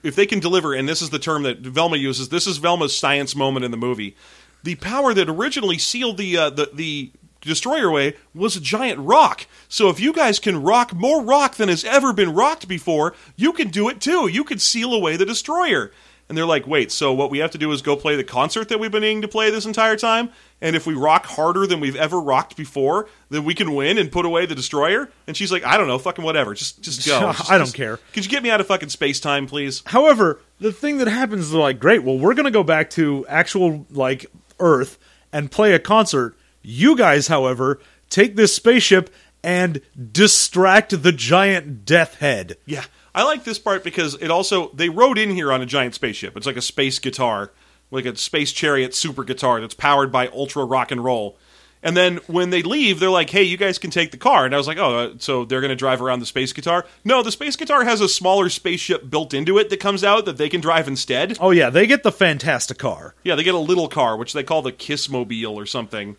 if 0.03 0.15
they 0.17 0.27
can 0.27 0.41
deliver, 0.41 0.73
and 0.73 0.89
this 0.89 1.03
is 1.03 1.11
the 1.11 1.19
term 1.19 1.43
that 1.45 1.59
Velma 1.61 1.97
uses. 1.97 2.29
This 2.29 2.47
is 2.47 2.59
Velma's 2.59 2.97
science 2.97 3.35
moment 3.37 3.65
in 3.65 3.71
the 3.71 3.77
movie. 3.77 4.17
The 4.65 4.75
power 4.75 5.15
that 5.15 5.29
originally 5.29 5.79
sealed 5.79 6.17
the 6.17 6.37
uh, 6.37 6.51
the 6.51 6.69
the 6.73 7.11
destroyer 7.41 7.91
way 7.91 8.15
was 8.35 8.57
a 8.57 8.61
giant 8.61 8.99
rock. 8.99 9.47
So 9.69 9.89
if 9.89 10.01
you 10.01 10.13
guys 10.13 10.39
can 10.39 10.63
rock 10.63 10.93
more 10.95 11.23
rock 11.23 11.55
than 11.57 11.69
has 11.69 11.85
ever 11.85 12.13
been 12.13 12.35
rocked 12.35 12.67
before, 12.69 13.15
you 13.37 13.53
can 13.53 13.69
do 13.69 13.89
it 13.89 14.01
too. 14.01 14.27
You 14.29 14.45
can 14.45 14.59
seal 14.59 14.93
away 14.93 15.17
the 15.17 15.27
destroyer. 15.27 15.93
And 16.29 16.37
they're 16.37 16.45
like, 16.45 16.67
wait, 16.67 16.93
so 16.93 17.11
what 17.15 17.31
we 17.31 17.39
have 17.39 17.53
to 17.53 17.59
do 17.59 17.73
is 17.73 17.81
go 17.81 17.97
play 17.97 18.15
the 18.15 18.23
concert 18.25 18.69
that 18.69 18.79
we've 18.79 18.91
been 18.91 19.01
needing 19.01 19.23
to 19.23 19.29
play 19.29 19.49
this 19.51 19.65
entire 19.65 19.97
time? 19.97 20.29
And 20.61 20.77
if 20.77 20.87
we 20.87 20.93
rock 20.93 21.25
harder 21.25 21.67
than 21.67 21.81
we've 21.81 21.97
ever 21.97 22.21
rocked 22.21 22.55
before, 22.55 23.09
then 23.31 23.45
we 23.45 23.55
can 23.55 23.75
win 23.75 23.97
and 23.97 24.13
put 24.13 24.27
away 24.27 24.45
the 24.45 24.55
destroyer? 24.55 25.09
And 25.27 25.35
she's 25.35 25.51
like, 25.51 25.65
I 25.65 25.79
don't 25.79 25.89
know, 25.89 25.97
fucking 25.99 26.23
whatever. 26.23 26.53
Just 26.53 26.83
just 26.83 27.07
go. 27.07 27.21
Just- 27.33 27.51
I 27.51 27.57
don't 27.57 27.67
just- 27.69 27.77
care. 27.77 27.99
Could 28.13 28.27
you 28.27 28.31
get 28.31 28.43
me 28.43 28.51
out 28.51 28.61
of 28.61 28.67
fucking 28.67 28.91
space 28.91 29.21
time, 29.21 29.47
please? 29.47 29.83
However, 29.87 30.43
the 30.61 30.71
thing 30.71 30.99
that 30.99 31.09
happens 31.09 31.47
is 31.47 31.55
like, 31.55 31.79
great, 31.79 32.03
well, 32.03 32.19
we're 32.19 32.35
going 32.35 32.45
to 32.45 32.51
go 32.51 32.63
back 32.65 32.91
to 32.91 33.25
actual 33.27 33.87
like 33.91 34.27
Earth 34.61 34.99
and 35.33 35.51
play 35.51 35.73
a 35.73 35.79
concert. 35.79 36.37
You 36.71 36.97
guys, 36.97 37.29
however, 37.29 37.81
take 38.11 38.37
this 38.37 38.55
spaceship 38.55 39.09
and 39.43 39.81
distract 40.13 41.03
the 41.03 41.13
giant 41.13 41.87
death 41.87 42.17
head. 42.17 42.59
Yeah. 42.67 42.85
I 43.15 43.23
like 43.23 43.45
this 43.45 43.59
part 43.59 43.83
because 43.83 44.17
it 44.17 44.31
also 44.31 44.69
they 44.75 44.91
rode 44.91 45.17
in 45.17 45.31
here 45.31 45.51
on 45.51 45.63
a 45.63 45.67
giant 45.67 45.95
spaceship. 45.95 46.37
It's 46.37 46.45
like 46.45 46.59
a 46.59 46.63
space 46.63 46.99
guitar, 46.99 47.53
like 47.91 48.05
a 48.05 48.15
space 48.17 48.53
chariot 48.53 48.95
super 48.95 49.25
guitar 49.25 49.63
that's 49.63 49.73
powered 49.73 50.13
by 50.13 50.29
ultra 50.29 50.63
rock 50.63 50.91
and 50.91 51.03
roll. 51.03 51.39
And 51.83 51.97
then 51.97 52.19
when 52.27 52.51
they 52.51 52.61
leave, 52.61 53.01
they're 53.01 53.09
like, 53.09 53.31
"Hey, 53.31 53.45
you 53.45 53.57
guys 53.57 53.79
can 53.79 53.91
take 53.91 54.11
the 54.11 54.19
car." 54.19 54.45
And 54.45 54.55
I 54.55 54.59
was 54.59 54.67
like, 54.67 54.79
"Oh, 54.79 54.99
uh, 54.99 55.15
so 55.19 55.47
they're 55.47 55.63
going 55.63 55.71
to 55.71 55.77
drive 55.77 56.03
around 56.03 56.21
the 56.21 56.27
space 56.27 56.53
guitar?" 56.53 56.85
No, 57.03 57.23
the 57.23 57.33
space 57.33 57.57
guitar 57.57 57.85
has 57.85 58.03
a 58.03 58.11
smaller 58.11 58.51
spaceship 58.51 59.09
built 59.09 59.33
into 59.33 59.57
it 59.57 59.71
that 59.71 59.81
comes 59.81 60.05
out 60.05 60.27
that 60.27 60.37
they 60.37 60.51
can 60.51 60.61
drive 60.61 60.87
instead. 60.87 61.39
Oh 61.41 61.51
yeah, 61.51 61.71
they 61.71 61.87
get 61.87 62.03
the 62.03 62.13
Fantastic 62.13 62.77
car. 62.77 63.15
Yeah, 63.25 63.37
they 63.37 63.43
get 63.43 63.55
a 63.55 63.59
little 63.59 63.89
car, 63.89 64.19
which 64.19 64.35
they 64.35 64.43
call 64.43 64.61
the 64.61 64.73
Kissmobile 64.73 65.55
or 65.55 65.65
something. 65.65 66.19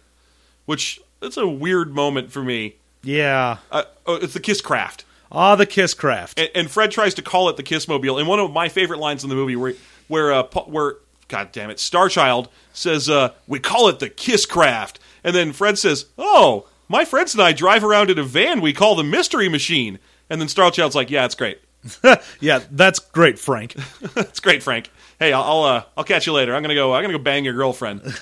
Which 0.69 1.01
that's 1.19 1.35
a 1.35 1.47
weird 1.47 1.95
moment 1.95 2.31
for 2.31 2.43
me. 2.43 2.75
Yeah. 3.01 3.57
Uh, 3.71 3.85
oh, 4.05 4.17
it's 4.17 4.35
the 4.35 4.39
Kiss 4.39 4.61
Craft. 4.61 5.03
Ah, 5.31 5.55
the 5.55 5.65
Kiss 5.65 5.95
Craft. 5.95 6.39
and, 6.39 6.49
and 6.53 6.69
Fred 6.69 6.91
tries 6.91 7.15
to 7.15 7.23
call 7.23 7.49
it 7.49 7.57
the 7.57 7.63
Kissmobile. 7.63 8.19
And 8.19 8.27
one 8.27 8.37
of 8.37 8.51
my 8.51 8.69
favorite 8.69 8.99
lines 8.99 9.23
in 9.23 9.31
the 9.31 9.35
movie, 9.35 9.55
where 9.55 9.73
where 10.09 10.31
uh, 10.31 10.43
where 10.67 10.97
God 11.27 11.51
damn 11.51 11.71
it, 11.71 11.77
Starchild 11.77 12.49
says, 12.71 13.09
uh, 13.09 13.33
"We 13.47 13.57
call 13.59 13.87
it 13.87 13.97
the 13.97 14.09
Kiss 14.09 14.45
Craft," 14.45 14.99
and 15.23 15.35
then 15.35 15.53
Fred 15.53 15.79
says, 15.79 16.05
"Oh, 16.19 16.67
my 16.87 17.03
friends 17.03 17.33
and 17.33 17.41
I 17.41 17.51
drive 17.51 17.83
around 17.83 18.11
in 18.11 18.19
a 18.19 18.23
van 18.23 18.61
we 18.61 18.71
call 18.71 18.93
the 18.93 19.03
Mystery 19.03 19.49
Machine." 19.49 19.97
And 20.29 20.39
then 20.39 20.49
Starchild's 20.49 20.93
like, 20.93 21.09
"Yeah, 21.09 21.25
it's 21.25 21.33
great. 21.33 21.61
yeah, 22.39 22.59
that's 22.69 22.99
great, 22.99 23.39
Frank. 23.39 23.73
It's 24.15 24.39
great, 24.39 24.61
Frank. 24.61 24.91
Hey, 25.17 25.33
I'll 25.33 25.41
I'll, 25.41 25.63
uh, 25.63 25.83
I'll 25.97 26.03
catch 26.03 26.27
you 26.27 26.33
later. 26.33 26.53
I'm 26.53 26.61
gonna 26.61 26.75
go. 26.75 26.93
I'm 26.93 27.01
gonna 27.01 27.17
go 27.17 27.23
bang 27.23 27.43
your 27.43 27.55
girlfriend." 27.55 28.01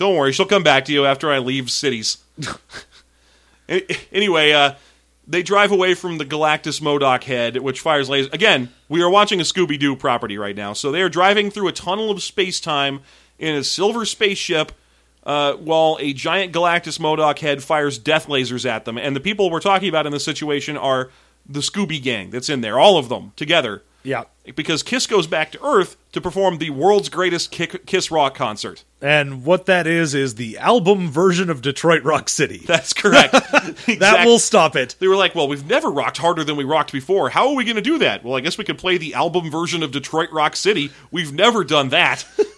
Don't 0.00 0.16
worry, 0.16 0.32
she'll 0.32 0.46
come 0.46 0.62
back 0.62 0.86
to 0.86 0.94
you 0.94 1.04
after 1.04 1.30
I 1.30 1.38
leave 1.38 1.70
cities. 1.70 2.18
Anyway, 4.10 4.50
uh, 4.50 4.74
they 5.28 5.44
drive 5.44 5.70
away 5.70 5.94
from 5.94 6.18
the 6.18 6.24
Galactus 6.24 6.80
MODOK 6.80 7.22
head, 7.22 7.58
which 7.58 7.80
fires 7.80 8.08
lasers. 8.08 8.32
Again, 8.32 8.68
we 8.88 9.00
are 9.00 9.08
watching 9.08 9.40
a 9.40 9.44
Scooby 9.44 9.78
Doo 9.78 9.94
property 9.94 10.36
right 10.36 10.56
now. 10.56 10.72
So 10.72 10.90
they 10.90 11.02
are 11.02 11.08
driving 11.08 11.52
through 11.52 11.68
a 11.68 11.72
tunnel 11.72 12.10
of 12.10 12.20
space 12.20 12.58
time 12.58 13.02
in 13.38 13.54
a 13.54 13.62
silver 13.62 14.04
spaceship 14.04 14.72
uh, 15.22 15.52
while 15.52 15.98
a 16.00 16.12
giant 16.12 16.52
Galactus 16.52 16.98
MODOK 16.98 17.38
head 17.38 17.62
fires 17.62 17.96
death 17.96 18.26
lasers 18.26 18.68
at 18.68 18.86
them. 18.86 18.98
And 18.98 19.14
the 19.14 19.20
people 19.20 19.50
we're 19.50 19.60
talking 19.60 19.88
about 19.88 20.04
in 20.04 20.10
this 20.10 20.24
situation 20.24 20.76
are 20.76 21.10
the 21.46 21.60
Scooby 21.60 22.02
Gang 22.02 22.30
that's 22.30 22.48
in 22.48 22.60
there, 22.60 22.76
all 22.76 22.98
of 22.98 23.08
them 23.08 23.34
together. 23.36 23.84
Yeah. 24.02 24.24
Because 24.56 24.82
Kiss 24.82 25.06
goes 25.06 25.28
back 25.28 25.52
to 25.52 25.64
Earth 25.64 25.96
to 26.12 26.20
perform 26.20 26.58
the 26.58 26.70
world's 26.70 27.08
greatest 27.08 27.50
Kick- 27.50 27.86
Kiss 27.86 28.10
Rock 28.10 28.34
concert. 28.34 28.84
And 29.02 29.44
what 29.44 29.66
that 29.66 29.86
is 29.86 30.14
is 30.14 30.34
the 30.34 30.58
album 30.58 31.08
version 31.08 31.48
of 31.48 31.62
Detroit 31.62 32.02
Rock 32.02 32.28
City. 32.28 32.58
That's 32.66 32.92
correct. 32.92 33.34
That 34.00 34.26
will 34.26 34.38
stop 34.38 34.76
it. 34.76 34.96
They 34.98 35.08
were 35.08 35.16
like, 35.16 35.34
well, 35.34 35.46
we've 35.48 35.66
never 35.66 35.90
rocked 35.90 36.18
harder 36.18 36.44
than 36.44 36.56
we 36.56 36.64
rocked 36.64 36.92
before. 36.92 37.30
How 37.30 37.48
are 37.48 37.54
we 37.54 37.64
going 37.64 37.76
to 37.76 37.82
do 37.82 37.98
that? 37.98 38.24
Well, 38.24 38.34
I 38.36 38.40
guess 38.40 38.58
we 38.58 38.64
could 38.64 38.78
play 38.78 38.98
the 38.98 39.14
album 39.14 39.50
version 39.50 39.82
of 39.82 39.90
Detroit 39.92 40.30
Rock 40.32 40.56
City. 40.56 40.90
We've 41.10 41.32
never 41.32 41.64
done 41.64 41.90
that. 41.90 42.24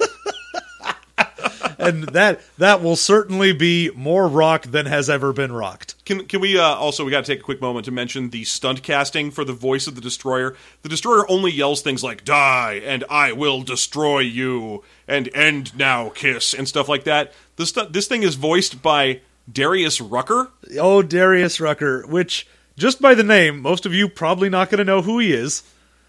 And 1.79 2.05
that 2.11 2.41
that 2.59 2.83
will 2.83 2.97
certainly 2.97 3.53
be 3.53 3.91
more 3.95 4.29
rock 4.29 4.64
than 4.64 4.87
has 4.87 5.09
ever 5.11 5.33
been 5.33 5.53
rocked. 5.53 5.95
Can 6.05 6.27
can 6.27 6.41
we 6.41 6.59
uh, 6.59 6.62
also 6.62 7.05
we 7.05 7.11
got 7.11 7.25
to 7.25 7.33
take 7.33 7.41
a 7.41 7.45
quick 7.45 7.61
moment 7.61 7.85
to 7.87 7.91
mention 7.91 8.31
the 8.31 8.45
stunt 8.45 8.83
casting 8.83 9.31
for 9.31 9.45
the 9.45 9.53
voice 9.53 9.87
of 9.87 9.95
the 9.95 10.01
destroyer. 10.01 10.57
The 10.83 10.89
destroyer 10.89 11.31
only 11.31 11.53
yells 11.53 11.83
things 11.83 12.03
like 12.03 12.25
"die" 12.25 12.81
and 12.85 13.05
"I 13.11 13.33
will 13.33 13.62
destroy 13.62 14.20
you" 14.20 14.85
and 15.07 15.29
"end 15.35 15.77
now, 15.77 16.11
kiss" 16.11 16.55
and 16.55 16.68
stuff 16.68 16.89
like 16.89 17.05
that. 17.05 17.33
This 17.57 17.70
stu- 17.70 17.89
this 17.91 18.09
thing 18.09 18.23
is 18.23 18.35
voiced 18.35 18.83
by 18.83 19.20
Darius 19.51 20.01
Rucker. 20.01 20.51
Oh, 20.79 21.03
Darius 21.03 21.61
Rucker, 21.61 22.07
which 22.07 22.47
just 22.77 23.01
by 23.01 23.14
the 23.14 23.25
name, 23.25 23.61
most 23.61 23.87
of 23.87 23.95
you 23.95 24.09
probably 24.09 24.49
not 24.49 24.70
going 24.70 24.79
to 24.79 24.85
know 24.85 25.03
who 25.03 25.18
he 25.18 25.33
is. 25.33 25.62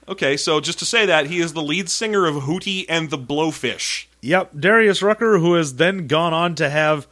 Okay, 0.08 0.36
so 0.36 0.60
just 0.60 0.80
to 0.80 0.86
say 0.86 1.06
that 1.06 1.28
he 1.28 1.40
is 1.40 1.54
the 1.54 1.62
lead 1.62 1.90
singer 1.90 2.26
of 2.26 2.44
Hootie 2.44 2.86
and 2.90 3.10
the 3.10 3.18
Blowfish. 3.18 4.06
Yep, 4.24 4.52
Darius 4.58 5.02
Rucker, 5.02 5.38
who 5.38 5.56
has 5.56 5.76
then 5.76 6.08
gone 6.08 6.34
on 6.34 6.56
to 6.56 6.70
have 6.70 7.08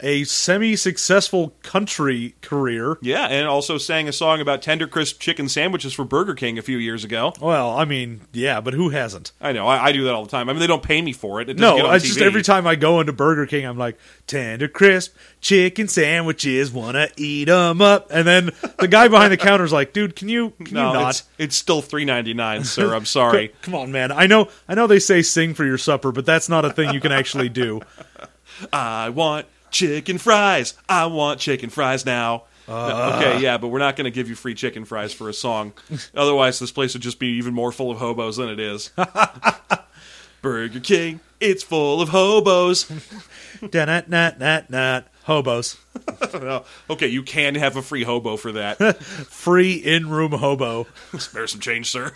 a 0.00 0.24
semi-successful 0.24 1.54
country 1.62 2.34
career. 2.42 2.98
Yeah, 3.00 3.26
and 3.26 3.46
also 3.46 3.78
sang 3.78 4.08
a 4.08 4.12
song 4.12 4.40
about 4.40 4.62
tender 4.62 4.86
crisp 4.86 5.20
chicken 5.20 5.48
sandwiches 5.48 5.92
for 5.92 6.04
Burger 6.04 6.34
King 6.34 6.58
a 6.58 6.62
few 6.62 6.78
years 6.78 7.04
ago. 7.04 7.32
Well, 7.40 7.70
I 7.76 7.84
mean, 7.84 8.22
yeah, 8.32 8.60
but 8.60 8.74
who 8.74 8.90
hasn't? 8.90 9.32
I 9.40 9.52
know, 9.52 9.66
I, 9.66 9.86
I 9.86 9.92
do 9.92 10.04
that 10.04 10.14
all 10.14 10.24
the 10.24 10.30
time. 10.30 10.48
I 10.48 10.52
mean, 10.52 10.60
they 10.60 10.66
don't 10.66 10.82
pay 10.82 11.00
me 11.00 11.12
for 11.12 11.40
it. 11.40 11.48
It 11.48 11.58
No, 11.58 11.76
get 11.76 11.86
on 11.86 11.90
I 11.94 11.98
just 11.98 12.20
every 12.20 12.42
time 12.42 12.66
I 12.66 12.74
go 12.74 13.00
into 13.00 13.12
Burger 13.12 13.46
King, 13.46 13.64
I'm 13.66 13.78
like 13.78 13.98
tender 14.26 14.68
crisp 14.68 15.16
chicken 15.40 15.88
sandwiches, 15.88 16.72
wanna 16.72 17.08
eat 17.16 17.48
'em 17.48 17.80
up, 17.80 18.08
and 18.10 18.26
then 18.26 18.50
the 18.78 18.88
guy 18.88 19.08
behind 19.08 19.32
the 19.32 19.36
counter's 19.36 19.72
like, 19.72 19.92
"Dude, 19.92 20.16
can 20.16 20.28
you 20.28 20.50
can 20.64 20.74
No, 20.74 20.88
you 20.88 20.92
not?" 20.94 21.10
it's, 21.10 21.22
it's 21.38 21.56
still 21.56 21.82
three 21.82 22.04
ninety 22.04 22.34
nine, 22.34 22.64
sir. 22.64 22.94
I'm 22.96 23.04
sorry. 23.06 23.54
Come 23.62 23.74
on, 23.74 23.92
man. 23.92 24.12
I 24.12 24.26
know, 24.26 24.48
I 24.68 24.74
know 24.74 24.86
they 24.86 24.98
say 24.98 25.22
sing 25.22 25.54
for 25.54 25.64
your 25.64 25.78
supper, 25.78 26.12
but 26.12 26.26
that's 26.26 26.48
not 26.48 26.64
a 26.64 26.70
thing 26.70 26.92
you 26.92 27.00
can 27.00 27.12
actually 27.12 27.48
do. 27.48 27.80
I 28.72 29.10
want 29.10 29.46
chicken 29.70 30.18
fries. 30.18 30.74
I 30.88 31.06
want 31.06 31.40
chicken 31.40 31.70
fries 31.70 32.04
now. 32.06 32.44
No, 32.68 32.74
Uh. 32.74 33.12
okay, 33.20 33.40
yeah, 33.40 33.58
but 33.58 33.68
we're 33.68 33.78
not 33.78 33.94
going 33.96 34.06
to 34.06 34.10
give 34.10 34.28
you 34.28 34.34
free 34.34 34.54
chicken 34.54 34.84
fries 34.84 35.12
for 35.12 35.28
a 35.28 35.32
song. 35.32 35.72
Otherwise, 36.16 36.58
this 36.58 36.72
place 36.72 36.94
would 36.94 37.02
just 37.02 37.18
be 37.20 37.28
even 37.38 37.54
more 37.54 37.70
full 37.72 37.90
of 37.92 37.98
hobos 37.98 38.36
than 38.38 38.48
it 38.48 38.58
is. 38.58 38.90
Burger 40.42 40.80
King, 40.80 41.20
it's 41.40 41.62
full 41.62 42.00
of 42.00 42.10
hobos. 42.10 42.90
Da 43.70 43.86
nat 43.86 44.10
nat 44.10 44.38
nat 44.38 44.68
nat 44.68 45.08
hobos, 45.26 45.76
No, 46.34 46.64
okay, 46.88 47.06
you 47.08 47.22
can 47.22 47.54
have 47.56 47.76
a 47.76 47.82
free 47.82 48.04
hobo 48.04 48.36
for 48.36 48.52
that. 48.52 48.96
free 49.04 49.74
in-room 49.74 50.32
hobo. 50.32 50.86
Spare 51.18 51.46
some 51.46 51.60
change, 51.60 51.90
sir. 51.90 52.12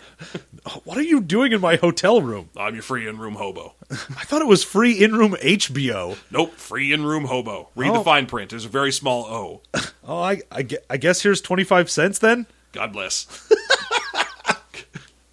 What 0.83 0.97
are 0.97 1.03
you 1.03 1.21
doing 1.21 1.51
in 1.51 1.61
my 1.61 1.75
hotel 1.75 2.21
room? 2.21 2.49
I'm 2.57 2.73
your 2.73 2.83
free 2.83 3.07
in 3.07 3.17
room 3.17 3.35
hobo. 3.35 3.73
I 3.91 4.23
thought 4.25 4.41
it 4.41 4.47
was 4.47 4.63
free 4.63 4.93
in-room 4.93 5.33
HBO. 5.41 6.17
Nope, 6.31 6.53
free 6.55 6.93
in 6.93 7.03
room 7.05 7.25
hobo. 7.25 7.69
Read 7.75 7.93
the 7.93 7.99
Oh. 7.99 8.03
fine 8.03 8.25
print. 8.27 8.49
There's 8.51 8.65
a 8.65 8.69
very 8.69 8.91
small 8.91 9.25
O. 9.25 9.61
Oh, 10.03 10.19
I, 10.19 10.41
I, 10.51 10.67
I 10.89 10.97
guess 10.97 11.21
here's 11.21 11.41
twenty-five 11.41 11.87
cents 11.89 12.17
then. 12.17 12.47
God 12.71 12.91
bless. 12.91 13.27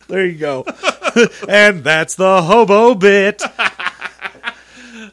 There 0.09 0.25
you 0.27 0.39
go. 0.39 0.65
and 1.49 1.83
that's 1.85 2.15
the 2.15 2.43
hobo 2.43 2.95
bit. 2.95 3.43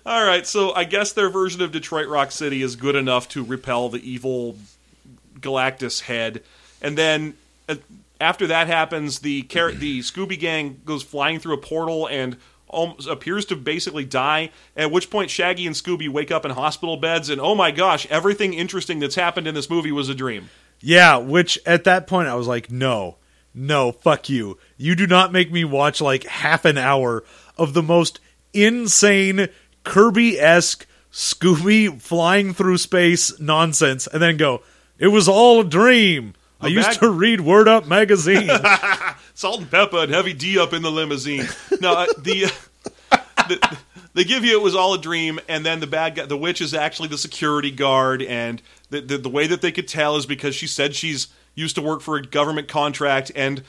All 0.05 0.23
right, 0.23 0.45
so 0.45 0.71
I 0.73 0.83
guess 0.83 1.13
their 1.13 1.29
version 1.29 1.63
of 1.63 1.71
Detroit 1.71 2.07
Rock 2.07 2.31
City 2.31 2.61
is 2.61 2.75
good 2.75 2.95
enough 2.95 3.27
to 3.29 3.43
repel 3.43 3.89
the 3.89 4.07
evil 4.07 4.55
Galactus 5.39 6.01
head, 6.01 6.43
and 6.79 6.95
then 6.95 7.33
uh, 7.67 7.75
after 8.21 8.45
that 8.47 8.67
happens, 8.67 9.19
the 9.19 9.41
car- 9.43 9.71
the 9.71 10.01
Scooby 10.01 10.39
Gang 10.39 10.79
goes 10.85 11.01
flying 11.01 11.39
through 11.39 11.55
a 11.55 11.57
portal 11.57 12.07
and 12.07 12.37
almost 12.67 13.07
appears 13.07 13.45
to 13.45 13.55
basically 13.55 14.05
die. 14.05 14.51
At 14.77 14.91
which 14.91 15.09
point, 15.09 15.31
Shaggy 15.31 15.65
and 15.65 15.75
Scooby 15.75 16.07
wake 16.07 16.29
up 16.29 16.45
in 16.45 16.51
hospital 16.51 16.97
beds, 16.97 17.29
and 17.29 17.41
oh 17.41 17.55
my 17.55 17.71
gosh, 17.71 18.05
everything 18.11 18.53
interesting 18.53 18.99
that's 18.99 19.15
happened 19.15 19.47
in 19.47 19.55
this 19.55 19.71
movie 19.71 19.91
was 19.91 20.07
a 20.07 20.15
dream. 20.15 20.49
Yeah, 20.81 21.17
which 21.17 21.57
at 21.65 21.83
that 21.85 22.05
point 22.05 22.27
I 22.27 22.35
was 22.35 22.47
like, 22.47 22.69
no, 22.71 23.17
no, 23.55 23.91
fuck 23.91 24.29
you. 24.29 24.59
You 24.77 24.93
do 24.95 25.07
not 25.07 25.31
make 25.31 25.51
me 25.51 25.65
watch 25.65 25.99
like 25.99 26.25
half 26.25 26.63
an 26.63 26.77
hour 26.77 27.23
of 27.57 27.73
the 27.73 27.81
most 27.83 28.19
insane 28.53 29.49
Kirby 29.85 30.39
esque 30.39 30.85
Scooby 31.11 32.01
flying 32.01 32.53
through 32.53 32.77
space 32.77 33.39
nonsense 33.39 34.05
and 34.07 34.21
then 34.21 34.35
go, 34.35 34.61
it 34.99 35.07
was 35.07 35.27
all 35.29 35.61
a 35.61 35.63
dream. 35.63 36.33
I 36.59 36.67
used 36.67 36.99
to 36.99 37.09
read 37.09 37.41
Word 37.41 37.67
Up 37.67 37.87
magazine. 37.87 38.49
Salt-n-Pepa 39.33 40.03
and 40.03 40.13
Heavy 40.13 40.33
D 40.33 40.57
up 40.57 40.73
in 40.73 40.81
the 40.81 40.91
limousine. 40.91 41.47
No, 41.79 41.93
uh, 41.93 42.05
the, 42.17 42.51
the 43.47 43.77
they 44.15 44.23
give 44.23 44.45
you 44.45 44.57
it 44.57 44.63
was 44.63 44.75
all 44.75 44.93
a 44.93 44.97
dream, 44.97 45.39
and 45.49 45.65
then 45.65 45.81
the 45.81 45.87
bad 45.87 46.15
guy, 46.15 46.25
the 46.25 46.37
witch, 46.37 46.61
is 46.61 46.73
actually 46.73 47.09
the 47.09 47.17
security 47.17 47.69
guard, 47.69 48.21
and 48.21 48.61
the, 48.89 49.01
the 49.01 49.17
the 49.17 49.29
way 49.29 49.45
that 49.45 49.61
they 49.61 49.73
could 49.73 49.89
tell 49.89 50.15
is 50.15 50.25
because 50.25 50.55
she 50.55 50.67
said 50.67 50.95
she's 50.95 51.27
used 51.53 51.75
to 51.75 51.81
work 51.81 52.01
for 52.01 52.15
a 52.15 52.21
government 52.21 52.69
contract, 52.69 53.31
and 53.35 53.61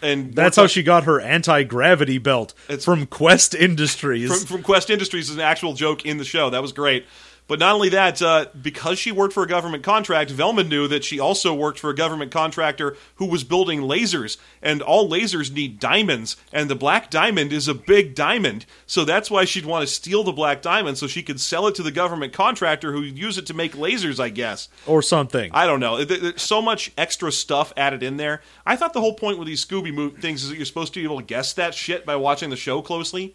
and 0.00 0.34
That's 0.34 0.56
how 0.56 0.66
she 0.66 0.82
got 0.82 1.04
her 1.04 1.20
anti 1.20 1.62
gravity 1.64 2.18
belt 2.18 2.54
It's- 2.68 2.84
from 2.84 3.06
Quest 3.06 3.54
Industries. 3.54 4.28
from, 4.28 4.46
from 4.56 4.62
Quest 4.62 4.90
Industries 4.90 5.30
is 5.30 5.36
an 5.36 5.42
actual 5.42 5.74
joke 5.74 6.04
in 6.06 6.18
the 6.18 6.24
show. 6.24 6.50
That 6.50 6.62
was 6.62 6.72
great. 6.72 7.06
But 7.52 7.58
not 7.58 7.74
only 7.74 7.90
that, 7.90 8.22
uh, 8.22 8.46
because 8.62 8.98
she 8.98 9.12
worked 9.12 9.34
for 9.34 9.42
a 9.42 9.46
government 9.46 9.82
contract, 9.82 10.30
Velma 10.30 10.64
knew 10.64 10.88
that 10.88 11.04
she 11.04 11.20
also 11.20 11.52
worked 11.52 11.78
for 11.78 11.90
a 11.90 11.94
government 11.94 12.32
contractor 12.32 12.96
who 13.16 13.26
was 13.26 13.44
building 13.44 13.82
lasers, 13.82 14.38
and 14.62 14.80
all 14.80 15.06
lasers 15.06 15.52
need 15.52 15.78
diamonds, 15.78 16.38
and 16.50 16.70
the 16.70 16.74
black 16.74 17.10
diamond 17.10 17.52
is 17.52 17.68
a 17.68 17.74
big 17.74 18.14
diamond. 18.14 18.64
So 18.86 19.04
that's 19.04 19.30
why 19.30 19.44
she'd 19.44 19.66
want 19.66 19.86
to 19.86 19.94
steal 19.94 20.24
the 20.24 20.32
black 20.32 20.62
diamond 20.62 20.96
so 20.96 21.06
she 21.06 21.22
could 21.22 21.40
sell 21.40 21.66
it 21.66 21.74
to 21.74 21.82
the 21.82 21.90
government 21.90 22.32
contractor 22.32 22.90
who 22.90 23.00
would 23.00 23.18
use 23.18 23.36
it 23.36 23.44
to 23.48 23.54
make 23.54 23.76
lasers, 23.76 24.18
I 24.18 24.30
guess. 24.30 24.70
or 24.86 25.02
something. 25.02 25.50
I 25.52 25.66
don't 25.66 25.80
know. 25.80 26.06
There's 26.06 26.40
so 26.40 26.62
much 26.62 26.90
extra 26.96 27.30
stuff 27.30 27.70
added 27.76 28.02
in 28.02 28.16
there. 28.16 28.40
I 28.64 28.76
thought 28.76 28.94
the 28.94 29.02
whole 29.02 29.12
point 29.12 29.36
with 29.36 29.46
these 29.46 29.62
Scooby 29.62 30.18
things 30.22 30.42
is 30.42 30.48
that 30.48 30.56
you're 30.56 30.64
supposed 30.64 30.94
to 30.94 31.00
be 31.00 31.04
able 31.04 31.20
to 31.20 31.26
guess 31.26 31.52
that 31.52 31.74
shit 31.74 32.06
by 32.06 32.16
watching 32.16 32.48
the 32.48 32.56
show 32.56 32.80
closely. 32.80 33.34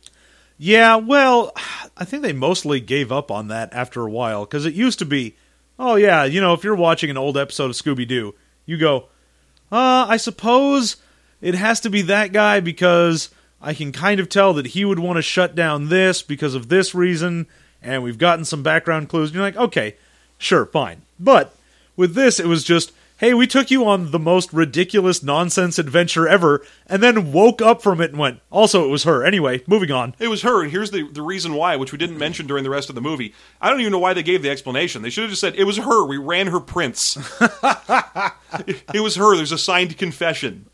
Yeah, 0.57 0.95
well, 0.95 1.53
I 1.97 2.05
think 2.05 2.23
they 2.23 2.33
mostly 2.33 2.79
gave 2.79 3.11
up 3.11 3.31
on 3.31 3.47
that 3.47 3.73
after 3.73 4.05
a 4.05 4.11
while 4.11 4.45
because 4.45 4.65
it 4.65 4.73
used 4.73 4.99
to 4.99 5.05
be, 5.05 5.35
oh 5.79 5.95
yeah, 5.95 6.25
you 6.25 6.41
know, 6.41 6.53
if 6.53 6.63
you're 6.63 6.75
watching 6.75 7.09
an 7.09 7.17
old 7.17 7.37
episode 7.37 7.71
of 7.71 7.75
Scooby 7.75 8.07
Doo, 8.07 8.35
you 8.65 8.77
go, 8.77 9.07
uh, 9.71 10.05
I 10.07 10.17
suppose 10.17 10.97
it 11.41 11.55
has 11.55 11.79
to 11.81 11.89
be 11.89 12.03
that 12.03 12.31
guy 12.31 12.59
because 12.59 13.29
I 13.61 13.73
can 13.73 13.91
kind 13.91 14.19
of 14.19 14.29
tell 14.29 14.53
that 14.53 14.67
he 14.67 14.85
would 14.85 14.99
want 14.99 15.17
to 15.17 15.21
shut 15.21 15.55
down 15.55 15.89
this 15.89 16.21
because 16.21 16.55
of 16.55 16.69
this 16.69 16.93
reason, 16.93 17.47
and 17.81 18.03
we've 18.03 18.17
gotten 18.17 18.45
some 18.45 18.63
background 18.63 19.09
clues. 19.09 19.29
And 19.29 19.35
you're 19.35 19.43
like, 19.43 19.57
okay, 19.57 19.95
sure, 20.37 20.65
fine. 20.65 21.01
But 21.19 21.55
with 21.95 22.13
this, 22.13 22.39
it 22.39 22.45
was 22.45 22.63
just, 22.63 22.91
hey, 23.17 23.33
we 23.33 23.47
took 23.47 23.71
you 23.71 23.85
on 23.85 24.11
the 24.11 24.19
most 24.19 24.53
ridiculous 24.53 25.21
nonsense 25.23 25.79
adventure 25.79 26.27
ever, 26.27 26.63
and 26.85 27.01
then 27.01 27.31
woke 27.31 27.61
up 27.61 27.81
from 27.81 27.99
it 27.99 28.11
and 28.11 28.19
went, 28.19 28.39
also, 28.51 28.85
it 28.85 28.89
was 28.89 29.03
her. 29.03 29.25
Anyway, 29.25 29.63
moving 29.67 29.91
on. 29.91 30.15
It 30.19 30.27
was 30.27 30.43
her, 30.43 30.61
and 30.61 30.71
here's 30.71 30.91
the, 30.91 31.07
the 31.11 31.21
reason 31.21 31.53
why, 31.53 31.75
which 31.75 31.91
we 31.91 31.97
didn't 31.97 32.17
mention 32.17 32.47
during 32.47 32.63
the 32.63 32.69
rest 32.69 32.89
of 32.89 32.95
the 32.95 33.01
movie. 33.01 33.33
I 33.59 33.69
don't 33.69 33.79
even 33.79 33.91
know 33.91 33.99
why 33.99 34.13
they 34.13 34.23
gave 34.23 34.41
the 34.41 34.49
explanation. 34.49 35.01
They 35.01 35.09
should 35.09 35.23
have 35.23 35.31
just 35.31 35.41
said, 35.41 35.55
it 35.55 35.63
was 35.63 35.77
her. 35.77 36.05
We 36.05 36.17
ran 36.17 36.47
her 36.47 36.59
prints. 36.59 37.17
it, 37.41 38.83
it 38.93 39.01
was 39.01 39.15
her. 39.15 39.35
There's 39.35 39.51
a 39.51 39.57
signed 39.57 39.97
confession. 39.97 40.67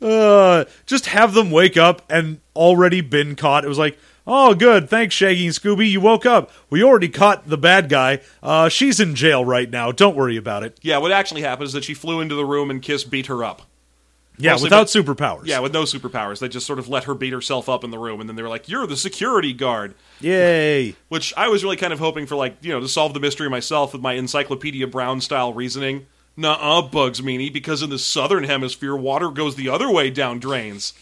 Uh, 0.00 0.64
just 0.86 1.06
have 1.06 1.34
them 1.34 1.50
wake 1.50 1.76
up 1.76 2.02
and 2.10 2.40
already 2.56 3.00
been 3.00 3.36
caught. 3.36 3.64
It 3.64 3.68
was 3.68 3.78
like, 3.78 3.98
oh, 4.26 4.54
good, 4.54 4.88
thanks, 4.88 5.14
Shaggy 5.14 5.46
and 5.46 5.54
Scooby. 5.54 5.90
You 5.90 6.00
woke 6.00 6.26
up. 6.26 6.50
We 6.70 6.82
already 6.82 7.08
caught 7.08 7.48
the 7.48 7.58
bad 7.58 7.88
guy. 7.88 8.20
Uh, 8.42 8.68
she's 8.68 9.00
in 9.00 9.14
jail 9.14 9.44
right 9.44 9.70
now. 9.70 9.92
Don't 9.92 10.16
worry 10.16 10.36
about 10.36 10.62
it. 10.62 10.78
Yeah, 10.82 10.98
what 10.98 11.12
actually 11.12 11.42
happened 11.42 11.66
is 11.66 11.72
that 11.72 11.84
she 11.84 11.94
flew 11.94 12.20
into 12.20 12.34
the 12.34 12.44
room 12.44 12.70
and 12.70 12.80
Kiss 12.82 13.04
beat 13.04 13.26
her 13.26 13.44
up. 13.44 13.62
Yeah, 14.36 14.52
Mostly 14.52 14.66
without 14.66 14.92
but- 14.92 15.04
superpowers. 15.04 15.46
Yeah, 15.46 15.60
with 15.60 15.72
no 15.72 15.84
superpowers. 15.84 16.40
They 16.40 16.48
just 16.48 16.66
sort 16.66 16.80
of 16.80 16.88
let 16.88 17.04
her 17.04 17.14
beat 17.14 17.32
herself 17.32 17.68
up 17.68 17.84
in 17.84 17.90
the 17.90 17.98
room, 18.00 18.18
and 18.18 18.28
then 18.28 18.34
they 18.34 18.42
were 18.42 18.48
like, 18.48 18.68
you're 18.68 18.86
the 18.86 18.96
security 18.96 19.52
guard. 19.52 19.94
Yay. 20.20 20.96
Which 21.08 21.32
I 21.36 21.46
was 21.48 21.62
really 21.62 21.76
kind 21.76 21.92
of 21.92 22.00
hoping 22.00 22.26
for, 22.26 22.34
like, 22.34 22.56
you 22.60 22.72
know, 22.72 22.80
to 22.80 22.88
solve 22.88 23.14
the 23.14 23.20
mystery 23.20 23.48
myself 23.48 23.92
with 23.92 24.02
my 24.02 24.14
Encyclopedia 24.14 24.88
Brown 24.88 25.20
style 25.20 25.52
reasoning. 25.52 26.06
Nuh-uh, 26.36 26.82
Bugs 26.88 27.20
Meanie, 27.20 27.52
because 27.52 27.80
in 27.80 27.90
the 27.90 27.98
southern 27.98 28.42
hemisphere, 28.42 28.96
water 28.96 29.28
goes 29.30 29.54
the 29.54 29.68
other 29.68 29.88
way 29.88 30.10
down 30.10 30.40
drains. 30.40 30.92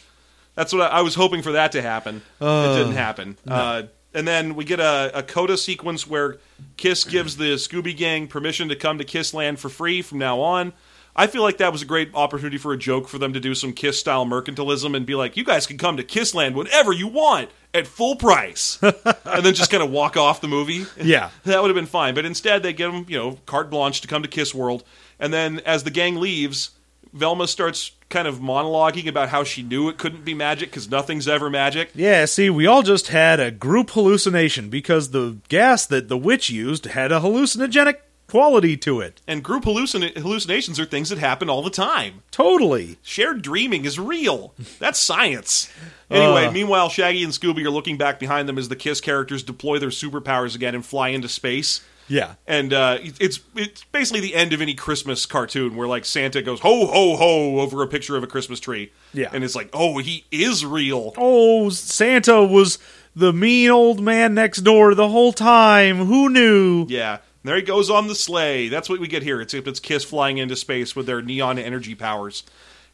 That's 0.55 0.72
what 0.72 0.82
I, 0.82 0.98
I 0.98 1.00
was 1.03 1.14
hoping 1.14 1.42
for 1.42 1.53
that 1.53 1.72
to 1.72 1.82
happen. 1.82 2.22
it 2.40 2.78
didn't 2.78 2.92
happen. 2.92 3.36
Uh, 3.46 3.84
and 4.14 4.28
then 4.28 4.55
we 4.55 4.64
get 4.64 4.80
a, 4.80 5.11
a 5.18 5.22
coda 5.22 5.57
sequence 5.57 6.07
where 6.07 6.38
Kiss 6.76 7.05
gives 7.11 7.36
the 7.36 7.55
Scooby 7.55 7.96
Gang 7.96 8.28
permission 8.28 8.68
to 8.68 8.76
come 8.76 8.98
to 8.98 9.05
Kissland 9.05 9.59
for 9.59 9.68
free 9.68 10.03
from 10.03 10.18
now 10.18 10.40
on. 10.40 10.72
I 11.14 11.26
feel 11.26 11.42
like 11.42 11.59
that 11.59 11.72
was 11.72 11.82
a 11.82 11.86
great 11.86 12.11
opportunity 12.14 12.57
for 12.57 12.72
a 12.72 12.78
joke 12.78 13.07
for 13.07 13.18
them 13.18 13.34
to 13.34 13.40
do 13.40 13.55
some 13.55 13.74
Kiss 13.74 14.00
style 14.00 14.24
mercantilism 14.24 14.96
and 14.96 15.05
be 15.05 15.14
like, 15.14 15.36
you 15.36 15.44
guys 15.44 15.66
can 15.66 15.76
come 15.76 15.98
to 15.98 16.03
Kissland 16.03 16.55
whenever 16.55 16.90
you 16.90 17.07
want 17.07 17.50
at 17.74 17.86
full 17.86 18.16
price. 18.16 18.78
and 18.82 19.44
then 19.44 19.53
just 19.53 19.70
kind 19.70 19.82
of 19.82 19.90
walk 19.90 20.16
off 20.16 20.40
the 20.40 20.48
movie. 20.48 20.86
Yeah. 21.00 21.30
That 21.44 21.61
would 21.61 21.68
have 21.68 21.74
been 21.74 21.86
fine. 21.86 22.14
But 22.14 22.24
instead, 22.24 22.62
they 22.62 22.72
give 22.72 22.92
them, 22.92 23.05
you 23.09 23.18
know, 23.18 23.38
carte 23.44 23.68
blanche 23.68 24.00
to 24.03 24.09
come 24.09 24.22
to 24.22 24.28
Kiss 24.28 24.55
World. 24.55 24.84
And 25.18 25.34
then 25.34 25.61
as 25.61 25.84
the 25.84 25.90
gang 25.90 26.16
leaves, 26.16 26.70
Velma 27.12 27.46
starts 27.46 27.92
kind 28.12 28.28
of 28.28 28.38
monologuing 28.38 29.08
about 29.08 29.30
how 29.30 29.42
she 29.42 29.62
knew 29.64 29.88
it 29.88 29.98
couldn't 29.98 30.24
be 30.24 30.34
magic 30.34 30.70
because 30.70 30.88
nothing's 30.88 31.26
ever 31.26 31.50
magic. 31.50 31.90
Yeah, 31.94 32.26
see, 32.26 32.48
we 32.50 32.66
all 32.68 32.82
just 32.82 33.08
had 33.08 33.40
a 33.40 33.50
group 33.50 33.90
hallucination 33.90 34.68
because 34.70 35.10
the 35.10 35.38
gas 35.48 35.84
that 35.86 36.06
the 36.08 36.16
witch 36.16 36.48
used 36.50 36.84
had 36.84 37.10
a 37.10 37.18
hallucinogenic 37.20 37.96
quality 38.28 38.76
to 38.78 39.00
it. 39.00 39.20
And 39.26 39.42
group 39.44 39.64
hallucin- 39.64 40.16
hallucinations 40.16 40.78
are 40.80 40.86
things 40.86 41.10
that 41.10 41.18
happen 41.18 41.50
all 41.50 41.62
the 41.62 41.68
time. 41.70 42.22
Totally. 42.30 42.96
Shared 43.02 43.42
dreaming 43.42 43.84
is 43.84 43.98
real. 43.98 44.54
That's 44.78 44.98
science. 44.98 45.70
Anyway, 46.10 46.46
Uh. 46.46 46.50
meanwhile, 46.52 46.88
Shaggy 46.88 47.22
and 47.24 47.32
Scooby 47.32 47.64
are 47.64 47.70
looking 47.70 47.98
back 47.98 48.18
behind 48.18 48.48
them 48.48 48.56
as 48.58 48.68
the 48.70 48.76
Kiss 48.76 49.00
characters 49.02 49.42
deploy 49.42 49.78
their 49.78 49.90
superpowers 49.90 50.54
again 50.54 50.74
and 50.74 50.84
fly 50.86 51.08
into 51.08 51.28
space. 51.28 51.82
Yeah. 52.09 52.34
And 52.46 52.72
uh, 52.72 52.98
it's 53.00 53.40
it's 53.55 53.84
basically 53.84 54.20
the 54.20 54.34
end 54.34 54.53
of 54.53 54.61
any 54.61 54.74
Christmas 54.74 55.24
cartoon 55.26 55.76
where 55.76 55.88
like 55.88 56.05
Santa 56.05 56.42
goes 56.42 56.61
ho 56.61 56.86
ho 56.86 57.16
ho 57.16 57.61
over 57.61 57.82
a 57.82 57.86
picture 57.86 58.16
of 58.16 58.22
a 58.22 58.26
Christmas 58.26 58.61
tree. 58.61 58.92
Yeah. 59.12 59.30
and 59.32 59.44
it's 59.44 59.55
like, 59.55 59.70
oh, 59.72 59.98
he 59.98 60.24
is 60.30 60.64
real. 60.64 61.14
Oh, 61.16 61.70
Santa 61.70 62.42
was 62.44 62.78
the 63.14 63.32
mean 63.32 63.70
old 63.70 64.00
man 64.00 64.34
next 64.34 64.59
door 64.59 64.94
the 64.94 65.09
whole 65.09 65.32
time. 65.32 66.07
Who 66.07 66.28
knew? 66.28 66.86
Yeah, 66.88 67.18
there 67.44 67.57
he 67.57 67.62
goes 67.62 67.90
on 67.90 68.09
the 68.09 68.14
sleigh. 68.14 68.68
That's 68.68 68.88
what 68.88 69.00
we 69.00 69.09
get 69.09 69.22
here. 69.22 69.40
Except 69.40 69.68
it's 69.68 69.80
Kiss 69.80 70.05
flying 70.05 70.38
into 70.38 70.57
space 70.57 70.94
with 70.96 71.07
their 71.07 71.22
neon 71.22 71.59
energy 71.59 71.94
powers. 71.94 72.42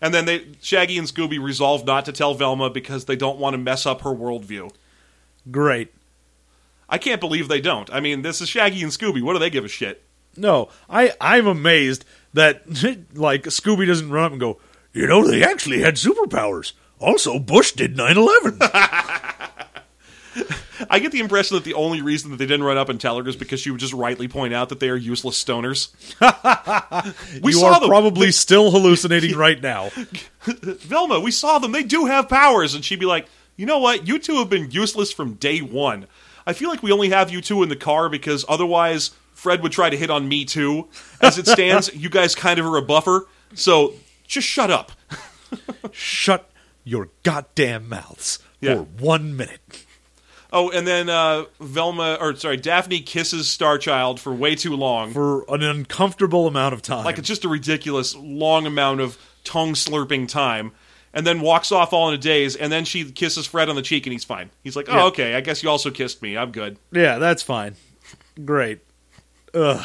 And 0.00 0.14
then 0.14 0.26
they 0.26 0.46
Shaggy 0.60 0.98
and 0.98 1.08
Scooby 1.08 1.42
resolve 1.42 1.84
not 1.84 2.04
to 2.04 2.12
tell 2.12 2.34
Velma 2.34 2.70
because 2.70 3.06
they 3.06 3.16
don't 3.16 3.38
want 3.38 3.54
to 3.54 3.58
mess 3.58 3.84
up 3.84 4.02
her 4.02 4.10
worldview. 4.10 4.70
Great. 5.50 5.92
I 6.88 6.98
can't 6.98 7.20
believe 7.20 7.48
they 7.48 7.60
don't. 7.60 7.92
I 7.92 8.00
mean, 8.00 8.22
this 8.22 8.40
is 8.40 8.48
Shaggy 8.48 8.82
and 8.82 8.92
Scooby. 8.92 9.22
What 9.22 9.34
do 9.34 9.38
they 9.38 9.50
give 9.50 9.64
a 9.64 9.68
shit? 9.68 10.02
No, 10.36 10.68
I 10.88 11.12
I'm 11.20 11.46
amazed 11.46 12.04
that 12.34 12.62
like 13.14 13.44
Scooby 13.44 13.86
doesn't 13.86 14.10
run 14.10 14.24
up 14.24 14.32
and 14.32 14.40
go, 14.40 14.60
you 14.92 15.06
know, 15.06 15.26
they 15.26 15.42
actually 15.42 15.80
had 15.80 15.96
superpowers. 15.96 16.72
Also, 17.00 17.38
Bush 17.38 17.72
did 17.72 17.96
9/11. 17.96 18.58
I 20.90 21.00
get 21.00 21.12
the 21.12 21.20
impression 21.20 21.56
that 21.56 21.64
the 21.64 21.74
only 21.74 22.02
reason 22.02 22.30
that 22.30 22.36
they 22.36 22.46
didn't 22.46 22.64
run 22.64 22.78
up 22.78 22.88
and 22.88 23.00
tell 23.00 23.18
her 23.18 23.28
is 23.28 23.36
because 23.36 23.60
she 23.60 23.70
would 23.70 23.80
just 23.80 23.92
rightly 23.92 24.28
point 24.28 24.54
out 24.54 24.68
that 24.68 24.78
they 24.78 24.88
are 24.88 24.96
useless 24.96 25.42
stoners. 25.42 25.88
we 27.42 27.52
you 27.52 27.60
are 27.62 27.80
them. 27.80 27.88
probably 27.88 28.30
still 28.30 28.70
hallucinating 28.70 29.36
right 29.36 29.60
now. 29.60 29.90
Velma, 30.44 31.18
we 31.18 31.32
saw 31.32 31.58
them. 31.58 31.72
They 31.72 31.82
do 31.82 32.06
have 32.06 32.28
powers. 32.28 32.74
And 32.74 32.84
she'd 32.84 33.00
be 33.00 33.06
like, 33.06 33.26
you 33.56 33.66
know 33.66 33.78
what? 33.78 34.06
You 34.06 34.18
two 34.18 34.36
have 34.36 34.50
been 34.50 34.70
useless 34.70 35.12
from 35.12 35.34
day 35.34 35.58
one. 35.58 36.06
I 36.48 36.54
feel 36.54 36.70
like 36.70 36.82
we 36.82 36.90
only 36.92 37.10
have 37.10 37.28
you 37.30 37.40
two 37.42 37.62
in 37.62 37.68
the 37.68 37.76
car 37.76 38.08
because 38.08 38.44
otherwise 38.48 39.10
Fred 39.34 39.62
would 39.62 39.70
try 39.72 39.90
to 39.90 39.96
hit 39.98 40.08
on 40.08 40.26
me 40.28 40.46
too. 40.46 40.88
As 41.20 41.36
it 41.36 41.46
stands, 41.46 41.94
you 41.94 42.08
guys 42.08 42.34
kind 42.34 42.58
of 42.58 42.64
are 42.64 42.78
a 42.78 42.82
buffer. 42.82 43.26
So 43.54 43.92
just 44.26 44.48
shut 44.48 44.70
up. 44.70 44.92
Shut 45.92 46.50
your 46.84 47.10
goddamn 47.22 47.88
mouths 47.88 48.38
Yeah. 48.60 48.76
for 48.76 48.82
one 48.82 49.36
minute. 49.36 49.84
Oh, 50.50 50.70
and 50.70 50.86
then 50.86 51.10
uh, 51.10 51.44
Velma, 51.60 52.16
or 52.18 52.34
sorry, 52.36 52.56
Daphne 52.56 53.00
kisses 53.00 53.46
Starchild 53.46 54.18
for 54.18 54.32
way 54.32 54.54
too 54.54 54.74
long. 54.74 55.12
For 55.12 55.44
an 55.54 55.62
uncomfortable 55.62 56.46
amount 56.46 56.72
of 56.72 56.80
time. 56.80 57.04
like 57.04 57.18
it's 57.18 57.28
just 57.28 57.44
a 57.44 57.48
ridiculous 57.48 58.14
long 58.16 58.66
amount 58.66 59.00
of 59.02 59.18
tongue 59.44 59.74
slurping 59.74 60.26
time. 60.28 60.72
And 61.14 61.26
then 61.26 61.40
walks 61.40 61.72
off 61.72 61.92
all 61.92 62.08
in 62.08 62.14
a 62.14 62.18
daze, 62.18 62.54
and 62.54 62.70
then 62.70 62.84
she 62.84 63.10
kisses 63.10 63.46
Fred 63.46 63.68
on 63.68 63.76
the 63.76 63.82
cheek, 63.82 64.06
and 64.06 64.12
he's 64.12 64.24
fine. 64.24 64.50
He's 64.62 64.76
like, 64.76 64.86
"Oh, 64.88 64.96
Yeah. 64.96 65.04
okay. 65.04 65.34
I 65.34 65.40
guess 65.40 65.62
you 65.62 65.70
also 65.70 65.90
kissed 65.90 66.20
me. 66.22 66.36
I'm 66.36 66.50
good." 66.52 66.78
yeah, 66.92 67.18
that's 67.18 67.42
fine. 67.42 67.76
Great. 68.44 68.80
Ugh. 69.54 69.84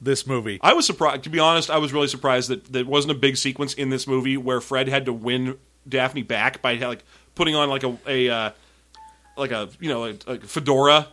This 0.00 0.26
movie. 0.28 0.58
I 0.62 0.74
was 0.74 0.86
surprised. 0.86 1.24
To 1.24 1.30
be 1.30 1.40
honest, 1.40 1.70
I 1.70 1.78
was 1.78 1.92
really 1.92 2.06
surprised 2.06 2.48
that 2.50 2.72
there 2.72 2.84
wasn't 2.84 3.10
a 3.12 3.18
big 3.18 3.36
sequence 3.36 3.74
in 3.74 3.90
this 3.90 4.06
movie 4.06 4.36
where 4.36 4.60
Fred 4.60 4.88
had 4.88 5.06
to 5.06 5.12
win 5.12 5.56
Daphne 5.88 6.22
back 6.22 6.62
by 6.62 6.74
like 6.76 7.04
putting 7.34 7.56
on 7.56 7.68
like 7.68 7.82
a, 7.82 7.98
a 8.06 8.28
uh, 8.28 8.50
like 9.36 9.50
a 9.50 9.68
you 9.80 9.88
know 9.88 10.04
a, 10.04 10.14
a 10.28 10.38
fedora. 10.38 11.08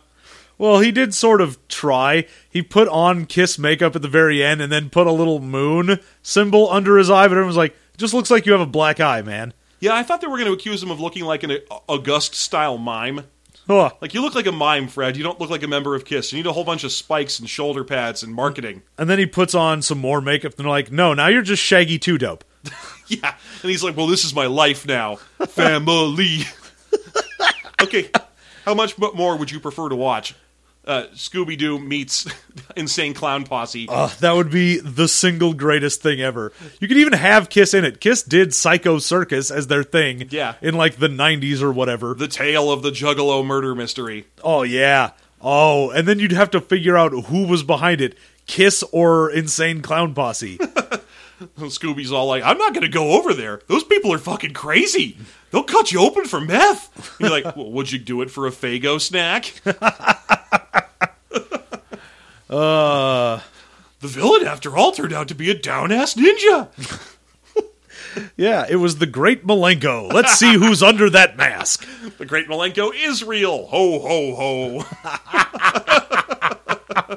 Well, 0.58 0.78
he 0.78 0.90
did 0.92 1.12
sort 1.14 1.40
of 1.42 1.58
try. 1.68 2.26
He 2.48 2.62
put 2.62 2.88
on 2.88 3.26
Kiss 3.26 3.58
makeup 3.58 3.94
at 3.94 4.00
the 4.02 4.08
very 4.08 4.42
end 4.42 4.62
and 4.62 4.72
then 4.72 4.88
put 4.88 5.06
a 5.06 5.12
little 5.12 5.40
moon 5.40 5.98
symbol 6.22 6.70
under 6.70 6.96
his 6.96 7.10
eye, 7.10 7.26
but 7.28 7.32
everyone's 7.32 7.58
like, 7.58 7.72
it 7.72 7.78
just 7.96 8.14
looks 8.14 8.30
like 8.30 8.46
you 8.46 8.52
have 8.52 8.60
a 8.60 8.66
black 8.66 9.00
eye, 9.00 9.22
man. 9.22 9.52
Yeah, 9.80 9.94
I 9.94 10.02
thought 10.02 10.20
they 10.20 10.26
were 10.26 10.38
going 10.38 10.46
to 10.46 10.52
accuse 10.52 10.82
him 10.82 10.90
of 10.90 11.00
looking 11.00 11.24
like 11.24 11.42
an 11.42 11.58
August 11.86 12.34
style 12.34 12.78
mime. 12.78 13.26
Ugh. 13.68 13.92
Like 14.00 14.14
you 14.14 14.22
look 14.22 14.34
like 14.34 14.46
a 14.46 14.52
mime, 14.52 14.88
Fred. 14.88 15.16
You 15.16 15.24
don't 15.24 15.40
look 15.40 15.50
like 15.50 15.62
a 15.62 15.68
member 15.68 15.94
of 15.94 16.04
Kiss. 16.04 16.32
You 16.32 16.38
need 16.38 16.46
a 16.46 16.52
whole 16.52 16.64
bunch 16.64 16.84
of 16.84 16.92
spikes 16.92 17.38
and 17.38 17.48
shoulder 17.50 17.84
pads 17.84 18.22
and 18.22 18.32
marketing. 18.32 18.82
And 18.96 19.10
then 19.10 19.18
he 19.18 19.26
puts 19.26 19.54
on 19.54 19.82
some 19.82 19.98
more 19.98 20.20
makeup, 20.20 20.52
and 20.52 20.64
they're 20.64 20.70
like, 20.70 20.92
no, 20.92 21.14
now 21.14 21.28
you're 21.28 21.42
just 21.42 21.62
Shaggy 21.62 21.98
2 21.98 22.18
dope. 22.18 22.44
Yeah, 23.08 23.36
and 23.62 23.70
he's 23.70 23.84
like, 23.84 23.96
"Well, 23.96 24.08
this 24.08 24.24
is 24.24 24.34
my 24.34 24.46
life 24.46 24.84
now, 24.84 25.14
family." 25.46 26.40
okay, 27.82 28.10
how 28.64 28.74
much 28.74 28.98
more 28.98 29.36
would 29.36 29.48
you 29.48 29.60
prefer 29.60 29.88
to 29.88 29.94
watch? 29.94 30.34
Uh, 30.86 31.06
Scooby 31.14 31.58
Doo 31.58 31.78
meets 31.80 32.26
Insane 32.76 33.12
Clown 33.12 33.44
Posse. 33.44 33.86
Ugh, 33.88 34.10
that 34.20 34.32
would 34.36 34.50
be 34.50 34.78
the 34.78 35.08
single 35.08 35.52
greatest 35.52 36.00
thing 36.00 36.20
ever. 36.20 36.52
You 36.80 36.86
could 36.86 36.96
even 36.98 37.12
have 37.14 37.48
Kiss 37.48 37.74
in 37.74 37.84
it. 37.84 38.00
Kiss 38.00 38.22
did 38.22 38.54
Psycho 38.54 38.98
Circus 38.98 39.50
as 39.50 39.66
their 39.66 39.82
thing 39.82 40.28
Yeah. 40.30 40.54
in 40.62 40.74
like 40.76 40.96
the 40.96 41.08
90s 41.08 41.60
or 41.60 41.72
whatever. 41.72 42.14
the 42.14 42.28
tale 42.28 42.70
of 42.70 42.82
the 42.82 42.90
Juggalo 42.90 43.44
murder 43.44 43.74
mystery. 43.74 44.26
Oh, 44.44 44.62
yeah. 44.62 45.10
Oh, 45.42 45.90
and 45.90 46.06
then 46.06 46.18
you'd 46.20 46.32
have 46.32 46.50
to 46.52 46.60
figure 46.60 46.96
out 46.96 47.10
who 47.26 47.46
was 47.46 47.62
behind 47.64 48.00
it 48.00 48.16
Kiss 48.46 48.84
or 48.92 49.28
Insane 49.30 49.82
Clown 49.82 50.14
Posse. 50.14 50.58
Scooby's 51.58 52.12
all 52.12 52.26
like, 52.26 52.42
"I'm 52.42 52.56
not 52.56 52.72
going 52.72 52.82
to 52.86 52.88
go 52.88 53.10
over 53.18 53.34
there. 53.34 53.60
Those 53.66 53.84
people 53.84 54.10
are 54.12 54.18
fucking 54.18 54.54
crazy. 54.54 55.18
They'll 55.50 55.64
cut 55.64 55.92
you 55.92 56.00
open 56.00 56.24
for 56.24 56.40
meth." 56.40 57.18
And 57.20 57.28
you're 57.28 57.42
like, 57.42 57.54
well, 57.56 57.70
"Would 57.72 57.92
you 57.92 57.98
do 57.98 58.22
it 58.22 58.30
for 58.30 58.46
a 58.46 58.50
Faygo 58.50 58.98
snack?" 58.98 59.52
uh, 62.50 63.40
The 64.00 64.08
villain, 64.08 64.46
after 64.46 64.76
all, 64.76 64.92
turned 64.92 65.12
out 65.12 65.28
to 65.28 65.34
be 65.34 65.50
a 65.50 65.54
down 65.54 65.90
ass 65.92 66.14
ninja. 66.14 66.68
yeah, 68.36 68.66
it 68.68 68.76
was 68.76 68.98
the 68.98 69.06
Great 69.06 69.46
Milenko. 69.46 70.12
Let's 70.12 70.34
see 70.34 70.54
who's 70.54 70.82
under 70.82 71.10
that 71.10 71.36
mask. 71.36 71.86
The 72.18 72.26
Great 72.26 72.46
Milenko 72.48 72.92
is 72.94 73.24
real. 73.24 73.66
Ho, 73.66 73.98
ho, 73.98 74.34
ho. 74.36 74.84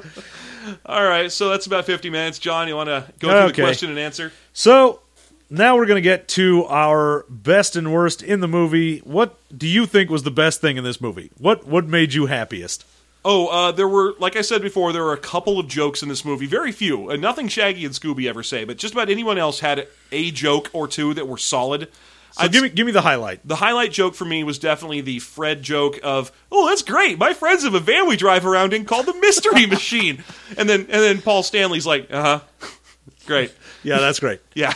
All 0.86 1.04
right, 1.04 1.30
so 1.30 1.48
that's 1.50 1.66
about 1.66 1.84
50 1.84 2.10
minutes. 2.10 2.38
John, 2.38 2.66
you 2.68 2.74
want 2.76 2.88
to 2.88 3.04
go 3.20 3.28
through 3.28 3.38
Okay. 3.38 3.56
the 3.56 3.62
question 3.62 3.90
and 3.90 3.98
answer? 3.98 4.32
So 4.52 5.00
now 5.48 5.76
we're 5.76 5.86
going 5.86 5.96
to 5.96 6.00
get 6.02 6.26
to 6.28 6.64
our 6.66 7.24
best 7.28 7.76
and 7.76 7.92
worst 7.92 8.22
in 8.22 8.40
the 8.40 8.48
movie. 8.48 8.98
What 9.00 9.36
do 9.56 9.66
you 9.68 9.86
think 9.86 10.10
was 10.10 10.22
the 10.24 10.30
best 10.30 10.60
thing 10.60 10.76
in 10.76 10.84
this 10.84 11.00
movie? 11.00 11.30
What 11.38 11.66
what 11.66 11.86
made 11.86 12.12
you 12.14 12.26
happiest? 12.26 12.84
Oh, 13.24 13.48
uh, 13.48 13.72
there 13.72 13.86
were, 13.88 14.14
like 14.18 14.34
I 14.36 14.40
said 14.40 14.62
before, 14.62 14.92
there 14.92 15.04
were 15.04 15.12
a 15.12 15.18
couple 15.18 15.58
of 15.58 15.68
jokes 15.68 16.02
in 16.02 16.08
this 16.08 16.24
movie. 16.24 16.46
Very 16.46 16.72
few. 16.72 17.10
Uh, 17.10 17.16
nothing 17.16 17.48
Shaggy 17.48 17.84
and 17.84 17.94
Scooby 17.94 18.26
ever 18.28 18.42
say, 18.42 18.64
but 18.64 18.78
just 18.78 18.94
about 18.94 19.10
anyone 19.10 19.36
else 19.36 19.60
had 19.60 19.88
a 20.10 20.30
joke 20.30 20.70
or 20.72 20.88
two 20.88 21.12
that 21.14 21.28
were 21.28 21.36
solid. 21.36 21.88
So 22.32 22.44
I'd 22.44 22.52
give 22.52 22.62
me 22.62 22.68
give 22.68 22.86
me 22.86 22.92
the 22.92 23.00
highlight. 23.02 23.40
The 23.46 23.56
highlight 23.56 23.90
joke 23.90 24.14
for 24.14 24.24
me 24.24 24.44
was 24.44 24.58
definitely 24.58 25.00
the 25.00 25.18
Fred 25.18 25.62
joke 25.62 25.98
of, 26.04 26.30
"Oh, 26.52 26.68
that's 26.68 26.82
great! 26.82 27.18
My 27.18 27.34
friends 27.34 27.64
have 27.64 27.74
a 27.74 27.80
van 27.80 28.06
we 28.06 28.16
drive 28.16 28.46
around 28.46 28.72
in 28.72 28.84
called 28.84 29.06
the 29.06 29.14
Mystery 29.14 29.66
Machine." 29.66 30.22
And 30.56 30.68
then 30.68 30.82
and 30.82 30.88
then 30.88 31.20
Paul 31.22 31.42
Stanley's 31.42 31.86
like, 31.86 32.06
"Uh 32.12 32.22
huh, 32.22 32.68
great, 33.26 33.52
Yeah, 33.82 33.98
that's 33.98 34.20
great. 34.20 34.40
yeah." 34.54 34.72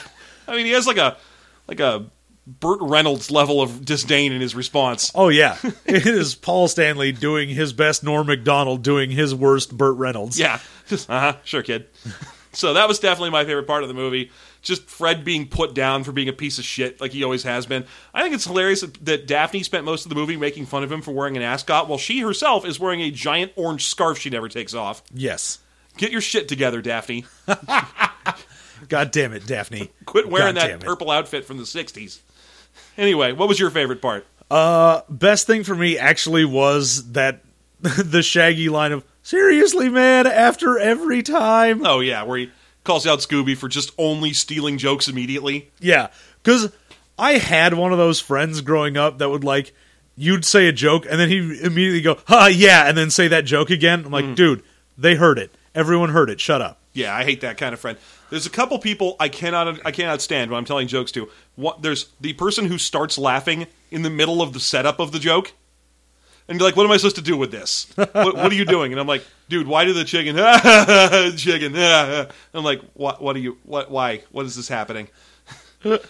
I 0.48 0.56
mean, 0.56 0.66
he 0.66 0.72
has 0.72 0.86
like 0.86 0.96
a 0.96 1.16
like 1.68 1.78
a 1.78 2.04
Burt 2.46 2.78
Reynolds 2.82 3.30
level 3.30 3.62
of 3.62 3.84
disdain 3.84 4.32
in 4.32 4.40
his 4.40 4.54
response. 4.54 5.10
Oh 5.14 5.28
yeah, 5.28 5.56
it 5.86 6.06
is 6.06 6.34
Paul 6.34 6.68
Stanley 6.68 7.12
doing 7.12 7.48
his 7.48 7.72
best 7.72 8.04
Norm 8.04 8.26
Macdonald 8.26 8.82
doing 8.82 9.10
his 9.10 9.34
worst 9.34 9.76
Burt 9.76 9.96
Reynolds. 9.96 10.38
Yeah, 10.38 10.60
uh 10.90 10.96
huh, 11.08 11.36
sure, 11.44 11.62
kid. 11.62 11.86
so 12.52 12.74
that 12.74 12.86
was 12.86 12.98
definitely 12.98 13.30
my 13.30 13.44
favorite 13.44 13.66
part 13.66 13.82
of 13.82 13.88
the 13.88 13.94
movie. 13.94 14.30
Just 14.60 14.88
Fred 14.88 15.24
being 15.24 15.48
put 15.48 15.74
down 15.74 16.04
for 16.04 16.12
being 16.12 16.28
a 16.28 16.32
piece 16.32 16.58
of 16.58 16.64
shit, 16.64 17.00
like 17.00 17.12
he 17.12 17.22
always 17.24 17.42
has 17.42 17.66
been. 17.66 17.84
I 18.14 18.22
think 18.22 18.34
it's 18.34 18.46
hilarious 18.46 18.80
that, 19.02 19.26
Daphne 19.26 19.62
spent 19.62 19.84
most 19.84 20.06
of 20.06 20.08
the 20.08 20.14
movie 20.14 20.36
making 20.36 20.66
fun 20.66 20.82
of 20.82 20.90
him 20.90 21.02
for 21.02 21.12
wearing 21.12 21.36
an 21.36 21.42
ascot, 21.42 21.88
while 21.88 21.98
she 21.98 22.20
herself 22.20 22.66
is 22.66 22.80
wearing 22.80 23.00
a 23.02 23.10
giant 23.10 23.52
orange 23.56 23.84
scarf 23.86 24.18
she 24.18 24.30
never 24.30 24.48
takes 24.48 24.72
off. 24.72 25.02
Yes. 25.12 25.58
Get 25.96 26.12
your 26.12 26.22
shit 26.22 26.48
together, 26.48 26.80
Daphne. 26.82 27.24
God 28.88 29.10
damn 29.10 29.32
it, 29.32 29.46
Daphne. 29.46 29.90
Quit 30.04 30.28
wearing 30.28 30.56
that 30.56 30.80
purple 30.80 31.10
outfit 31.10 31.44
from 31.44 31.58
the 31.58 31.64
'60s. 31.64 32.20
Anyway, 32.98 33.32
what 33.32 33.48
was 33.48 33.58
your 33.58 33.70
favorite 33.70 34.00
part? 34.02 34.26
Uh, 34.50 35.00
Best 35.08 35.46
thing 35.46 35.64
for 35.64 35.74
me 35.74 35.98
actually 35.98 36.44
was 36.44 37.12
that 37.12 37.40
the 37.80 38.22
Shaggy 38.22 38.68
line 38.68 38.92
of 38.92 39.04
seriously, 39.22 39.88
man. 39.88 40.26
After 40.26 40.78
every 40.78 41.22
time, 41.22 41.84
Oh 41.86 42.00
yeah, 42.00 42.22
where 42.22 42.38
he 42.38 42.50
calls 42.84 43.06
out 43.06 43.20
Scooby 43.20 43.56
for 43.56 43.68
just 43.68 43.90
only 43.98 44.32
stealing 44.32 44.78
jokes 44.78 45.08
immediately. 45.08 45.70
Yeah, 45.80 46.08
because 46.42 46.72
I 47.18 47.32
had 47.38 47.74
one 47.74 47.92
of 47.92 47.98
those 47.98 48.20
friends 48.20 48.60
growing 48.60 48.96
up 48.96 49.18
that 49.18 49.30
would 49.30 49.44
like 49.44 49.72
you'd 50.16 50.44
say 50.44 50.68
a 50.68 50.72
joke 50.72 51.06
and 51.10 51.18
then 51.18 51.28
he'd 51.28 51.60
immediately 51.62 52.02
go, 52.02 52.18
"Ha, 52.26 52.46
yeah," 52.46 52.86
and 52.86 52.96
then 52.96 53.10
say 53.10 53.28
that 53.28 53.44
joke 53.44 53.70
again. 53.70 54.04
I'm 54.04 54.12
like, 54.12 54.24
Mm. 54.26 54.34
dude, 54.36 54.62
they 54.96 55.14
heard 55.16 55.38
it. 55.38 55.52
Everyone 55.74 56.10
heard 56.10 56.30
it. 56.30 56.40
Shut 56.40 56.60
up. 56.62 56.78
Yeah, 56.94 57.14
I 57.14 57.24
hate 57.24 57.42
that 57.42 57.58
kind 57.58 57.74
of 57.74 57.80
friend. 57.80 57.98
There's 58.30 58.46
a 58.46 58.50
couple 58.50 58.78
people 58.78 59.16
I 59.20 59.28
cannot 59.28 59.84
I 59.84 59.90
cannot 59.90 60.22
stand 60.22 60.50
when 60.50 60.58
I'm 60.58 60.64
telling 60.64 60.88
jokes 60.88 61.12
to. 61.12 61.28
What 61.56 61.82
there's 61.82 62.08
the 62.20 62.32
person 62.32 62.66
who 62.66 62.78
starts 62.78 63.18
laughing 63.18 63.66
in 63.90 64.02
the 64.02 64.10
middle 64.10 64.40
of 64.40 64.52
the 64.52 64.60
setup 64.60 65.00
of 65.00 65.12
the 65.12 65.18
joke. 65.18 65.52
And 66.46 66.58
you're 66.58 66.68
like, 66.68 66.76
what 66.76 66.84
am 66.84 66.92
I 66.92 66.98
supposed 66.98 67.16
to 67.16 67.22
do 67.22 67.36
with 67.36 67.50
this? 67.50 67.86
what, 67.94 68.14
what 68.14 68.52
are 68.52 68.54
you 68.54 68.66
doing? 68.66 68.92
And 68.92 69.00
I'm 69.00 69.06
like, 69.06 69.24
dude, 69.48 69.66
why 69.66 69.86
do 69.86 69.94
the 69.94 70.04
chicken, 70.04 70.36
chicken? 71.38 71.74
I'm 72.54 72.64
like, 72.64 72.82
what, 72.92 73.22
what 73.22 73.34
are 73.34 73.38
you, 73.38 73.56
what, 73.64 73.90
why? 73.90 74.22
What 74.30 74.44
is 74.44 74.54
this 74.54 74.68
happening? 74.68 75.08
and 75.84 76.00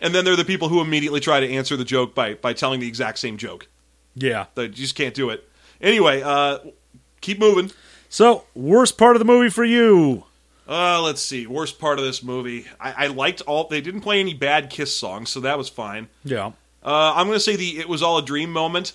then 0.00 0.24
there 0.26 0.34
are 0.34 0.36
the 0.36 0.44
people 0.44 0.68
who 0.68 0.82
immediately 0.82 1.20
try 1.20 1.40
to 1.40 1.48
answer 1.50 1.74
the 1.74 1.86
joke 1.86 2.14
by, 2.14 2.34
by 2.34 2.52
telling 2.52 2.80
the 2.80 2.86
exact 2.86 3.18
same 3.18 3.38
joke. 3.38 3.66
Yeah. 4.14 4.46
They 4.56 4.68
just 4.68 4.94
can't 4.94 5.14
do 5.14 5.30
it. 5.30 5.48
Anyway, 5.80 6.20
uh, 6.20 6.58
keep 7.22 7.38
moving. 7.38 7.70
So, 8.10 8.44
worst 8.54 8.98
part 8.98 9.16
of 9.16 9.20
the 9.20 9.26
movie 9.26 9.48
for 9.48 9.64
you? 9.64 10.24
Uh, 10.68 11.00
let's 11.02 11.22
see. 11.22 11.46
Worst 11.46 11.78
part 11.78 11.98
of 11.98 12.04
this 12.04 12.22
movie. 12.22 12.66
I, 12.78 13.04
I 13.04 13.06
liked 13.06 13.40
all. 13.42 13.68
They 13.68 13.80
didn't 13.80 14.02
play 14.02 14.20
any 14.20 14.34
bad 14.34 14.68
Kiss 14.68 14.94
songs, 14.94 15.30
so 15.30 15.40
that 15.40 15.56
was 15.56 15.68
fine. 15.68 16.08
Yeah. 16.24 16.48
Uh, 16.84 17.12
I'm 17.16 17.26
going 17.26 17.36
to 17.36 17.40
say 17.40 17.56
the 17.56 17.78
"It 17.78 17.88
Was 17.88 18.02
All 18.02 18.18
a 18.18 18.22
Dream" 18.22 18.52
moment. 18.52 18.92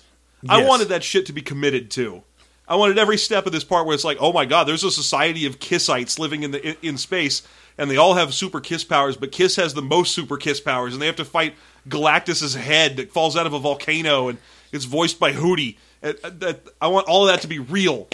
I 0.48 0.58
Yes. 0.60 0.68
wanted 0.68 0.88
that 0.88 1.02
shit 1.02 1.26
to 1.26 1.32
be 1.32 1.42
committed 1.42 1.90
to. 1.92 2.22
I 2.68 2.76
wanted 2.76 2.96
every 2.98 3.18
step 3.18 3.44
of 3.46 3.52
this 3.52 3.64
part 3.64 3.86
where 3.86 3.94
it's 3.94 4.04
like, 4.04 4.18
oh 4.20 4.32
my 4.32 4.44
god, 4.46 4.64
there's 4.64 4.84
a 4.84 4.90
society 4.90 5.46
of 5.46 5.58
Kissites 5.58 6.18
living 6.18 6.44
in 6.44 6.50
the 6.52 6.66
in, 6.68 6.76
in 6.82 6.96
space, 6.98 7.42
and 7.76 7.90
they 7.90 7.96
all 7.96 8.14
have 8.14 8.32
super 8.32 8.60
Kiss 8.60 8.84
powers, 8.84 9.16
but 9.16 9.32
Kiss 9.32 9.56
has 9.56 9.74
the 9.74 9.82
most 9.82 10.14
super 10.14 10.36
Kiss 10.36 10.60
powers, 10.60 10.92
and 10.92 11.02
they 11.02 11.06
have 11.06 11.16
to 11.16 11.24
fight 11.24 11.54
Galactus's 11.88 12.54
head 12.54 12.96
that 12.98 13.10
falls 13.12 13.36
out 13.36 13.46
of 13.46 13.52
a 13.52 13.58
volcano, 13.58 14.28
and 14.28 14.38
it's 14.72 14.84
voiced 14.86 15.18
by 15.18 15.32
Hootie. 15.32 15.76
Uh, 16.02 16.12
uh, 16.22 16.30
that- 16.38 16.60
I 16.80 16.86
want 16.86 17.06
all 17.08 17.26
of 17.28 17.32
that 17.32 17.42
to 17.42 17.48
be 17.48 17.58
real. 17.58 18.08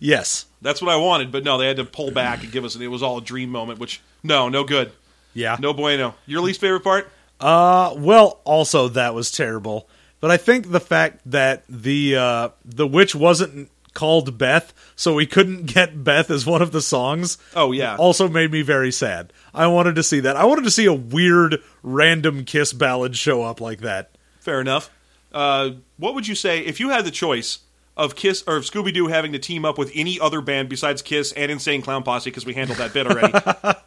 Yes. 0.00 0.46
That's 0.62 0.82
what 0.82 0.90
I 0.90 0.96
wanted, 0.96 1.30
but 1.32 1.44
no, 1.44 1.58
they 1.58 1.66
had 1.68 1.76
to 1.76 1.84
pull 1.84 2.10
back 2.10 2.42
and 2.42 2.50
give 2.52 2.64
us 2.64 2.74
an 2.74 2.82
"It 2.82 2.88
Was 2.88 3.02
All 3.02 3.18
a 3.18 3.22
Dream" 3.22 3.50
moment, 3.50 3.78
which 3.78 4.00
no, 4.22 4.48
no 4.48 4.64
good, 4.64 4.92
Yeah. 5.34 5.56
no 5.60 5.72
bueno. 5.72 6.14
Your 6.26 6.40
least 6.40 6.60
favorite 6.60 6.82
part? 6.84 7.08
Uh, 7.40 7.94
well, 7.96 8.40
also 8.44 8.88
that 8.88 9.14
was 9.14 9.30
terrible. 9.30 9.88
But 10.20 10.30
I 10.30 10.36
think 10.38 10.70
the 10.72 10.80
fact 10.80 11.20
that 11.26 11.62
the 11.68 12.16
uh, 12.16 12.48
the 12.64 12.86
witch 12.86 13.14
wasn't 13.14 13.70
called 13.92 14.36
Beth, 14.36 14.74
so 14.96 15.14
we 15.14 15.26
couldn't 15.26 15.66
get 15.66 16.02
Beth 16.02 16.30
as 16.30 16.44
one 16.44 16.62
of 16.62 16.72
the 16.72 16.82
songs. 16.82 17.38
Oh, 17.54 17.72
yeah. 17.72 17.96
also 17.96 18.28
made 18.28 18.50
me 18.50 18.62
very 18.62 18.90
sad. 18.92 19.32
I 19.54 19.68
wanted 19.68 19.94
to 19.94 20.02
see 20.02 20.20
that. 20.20 20.36
I 20.36 20.44
wanted 20.44 20.64
to 20.64 20.70
see 20.70 20.84
a 20.86 20.92
weird 20.92 21.62
random 21.82 22.44
Kiss 22.44 22.72
ballad 22.72 23.16
show 23.16 23.42
up 23.42 23.60
like 23.60 23.80
that. 23.80 24.10
Fair 24.40 24.60
enough. 24.60 24.90
Uh, 25.32 25.70
what 25.98 26.14
would 26.14 26.26
you 26.26 26.34
say 26.34 26.60
if 26.60 26.78
you 26.80 26.88
had 26.90 27.04
the 27.04 27.10
choice 27.10 27.58
of 27.96 28.14
Kiss 28.14 28.44
or 28.46 28.56
of 28.56 28.64
Scooby 28.64 28.92
Doo 28.92 29.06
having 29.06 29.32
to 29.32 29.38
team 29.38 29.64
up 29.64 29.78
with 29.78 29.90
any 29.94 30.20
other 30.20 30.40
band 30.40 30.68
besides 30.68 31.02
Kiss 31.02 31.32
and 31.32 31.50
Insane 31.50 31.82
Clown 31.82 32.02
Posse 32.02 32.30
because 32.30 32.44
we 32.44 32.54
handled 32.54 32.78
that 32.78 32.92
bit 32.92 33.06
already 33.06 33.32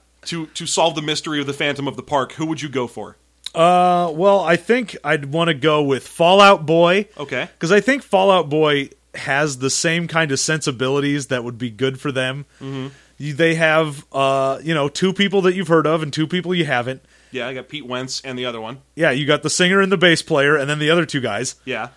to 0.26 0.48
to 0.48 0.66
solve 0.66 0.96
the 0.96 1.02
mystery 1.02 1.40
of 1.40 1.48
the 1.48 1.54
Phantom 1.54 1.88
of 1.88 1.96
the 1.96 2.04
Park? 2.04 2.34
Who 2.34 2.46
would 2.48 2.62
you 2.62 2.70
go 2.70 2.88
for? 2.88 3.18
Uh, 3.54 4.12
well, 4.14 4.42
I 4.42 4.56
think 4.56 4.96
I'd 5.04 5.26
want 5.26 5.48
to 5.48 5.54
go 5.54 5.82
with 5.84 6.08
Fall 6.08 6.40
Out 6.40 6.66
Boy. 6.66 7.08
Okay. 7.18 7.50
Because 7.54 7.72
I 7.72 7.80
think 7.80 8.04
Fall 8.04 8.30
Out 8.30 8.50
Boy 8.50 8.90
has 9.16 9.58
the 9.58 9.70
same 9.70 10.08
kind 10.08 10.32
of 10.32 10.40
sensibilities 10.40 11.28
that 11.28 11.44
would 11.44 11.58
be 11.58 11.72
good 11.72 12.00
for 12.00 12.12
them. 12.12 12.46
Mm-hmm. 12.62 12.90
They 13.36 13.56
have, 13.56 14.06
uh, 14.12 14.60
you 14.64 14.74
know, 14.74 14.88
two 14.88 15.14
people 15.14 15.42
that 15.42 15.56
you've 15.56 15.68
heard 15.68 15.88
of 15.88 16.04
and 16.04 16.14
two 16.14 16.28
people 16.28 16.54
you 16.54 16.66
haven't. 16.66 17.02
Yeah, 17.32 17.48
I 17.48 17.54
got 17.54 17.68
Pete 17.68 17.86
Wentz 17.86 18.22
and 18.22 18.38
the 18.40 18.46
other 18.46 18.62
one. 18.62 18.82
Yeah, 18.96 19.12
you 19.12 19.26
got 19.26 19.44
the 19.44 19.50
singer 19.50 19.82
and 19.82 19.92
the 19.92 19.98
bass 19.98 20.22
player, 20.22 20.56
and 20.56 20.70
then 20.70 20.80
the 20.80 20.90
other 20.90 21.06
two 21.06 21.20
guys. 21.20 21.56
Yeah. 21.66 21.90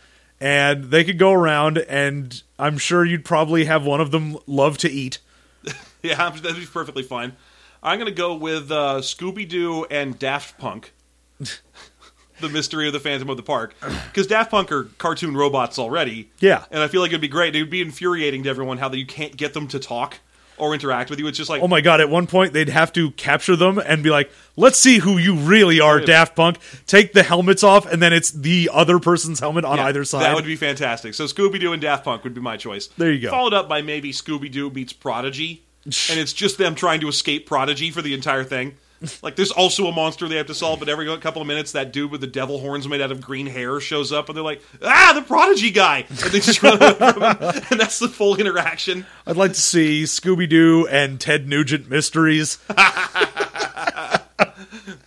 And 0.43 0.84
they 0.90 1.05
could 1.05 1.18
go 1.18 1.32
around, 1.32 1.78
and 1.78 2.43
I'm 2.59 2.76
sure 2.76 3.05
you'd 3.05 3.24
probably 3.24 3.66
have 3.66 3.86
one 3.86 4.01
of 4.01 4.11
them 4.11 4.36
love 4.47 4.76
to 4.78 4.90
eat. 4.90 5.18
Yeah, 6.05 6.30
that'd 6.30 6.57
be 6.57 6.66
perfectly 6.66 7.05
fine. 7.05 7.36
I'm 7.80 7.97
going 7.97 8.11
to 8.11 8.12
go 8.12 8.34
with 8.34 8.72
uh, 8.72 9.03
Scooby 9.03 9.49
Doo 9.49 9.84
and 9.88 10.18
Daft 10.18 10.59
Punk. 10.59 10.93
the 12.40 12.49
mystery 12.49 12.88
of 12.88 12.93
the 12.93 12.99
Phantom 12.99 13.30
of 13.30 13.36
the 13.36 13.43
Park. 13.45 13.76
Because 14.09 14.26
Daft 14.26 14.51
Punk 14.51 14.72
are 14.72 14.84
cartoon 14.99 15.36
robots 15.36 15.78
already. 15.78 16.30
Yeah. 16.40 16.64
And 16.72 16.82
I 16.82 16.88
feel 16.88 17.03
like 17.03 17.11
it'd 17.12 17.20
be 17.20 17.28
great. 17.28 17.55
It 17.55 17.61
would 17.61 17.70
be 17.70 17.80
infuriating 17.80 18.43
to 18.43 18.51
everyone 18.51 18.78
how 18.78 18.88
that 18.88 18.99
you 18.99 19.07
can't 19.07 19.36
get 19.36 19.55
them 19.55 19.68
to 19.68 19.78
talk 19.78 20.18
or 20.62 20.72
interact 20.72 21.10
with 21.10 21.18
you. 21.18 21.26
It's 21.26 21.36
just 21.36 21.50
like, 21.50 21.60
Oh 21.60 21.66
my 21.66 21.80
god, 21.80 22.00
at 22.00 22.08
one 22.08 22.28
point 22.28 22.52
they'd 22.52 22.68
have 22.68 22.92
to 22.92 23.10
capture 23.12 23.56
them 23.56 23.78
and 23.78 24.02
be 24.02 24.10
like, 24.10 24.30
let's 24.56 24.78
see 24.78 24.98
who 24.98 25.18
you 25.18 25.34
really 25.34 25.80
are, 25.80 25.98
yeah. 25.98 26.06
Daft 26.06 26.36
Punk. 26.36 26.58
Take 26.86 27.12
the 27.12 27.24
helmets 27.24 27.64
off, 27.64 27.84
and 27.84 28.00
then 28.00 28.12
it's 28.12 28.30
the 28.30 28.70
other 28.72 29.00
person's 29.00 29.40
helmet 29.40 29.64
on 29.64 29.78
Yeah, 29.78 29.86
either 29.86 30.04
side. 30.04 30.22
That 30.22 30.36
would 30.36 30.44
be 30.44 30.54
fantastic. 30.54 31.14
So 31.14 31.24
Scooby 31.24 31.58
Doo 31.58 31.72
and 31.72 31.82
Daft 31.82 32.04
Punk 32.04 32.22
would 32.22 32.32
be 32.32 32.40
my 32.40 32.56
choice. 32.56 32.86
There 32.96 33.10
you 33.10 33.20
go. 33.20 33.30
Followed 33.30 33.54
up 33.54 33.68
by 33.68 33.82
maybe 33.82 34.12
Scooby 34.12 34.50
Doo 34.50 34.70
meets 34.70 34.92
Prodigy, 34.92 35.64
and 35.84 36.20
it's 36.20 36.32
just 36.32 36.58
them 36.58 36.76
trying 36.76 37.00
to 37.00 37.08
escape 37.08 37.44
Prodigy 37.46 37.90
for 37.90 38.00
the 38.00 38.14
entire 38.14 38.44
thing. 38.44 38.76
Like 39.22 39.36
there's 39.36 39.50
also 39.50 39.86
a 39.86 39.92
monster 39.92 40.28
they 40.28 40.36
have 40.36 40.46
to 40.46 40.55
solve, 40.55 40.78
but 40.78 40.88
every 40.88 41.07
couple 41.18 41.42
of 41.42 41.48
minutes 41.48 41.72
that 41.72 41.92
dude 41.92 42.11
with 42.11 42.20
the 42.20 42.26
devil 42.26 42.59
horns 42.61 42.86
made 42.88 43.00
out 43.00 43.11
of 43.12 43.20
green 43.20 43.46
hair 43.46 43.80
shows 43.80 44.12
up, 44.12 44.28
and 44.28 44.36
they're 44.36 44.44
like, 44.44 44.62
"Ah, 44.82 45.12
the 45.14 45.22
Prodigy 45.22 45.70
guy!" 45.70 46.07
And 46.09 46.18
they 46.18 46.40
just 46.40 46.62
run 46.62 46.76
away 46.76 46.94
from 46.94 47.22
him, 47.22 47.62
and 47.70 47.80
that's 47.80 47.98
the 47.98 48.09
full 48.09 48.36
interaction. 48.36 49.07
I'd 49.26 49.36
like 49.36 49.53
to 49.53 49.61
see 49.61 50.05
Scooby 50.05 50.48
Doo 50.48 50.86
and 50.88 51.20
Ted 51.20 51.48
Nugent 51.48 51.88
mysteries. 51.88 52.59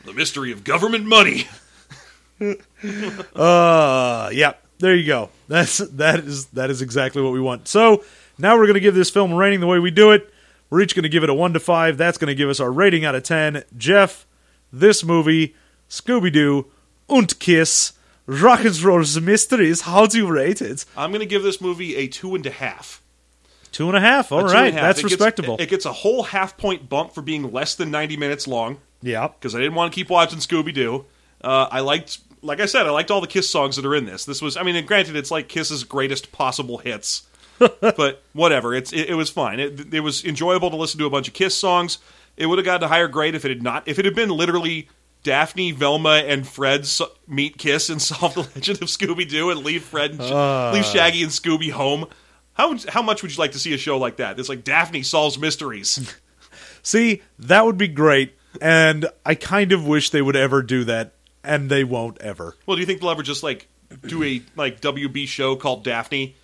The 0.05 0.13
mystery 0.13 0.51
of 0.51 0.63
government 0.63 1.05
money. 1.05 1.47
Uh, 3.33 4.29
yeah, 4.33 4.53
there 4.79 4.93
you 4.93 5.07
go. 5.07 5.29
That's 5.47 5.77
that 5.77 6.19
is 6.19 6.47
that 6.47 6.69
is 6.69 6.81
exactly 6.81 7.21
what 7.21 7.31
we 7.31 7.39
want. 7.39 7.67
So 7.67 8.03
now 8.37 8.57
we're 8.57 8.67
gonna 8.67 8.79
give 8.81 8.93
this 8.93 9.09
film 9.09 9.31
a 9.31 9.35
rating 9.35 9.61
the 9.61 9.67
way 9.67 9.79
we 9.79 9.89
do 9.89 10.11
it. 10.11 10.31
We're 10.70 10.82
each 10.82 10.95
gonna 10.95 11.09
give 11.09 11.24
it 11.24 11.30
a 11.30 11.34
one 11.34 11.53
to 11.53 11.59
five. 11.59 11.97
That's 11.97 12.18
gonna 12.18 12.34
give 12.36 12.49
us 12.49 12.59
our 12.59 12.72
rating 12.72 13.05
out 13.05 13.16
of 13.16 13.24
ten. 13.24 13.63
Jeff, 13.78 14.26
this 14.74 15.03
movie, 15.03 15.55
Scooby 15.89 16.32
Doo, 16.32 16.72
und 17.07 17.39
Kiss, 17.39 17.93
Rock 18.26 18.66
and 18.66 18.82
Roll's 18.82 19.20
Mysteries. 19.22 19.82
How 19.82 20.05
do 20.07 20.18
you 20.18 20.28
rate 20.28 20.61
it? 20.61 20.86
I'm 20.97 21.11
going 21.11 21.20
to 21.20 21.26
give 21.28 21.43
this 21.43 21.61
movie 21.61 21.95
a 21.95 22.07
two 22.07 22.34
and 22.34 22.45
a 22.45 22.49
half. 22.51 23.01
Two 23.72 23.88
and 23.88 23.95
a 23.95 23.99
half. 24.01 24.32
All 24.32 24.39
A 24.39 24.45
right, 24.45 24.74
half. 24.74 24.82
that's 24.82 24.99
It 24.99 25.03
gets- 25.03 25.13
respectable. 25.13 25.57
it 25.59 25.70
gets 25.70 25.86
a 25.86 25.93
whole 25.93 26.24
half 26.24 26.57
point 26.57 26.89
bump 26.89 27.13
for 27.13 27.22
being 27.22 27.51
less 27.51 27.76
than 27.76 27.91
90 27.91 28.18
minutes 28.18 28.47
long. 28.47 28.78
yeah. 29.03 29.28
because 29.28 29.53
I 29.53 29.59
didn't 29.59 29.76
want 29.76 29.91
to 29.93 29.95
keep 29.95 30.09
watching 30.09 30.39
Scooby 30.39 30.74
Doo. 30.74 31.05
Uh, 31.43 31.68
I 31.70 31.82
liked, 31.82 32.18
like 32.41 32.59
I 32.59 32.66
said, 32.66 32.88
I 32.88 32.89
liked 32.89 33.11
all 33.11 33.22
the 33.22 33.28
Kiss 33.28 33.47
songs 33.49 33.76
that 33.76 33.86
are 33.86 33.93
in 33.95 34.05
this. 34.05 34.26
This 34.26 34.41
was, 34.41 34.57
I 34.57 34.63
mean, 34.63 34.76
and 34.76 34.88
granted, 34.88 35.16
it's 35.16 35.30
like 35.30 35.47
Kiss's 35.47 35.84
greatest 35.84 36.32
possible 36.32 36.80
hits, 36.80 37.28
but 37.79 38.23
whatever. 38.33 38.73
It's 38.73 38.91
it, 38.93 39.09
it 39.09 39.15
was 39.15 39.29
fine. 39.29 39.59
It, 39.59 39.93
it 39.93 40.01
was 40.01 40.23
enjoyable 40.25 40.69
to 40.69 40.75
listen 40.75 40.99
to 40.99 41.05
a 41.05 41.09
bunch 41.09 41.27
of 41.27 41.33
Kiss 41.33 41.55
songs. 41.55 41.97
It 42.37 42.47
would 42.47 42.57
have 42.57 42.65
gotten 42.65 42.83
a 42.83 42.87
higher 42.87 43.07
grade 43.07 43.35
if 43.35 43.45
it 43.45 43.49
had 43.49 43.63
not. 43.63 43.87
If 43.87 43.99
it 43.99 44.05
had 44.05 44.15
been 44.15 44.29
literally 44.29 44.89
Daphne, 45.23 45.71
Velma, 45.71 46.23
and 46.25 46.47
Fred 46.47 46.85
so- 46.85 47.11
meet 47.27 47.57
Kiss 47.57 47.89
and 47.89 48.01
solve 48.01 48.35
the 48.35 48.41
Legend 48.55 48.81
of 48.81 48.87
Scooby 48.89 49.27
Doo 49.27 49.49
and 49.49 49.63
leave 49.63 49.83
Fred, 49.83 50.11
and 50.11 50.19
Sh- 50.19 50.23
leave 50.23 50.33
ah. 50.33 50.91
Shaggy 50.93 51.23
and 51.23 51.31
Scooby 51.31 51.71
home. 51.71 52.07
How 52.53 52.77
how 52.87 53.01
much 53.01 53.21
would 53.21 53.31
you 53.31 53.39
like 53.39 53.51
to 53.51 53.59
see 53.59 53.73
a 53.73 53.77
show 53.77 53.97
like 53.97 54.17
that? 54.17 54.39
It's 54.39 54.49
like 54.49 54.63
Daphne 54.63 55.03
solves 55.03 55.37
mysteries. 55.37 56.13
See, 56.83 57.21
that 57.39 57.65
would 57.65 57.77
be 57.77 57.87
great, 57.87 58.35
and 58.61 59.07
I 59.25 59.35
kind 59.35 59.71
of 59.71 59.87
wish 59.87 60.11
they 60.11 60.21
would 60.21 60.35
ever 60.35 60.61
do 60.61 60.83
that, 60.85 61.13
and 61.43 61.69
they 61.69 61.83
won't 61.83 62.21
ever. 62.21 62.55
Well, 62.65 62.75
do 62.75 62.81
you 62.81 62.85
think 62.85 63.01
they'll 63.01 63.09
ever 63.09 63.23
just 63.23 63.43
like 63.43 63.67
do 64.05 64.23
a 64.23 64.41
like 64.55 64.81
WB 64.81 65.27
show 65.27 65.55
called 65.55 65.83
Daphne, 65.83 66.35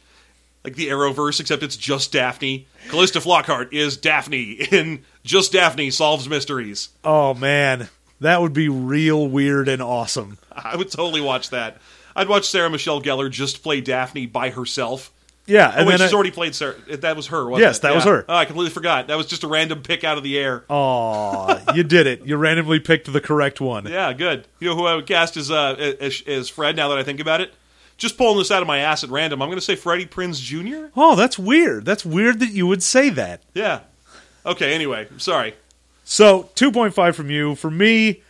like 0.64 0.76
the 0.76 0.88
Arrowverse, 0.88 1.40
except 1.40 1.64
it's 1.64 1.76
just 1.78 2.12
Daphne? 2.12 2.68
Calista 2.90 3.20
Flockhart 3.20 3.74
is 3.74 3.98
Daphne 3.98 4.54
in 4.72 5.04
Just 5.24 5.52
Daphne 5.52 5.90
Solves 5.92 6.28
Mysteries. 6.30 6.90
Oh 7.04 7.34
man, 7.34 7.90
that 8.20 8.42
would 8.42 8.54
be 8.54 8.70
real 8.70 9.28
weird 9.28 9.68
and 9.68 9.82
awesome. 9.82 10.38
I 10.52 10.76
would 10.76 10.92
totally 10.92 11.22
watch 11.22 11.50
that. 11.52 11.78
I'd 12.16 12.28
watch 12.28 12.48
Sarah 12.50 12.70
Michelle 12.70 13.02
Gellar 13.02 13.30
just 13.32 13.64
play 13.64 13.82
Daphne 13.82 14.26
by 14.26 14.50
herself. 14.50 15.12
Yeah, 15.48 15.72
Oh 15.74 15.80
and 15.80 15.88
wait, 15.88 15.98
then 15.98 16.06
she's 16.08 16.14
I- 16.14 16.16
already 16.16 16.32
played 16.32 16.54
Sarah. 16.54 16.76
That 16.98 17.16
was 17.16 17.28
her. 17.28 17.50
Wasn't 17.50 17.66
Yes, 17.66 17.80
it? 17.80 17.82
that 17.82 17.96
was 17.96 18.04
her. 18.04 18.26
Oh, 18.30 18.36
I 18.36 18.46
completely 18.46 18.70
forgot. 18.72 19.08
That 19.08 19.18
was 19.18 19.26
just 19.26 19.44
a 19.44 19.48
random 19.48 19.82
pick 19.82 20.04
out 20.04 20.18
of 20.18 20.24
the 20.24 20.38
air. 20.38 20.64
Aw, 20.70 21.74
you 21.74 21.84
did 21.84 22.06
it. 22.08 22.26
You 22.26 22.38
randomly 22.38 22.80
picked 22.80 23.12
the 23.12 23.20
correct 23.22 23.60
one. 23.60 23.88
Yeah, 23.88 24.14
good. 24.14 24.48
You 24.60 24.70
know 24.70 24.76
who 24.76 24.86
I 24.86 24.96
would 24.96 25.08
cast 25.08 25.38
as 25.38 25.50
uh, 25.50 25.74
as, 26.00 26.22
as 26.28 26.48
Fred? 26.50 26.76
Now 26.76 26.90
that 26.90 26.98
I 27.00 27.04
think 27.04 27.20
about 27.20 27.42
it, 27.42 27.54
just 28.02 28.18
pulling 28.18 28.40
this 28.40 28.50
out 28.50 28.64
of 28.64 28.68
my 28.68 28.80
ass 28.80 29.04
at 29.04 29.12
random, 29.12 29.44
I'm 29.44 29.48
going 29.48 29.60
to 29.60 29.64
say 29.64 29.76
Freddie 29.76 30.08
Prinze 30.08 30.42
Jr. 30.42 30.88
Oh, 30.98 31.16
that's 31.16 31.38
weird. 31.38 31.86
That's 31.86 32.04
weird 32.04 32.40
that 32.40 32.50
you 32.50 32.66
would 32.66 32.82
say 32.82 33.12
that. 33.12 33.44
Yeah. 33.54 33.82
Okay. 34.44 34.74
Anyway, 34.74 35.08
sorry. 35.18 35.54
So, 36.04 36.50
2.5 36.56 37.14
from 37.14 37.30
you. 37.30 37.54
For 37.54 37.70
me, 37.70 38.24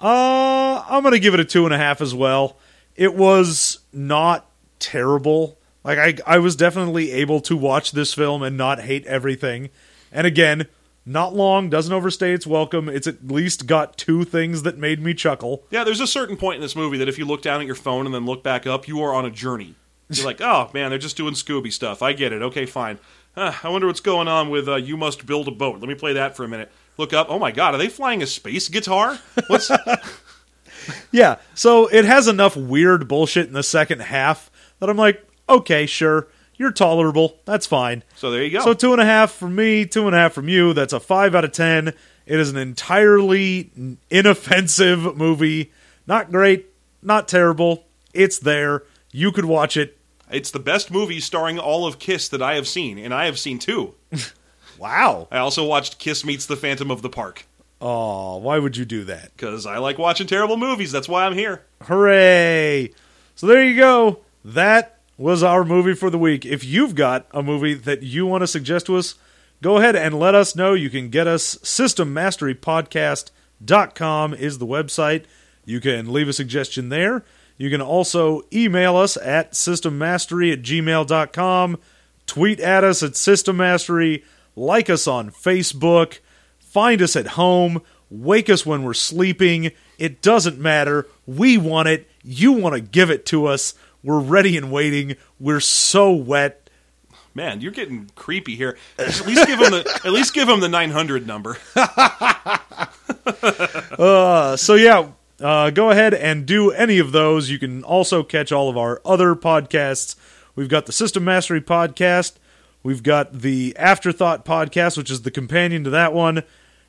uh, 0.00 0.84
I'm 0.88 1.02
going 1.02 1.12
to 1.12 1.18
give 1.18 1.34
it 1.34 1.40
a 1.40 1.44
2.5 1.44 2.00
as 2.00 2.14
well. 2.14 2.56
It 2.94 3.16
was 3.16 3.80
not 3.92 4.46
terrible. 4.78 5.58
Like, 5.82 5.98
I, 5.98 6.36
I 6.36 6.38
was 6.38 6.54
definitely 6.54 7.10
able 7.10 7.40
to 7.40 7.56
watch 7.56 7.90
this 7.90 8.14
film 8.14 8.44
and 8.44 8.56
not 8.56 8.80
hate 8.82 9.04
everything. 9.06 9.70
And 10.12 10.24
again, 10.24 10.68
not 11.06 11.34
long, 11.34 11.70
doesn't 11.70 11.92
overstay 11.92 12.32
its 12.32 12.46
welcome. 12.46 12.88
It's 12.88 13.06
at 13.06 13.28
least 13.28 13.66
got 13.66 13.96
two 13.96 14.24
things 14.24 14.62
that 14.64 14.76
made 14.76 15.00
me 15.00 15.14
chuckle. 15.14 15.64
Yeah, 15.70 15.84
there's 15.84 16.00
a 16.00 16.06
certain 16.06 16.36
point 16.36 16.56
in 16.56 16.60
this 16.60 16.74
movie 16.76 16.98
that 16.98 17.08
if 17.08 17.16
you 17.16 17.24
look 17.24 17.42
down 17.42 17.60
at 17.60 17.66
your 17.66 17.76
phone 17.76 18.06
and 18.06 18.14
then 18.14 18.26
look 18.26 18.42
back 18.42 18.66
up, 18.66 18.88
you 18.88 19.00
are 19.02 19.14
on 19.14 19.24
a 19.24 19.30
journey. 19.30 19.76
You're 20.10 20.26
like, 20.26 20.40
oh 20.40 20.70
man, 20.74 20.90
they're 20.90 20.98
just 20.98 21.16
doing 21.16 21.34
Scooby 21.34 21.72
stuff. 21.72 22.02
I 22.02 22.12
get 22.12 22.32
it. 22.32 22.42
Okay, 22.42 22.66
fine. 22.66 22.98
Huh, 23.34 23.52
I 23.62 23.68
wonder 23.68 23.86
what's 23.86 24.00
going 24.00 24.28
on 24.28 24.50
with 24.50 24.68
uh, 24.68 24.76
"You 24.76 24.96
Must 24.96 25.26
Build 25.26 25.46
a 25.48 25.50
Boat." 25.50 25.78
Let 25.80 25.88
me 25.88 25.94
play 25.94 26.14
that 26.14 26.36
for 26.36 26.44
a 26.44 26.48
minute. 26.48 26.70
Look 26.96 27.12
up. 27.12 27.26
Oh 27.28 27.38
my 27.38 27.52
God, 27.52 27.74
are 27.74 27.78
they 27.78 27.88
flying 27.88 28.22
a 28.22 28.26
space 28.26 28.68
guitar? 28.68 29.18
What's 29.48 29.70
Yeah, 31.10 31.36
so 31.54 31.88
it 31.88 32.04
has 32.04 32.28
enough 32.28 32.56
weird 32.56 33.08
bullshit 33.08 33.48
in 33.48 33.52
the 33.52 33.62
second 33.62 34.00
half 34.00 34.50
that 34.78 34.88
I'm 34.88 34.96
like, 34.96 35.26
okay, 35.48 35.86
sure, 35.86 36.28
you're 36.56 36.72
tolerable. 36.72 37.38
That's 37.44 37.66
fine. 37.66 38.02
So 38.16 38.30
there 38.30 38.42
you 38.42 38.50
go. 38.50 38.60
So 38.64 38.74
two 38.74 38.92
and 38.92 39.00
a 39.00 39.04
half 39.04 39.32
from 39.32 39.54
me, 39.54 39.84
two 39.86 40.06
and 40.06 40.14
a 40.14 40.18
half 40.18 40.32
from 40.32 40.48
you. 40.48 40.72
That's 40.72 40.92
a 40.92 41.00
five 41.00 41.34
out 41.34 41.44
of 41.44 41.52
ten. 41.52 41.88
It 42.26 42.40
is 42.40 42.50
an 42.50 42.56
entirely 42.56 43.70
inoffensive 44.10 45.16
movie. 45.16 45.72
Not 46.06 46.30
great, 46.30 46.66
not 47.02 47.28
terrible. 47.28 47.84
It's 48.14 48.38
there. 48.38 48.82
You 49.12 49.32
could 49.32 49.44
watch 49.44 49.76
it. 49.76 49.96
it's 50.30 50.50
the 50.50 50.58
best 50.58 50.90
movie 50.90 51.20
starring 51.20 51.58
all 51.58 51.86
of 51.86 51.98
Kiss 51.98 52.28
that 52.28 52.42
I 52.42 52.54
have 52.54 52.66
seen, 52.66 52.98
and 52.98 53.12
I 53.14 53.26
have 53.26 53.38
seen 53.38 53.58
two. 53.58 53.94
Wow. 54.78 55.26
I 55.30 55.38
also 55.38 55.64
watched 55.64 55.98
Kiss 55.98 56.22
Meets 56.22 56.44
the 56.44 56.54
Phantom 56.54 56.90
of 56.90 57.00
the 57.00 57.08
Park 57.08 57.46
Oh, 57.80 58.36
why 58.36 58.58
would 58.58 58.76
you 58.76 58.84
do 58.84 59.04
that? 59.04 59.34
because 59.34 59.64
I 59.64 59.78
like 59.78 59.96
watching 59.96 60.26
terrible 60.26 60.58
movies. 60.58 60.92
That's 60.92 61.08
why 61.08 61.24
I'm 61.24 61.32
here. 61.32 61.62
Hooray! 61.84 62.92
So 63.36 63.46
there 63.46 63.64
you 63.64 63.74
go. 63.76 64.20
That 64.44 64.95
was 65.18 65.42
our 65.42 65.64
movie 65.64 65.94
for 65.94 66.10
the 66.10 66.18
week. 66.18 66.44
If 66.44 66.62
you've 66.64 66.94
got 66.94 67.26
a 67.30 67.42
movie 67.42 67.72
that 67.74 68.02
you 68.02 68.26
want 68.26 68.42
to 68.42 68.46
suggest 68.46 68.84
to 68.86 68.96
us, 68.96 69.14
go 69.62 69.78
ahead 69.78 69.96
and 69.96 70.18
let 70.18 70.34
us 70.34 70.54
know. 70.54 70.74
You 70.74 70.90
can 70.90 71.08
get 71.08 71.26
us 71.26 71.56
systemmasterypodcast.com 71.56 74.34
is 74.34 74.58
the 74.58 74.66
website. 74.66 75.24
You 75.64 75.80
can 75.80 76.12
leave 76.12 76.28
a 76.28 76.32
suggestion 76.32 76.90
there. 76.90 77.24
You 77.58 77.70
can 77.70 77.80
also 77.80 78.42
email 78.52 78.96
us 78.96 79.16
at 79.16 79.52
systemmastery 79.52 80.52
at 80.52 80.62
gmail.com, 80.62 81.78
tweet 82.26 82.60
at 82.60 82.84
us 82.84 83.02
at 83.02 83.12
systemmastery, 83.12 84.24
like 84.54 84.90
us 84.90 85.06
on 85.06 85.30
Facebook, 85.30 86.18
find 86.58 87.00
us 87.00 87.16
at 87.16 87.28
home, 87.28 87.80
wake 88.10 88.50
us 88.50 88.66
when 88.66 88.82
we're 88.82 88.94
sleeping. 88.94 89.72
It 89.98 90.20
doesn't 90.20 90.58
matter. 90.58 91.06
We 91.26 91.56
want 91.56 91.88
it. 91.88 92.08
You 92.22 92.52
want 92.52 92.74
to 92.74 92.80
give 92.80 93.10
it 93.10 93.24
to 93.26 93.46
us. 93.46 93.74
We're 94.06 94.20
ready 94.20 94.56
and 94.56 94.70
waiting. 94.70 95.16
We're 95.40 95.58
so 95.58 96.12
wet. 96.12 96.70
Man, 97.34 97.60
you're 97.60 97.72
getting 97.72 98.08
creepy 98.14 98.54
here. 98.54 98.78
At 99.00 99.26
least 99.26 99.46
give 99.48 99.58
him 99.58 99.72
the 99.72 100.00
at 100.04 100.12
least 100.12 100.32
give 100.32 100.48
him 100.48 100.60
the 100.60 100.68
900 100.68 101.26
number. 101.26 101.58
Uh, 103.98 104.56
so 104.56 104.74
yeah, 104.74 105.08
uh, 105.40 105.70
go 105.70 105.90
ahead 105.90 106.14
and 106.14 106.46
do 106.46 106.70
any 106.70 106.98
of 106.98 107.10
those. 107.12 107.50
You 107.50 107.58
can 107.58 107.82
also 107.82 108.22
catch 108.22 108.52
all 108.52 108.68
of 108.68 108.76
our 108.76 109.00
other 109.04 109.34
podcasts. 109.34 110.14
We've 110.54 110.68
got 110.68 110.86
the 110.86 110.92
System 110.92 111.24
Mastery 111.24 111.60
podcast. 111.60 112.34
We've 112.82 113.02
got 113.02 113.40
the 113.40 113.74
Afterthought 113.76 114.44
podcast, 114.44 114.96
which 114.96 115.10
is 115.10 115.22
the 115.22 115.30
companion 115.32 115.82
to 115.84 115.90
that 115.90 116.12
one. 116.12 116.44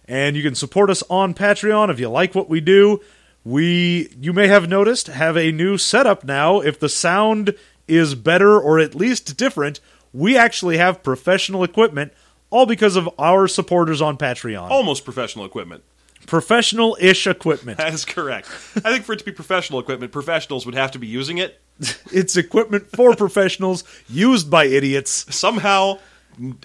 And 0.05 0.35
you 0.35 0.43
can 0.43 0.53
support 0.53 0.89
us 0.89 1.01
on 1.09 1.33
Patreon 1.33 1.89
if 1.89 1.99
you 1.99 2.09
like 2.09 2.35
what 2.35 2.49
we 2.49 2.61
do. 2.61 3.01
We, 3.47 4.13
you 4.19 4.33
may 4.33 4.47
have 4.47 4.67
noticed, 4.67 5.07
have 5.07 5.37
a 5.37 5.53
new 5.53 5.77
setup 5.77 6.25
now. 6.25 6.59
If 6.59 6.81
the 6.81 6.89
sound 6.89 7.55
is 7.87 8.13
better 8.13 8.59
or 8.59 8.77
at 8.77 8.93
least 8.93 9.37
different, 9.37 9.79
we 10.11 10.37
actually 10.37 10.77
have 10.77 11.01
professional 11.01 11.63
equipment, 11.63 12.11
all 12.49 12.65
because 12.65 12.97
of 12.97 13.09
our 13.17 13.47
supporters 13.47 14.01
on 14.01 14.17
Patreon. 14.17 14.69
Almost 14.69 15.05
professional 15.05 15.45
equipment. 15.45 15.83
Professional 16.25 16.97
ish 16.99 17.25
equipment. 17.25 17.77
That 17.77 17.93
is 17.93 18.03
correct. 18.03 18.49
I 18.75 18.91
think 18.91 19.05
for 19.05 19.13
it 19.13 19.19
to 19.19 19.25
be 19.25 19.31
professional 19.31 19.79
equipment, 19.79 20.11
professionals 20.11 20.65
would 20.65 20.75
have 20.75 20.91
to 20.91 20.99
be 20.99 21.07
using 21.07 21.37
it 21.37 21.61
It's 22.11 22.35
equipment 22.35 22.87
for 22.91 23.15
professionals 23.15 23.83
used 24.09 24.49
by 24.49 24.65
idiots. 24.65 25.33
somehow 25.33 25.99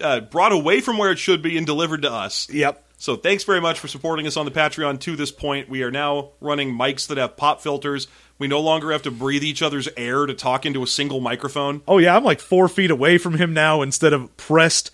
uh, 0.01 0.19
brought 0.19 0.51
away 0.51 0.81
from 0.81 0.97
where 0.97 1.11
it 1.11 1.19
should 1.19 1.41
be 1.41 1.57
and 1.57 1.65
delivered 1.65 2.01
to 2.01 2.11
us. 2.11 2.49
Yep. 2.49 2.83
So 3.03 3.17
thanks 3.17 3.43
very 3.43 3.59
much 3.59 3.81
for 3.81 3.89
supporting 3.89 4.25
us 4.27 4.37
on 4.37 4.45
the 4.45 4.51
Patreon 4.51 4.97
to 5.01 5.17
this 5.17 5.29
point. 5.29 5.67
We 5.67 5.83
are 5.83 5.91
now 5.91 6.29
running 6.39 6.73
mics 6.73 7.05
that 7.07 7.17
have 7.17 7.35
pop 7.35 7.59
filters. 7.59 8.07
We 8.39 8.47
no 8.47 8.61
longer 8.61 8.93
have 8.93 9.01
to 9.01 9.11
breathe 9.11 9.43
each 9.43 9.61
other's 9.61 9.89
air 9.97 10.25
to 10.25 10.33
talk 10.33 10.65
into 10.65 10.81
a 10.83 10.87
single 10.87 11.19
microphone. 11.19 11.81
Oh, 11.85 11.97
yeah, 11.97 12.15
I'm 12.15 12.23
like 12.23 12.39
four 12.39 12.69
feet 12.69 12.91
away 12.91 13.17
from 13.17 13.33
him 13.33 13.53
now 13.53 13.81
instead 13.81 14.13
of 14.13 14.37
pressed 14.37 14.89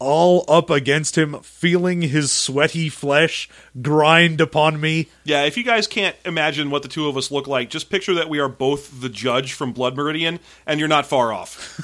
all 0.00 0.44
up 0.48 0.68
against 0.68 1.16
him, 1.16 1.38
feeling 1.42 2.02
his 2.02 2.32
sweaty 2.32 2.88
flesh 2.88 3.48
grind 3.80 4.40
upon 4.40 4.80
me. 4.80 5.06
Yeah, 5.22 5.44
if 5.44 5.56
you 5.56 5.62
guys 5.62 5.86
can't 5.86 6.16
imagine 6.24 6.70
what 6.70 6.82
the 6.82 6.88
two 6.88 7.06
of 7.06 7.16
us 7.16 7.30
look 7.30 7.46
like, 7.46 7.70
just 7.70 7.88
picture 7.88 8.14
that 8.14 8.28
we 8.28 8.40
are 8.40 8.48
both 8.48 9.00
the 9.00 9.08
judge 9.08 9.52
from 9.52 9.72
Blood 9.72 9.94
Meridian, 9.94 10.40
and 10.66 10.80
you're 10.80 10.88
not 10.88 11.06
far 11.06 11.32
off. 11.32 11.80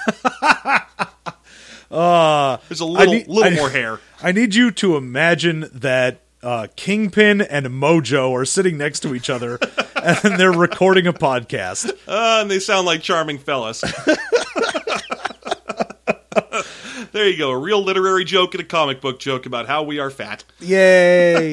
There's 1.91 2.80
a 2.80 2.84
little, 2.86 3.12
need- 3.14 3.28
little 3.28 3.53
I- 3.53 3.57
more 3.57 3.70
hair. 3.70 4.01
I 4.22 4.32
need 4.32 4.55
you 4.55 4.70
to 4.72 4.97
imagine 4.97 5.68
that 5.72 6.20
uh, 6.43 6.68
Kingpin 6.76 7.41
and 7.43 7.66
Mojo 7.66 8.32
are 8.32 8.45
sitting 8.45 8.78
next 8.78 9.01
to 9.01 9.14
each 9.14 9.28
other 9.30 9.59
and 9.97 10.38
they're 10.41 10.53
recording 10.53 11.07
a 11.07 11.12
podcast. 11.12 11.91
Uh, 12.09 12.38
and 12.43 12.51
they 12.51 12.59
sound 12.61 12.86
like 12.86 13.03
charming 13.03 13.38
fellas. 13.38 13.80
there 17.12 17.28
you 17.28 17.36
go. 17.36 17.51
A 17.51 17.59
real 17.59 17.82
literary 17.82 18.24
joke 18.24 18.55
and 18.55 18.62
a 18.62 18.66
comic 18.66 19.01
book 19.01 19.18
joke 19.20 19.47
about 19.47 19.66
how 19.66 19.82
we 19.82 19.99
are 19.99 20.11
fat. 20.11 20.45
Yay! 20.61 21.53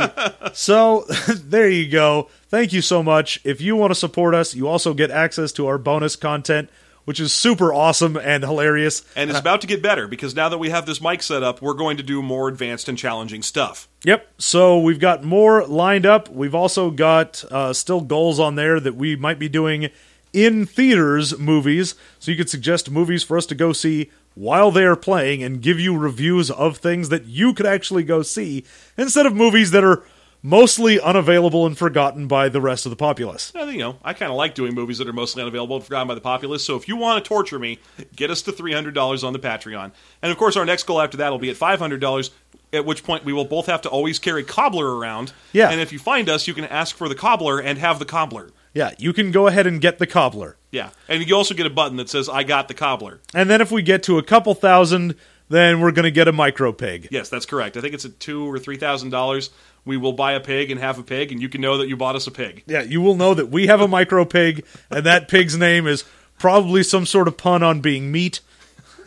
so 0.54 1.06
there 1.36 1.70
you 1.70 1.90
go. 1.90 2.30
Thank 2.50 2.74
you 2.74 2.82
so 2.82 3.02
much. 3.04 3.40
If 3.44 3.60
you 3.62 3.76
want 3.76 3.92
to 3.92 3.96
support 3.96 4.36
us, 4.36 4.56
you 4.56 4.68
also 4.68 4.94
get 4.94 5.12
access 5.12 5.52
to 5.54 5.68
our 5.68 5.78
bonus 5.78 6.16
content, 6.16 6.70
which 7.08 7.22
is 7.22 7.32
super 7.32 7.74
awesome 7.74 8.18
and 8.18 8.44
hilarious. 8.44 9.02
And 9.16 9.30
it's 9.30 9.40
about 9.40 9.62
to 9.62 9.68
get 9.68 9.82
better 9.82 10.10
because 10.10 10.36
now 10.36 10.50
that 10.50 10.58
we 10.58 10.72
have 10.72 10.86
this 10.86 11.00
mic 11.00 11.24
set 11.24 11.42
up, 11.42 11.62
we're 11.62 11.74
going 11.74 11.96
to 11.96 12.04
do 12.04 12.22
more 12.22 12.50
advanced 12.50 12.90
and 12.90 12.98
challenging 12.98 13.42
stuff. 13.44 13.88
Yep. 14.04 14.30
So 14.40 14.78
we've 14.78 15.00
got 15.00 15.24
more 15.24 15.66
lined 15.66 16.06
up. 16.06 16.28
We've 16.28 16.54
also 16.54 16.92
got 16.92 17.46
uh, 17.50 17.72
still 17.72 18.02
goals 18.02 18.42
on 18.42 18.56
there 18.56 18.82
that 18.82 18.96
we 18.96 19.16
might 19.16 19.40
be 19.40 19.48
doing 19.48 19.90
in 20.34 20.66
theaters 20.66 21.40
movies. 21.40 21.96
So 22.20 22.30
you 22.30 22.36
could 22.36 22.50
suggest 22.50 22.92
movies 22.92 23.24
for 23.24 23.38
us 23.38 23.46
to 23.46 23.56
go 23.56 23.72
see 23.72 24.12
while 24.36 24.70
they 24.70 24.84
are 24.84 24.98
playing 24.98 25.42
and 25.42 25.62
give 25.62 25.80
you 25.80 25.98
reviews 25.98 26.52
of 26.52 26.76
things 26.76 27.08
that 27.08 27.24
you 27.24 27.54
could 27.54 27.66
actually 27.66 28.04
go 28.04 28.22
see 28.22 28.66
instead 28.98 29.26
of 29.26 29.34
movies 29.34 29.72
that 29.72 29.86
are 29.86 30.04
mostly 30.48 30.98
unavailable 30.98 31.66
and 31.66 31.78
forgotten 31.78 32.26
by 32.26 32.48
the 32.48 32.62
rest 32.62 32.86
of 32.86 32.90
the 32.90 32.96
populace. 32.96 33.52
Uh, 33.54 33.66
you 33.66 33.80
know, 33.80 33.98
I 34.02 34.14
kind 34.14 34.32
of 34.32 34.38
like 34.38 34.56
doing 34.56 34.74
movies 34.74 34.98
that 35.00 35.08
are 35.08 35.14
mostly 35.14 35.42
unavailable 35.42 35.76
and 35.76 35.86
forgotten 35.86 36.08
by 36.08 36.16
the 36.16 36.22
populace. 36.22 36.64
So 36.64 36.78
if 36.78 36.88
you 36.88 36.96
want 36.96 37.22
to 37.22 37.28
torture 37.28 37.60
me, 37.60 37.80
get 38.16 38.32
us 38.32 38.42
to 38.44 38.54
three 38.54 38.72
hundred 38.72 38.94
dollars 38.94 39.24
on 39.24 39.34
the 39.34 39.40
Patreon. 39.40 39.92
And 40.22 40.32
of 40.32 40.38
course, 40.38 40.56
our 40.56 40.66
next 40.66 40.84
goal 40.84 41.02
after 41.02 41.18
that 41.18 41.32
will 41.32 41.40
be 41.40 41.50
at 41.50 41.58
five 41.58 41.80
hundred 41.80 42.00
dollars. 42.00 42.32
At 42.74 42.86
which 42.86 43.04
point, 43.04 43.24
we 43.24 43.32
will 43.32 43.46
both 43.46 43.68
have 43.68 43.82
to 43.84 43.90
always 43.90 44.20
carry 44.20 44.44
cobbler 44.44 44.98
around. 44.98 45.32
Yeah. 45.54 45.70
And 45.70 45.80
if 45.80 45.94
you 45.94 46.00
find 46.00 46.28
us, 46.28 46.48
you 46.48 46.54
can 46.54 46.66
ask 46.66 46.98
for 46.98 47.08
the 47.08 47.16
cobbler 47.16 47.62
and 47.62 47.78
have 47.80 47.98
the 47.98 48.06
cobbler. 48.06 48.52
Yeah, 48.74 48.92
you 48.98 49.14
can 49.14 49.32
go 49.32 49.48
ahead 49.48 49.66
and 49.68 49.80
get 49.80 50.00
the 50.00 50.08
cobbler. 50.08 50.58
Yeah. 50.72 50.90
And 51.08 51.26
you 51.26 51.34
also 51.34 51.56
get 51.56 51.66
a 51.66 51.70
button 51.70 51.98
that 51.98 52.10
says 52.10 52.30
"I 52.30 52.44
got 52.44 52.68
the 52.68 52.74
cobbler." 52.74 53.20
And 53.34 53.50
then 53.50 53.62
if 53.62 53.72
we 53.72 53.82
get 53.82 54.04
to 54.04 54.18
a 54.18 54.24
couple 54.24 54.54
thousand, 54.54 55.16
then 55.50 55.80
we're 55.80 55.92
going 55.92 56.04
to 56.04 56.12
get 56.12 56.28
a 56.28 56.34
micro 56.34 56.72
pig. 56.72 57.08
Yes, 57.10 57.30
that's 57.30 57.46
correct. 57.46 57.78
I 57.78 57.82
think 57.82 57.94
it's 57.94 58.06
at 58.06 58.20
two 58.20 58.50
or 58.50 58.60
three 58.60 58.78
thousand 58.78 59.10
dollars. 59.10 59.50
We 59.88 59.98
will 59.98 60.14
buy 60.14 60.34
a 60.34 60.40
pig 60.40 60.70
and 60.70 60.80
have 60.80 61.00
a 61.00 61.04
pig, 61.04 61.32
and 61.32 61.42
you 61.42 61.50
can 61.50 61.62
know 61.62 61.78
that 61.78 61.88
you 61.88 61.98
bought 61.98 62.16
us 62.16 62.28
a 62.28 62.32
pig. 62.32 62.64
Yeah, 62.68 62.82
you 62.82 63.02
will 63.02 63.16
know 63.16 63.34
that 63.34 63.50
we 63.50 63.68
have 63.68 63.82
a 63.82 63.88
micro 63.88 64.26
pig, 64.26 64.66
and 64.90 65.06
that 65.06 65.28
pig's 65.30 65.58
name 65.58 65.88
is 65.88 66.04
probably 66.38 66.84
some 66.84 67.06
sort 67.06 67.28
of 67.28 67.38
pun 67.38 67.64
on 67.64 67.82
being 67.82 68.12
meat. 68.12 68.42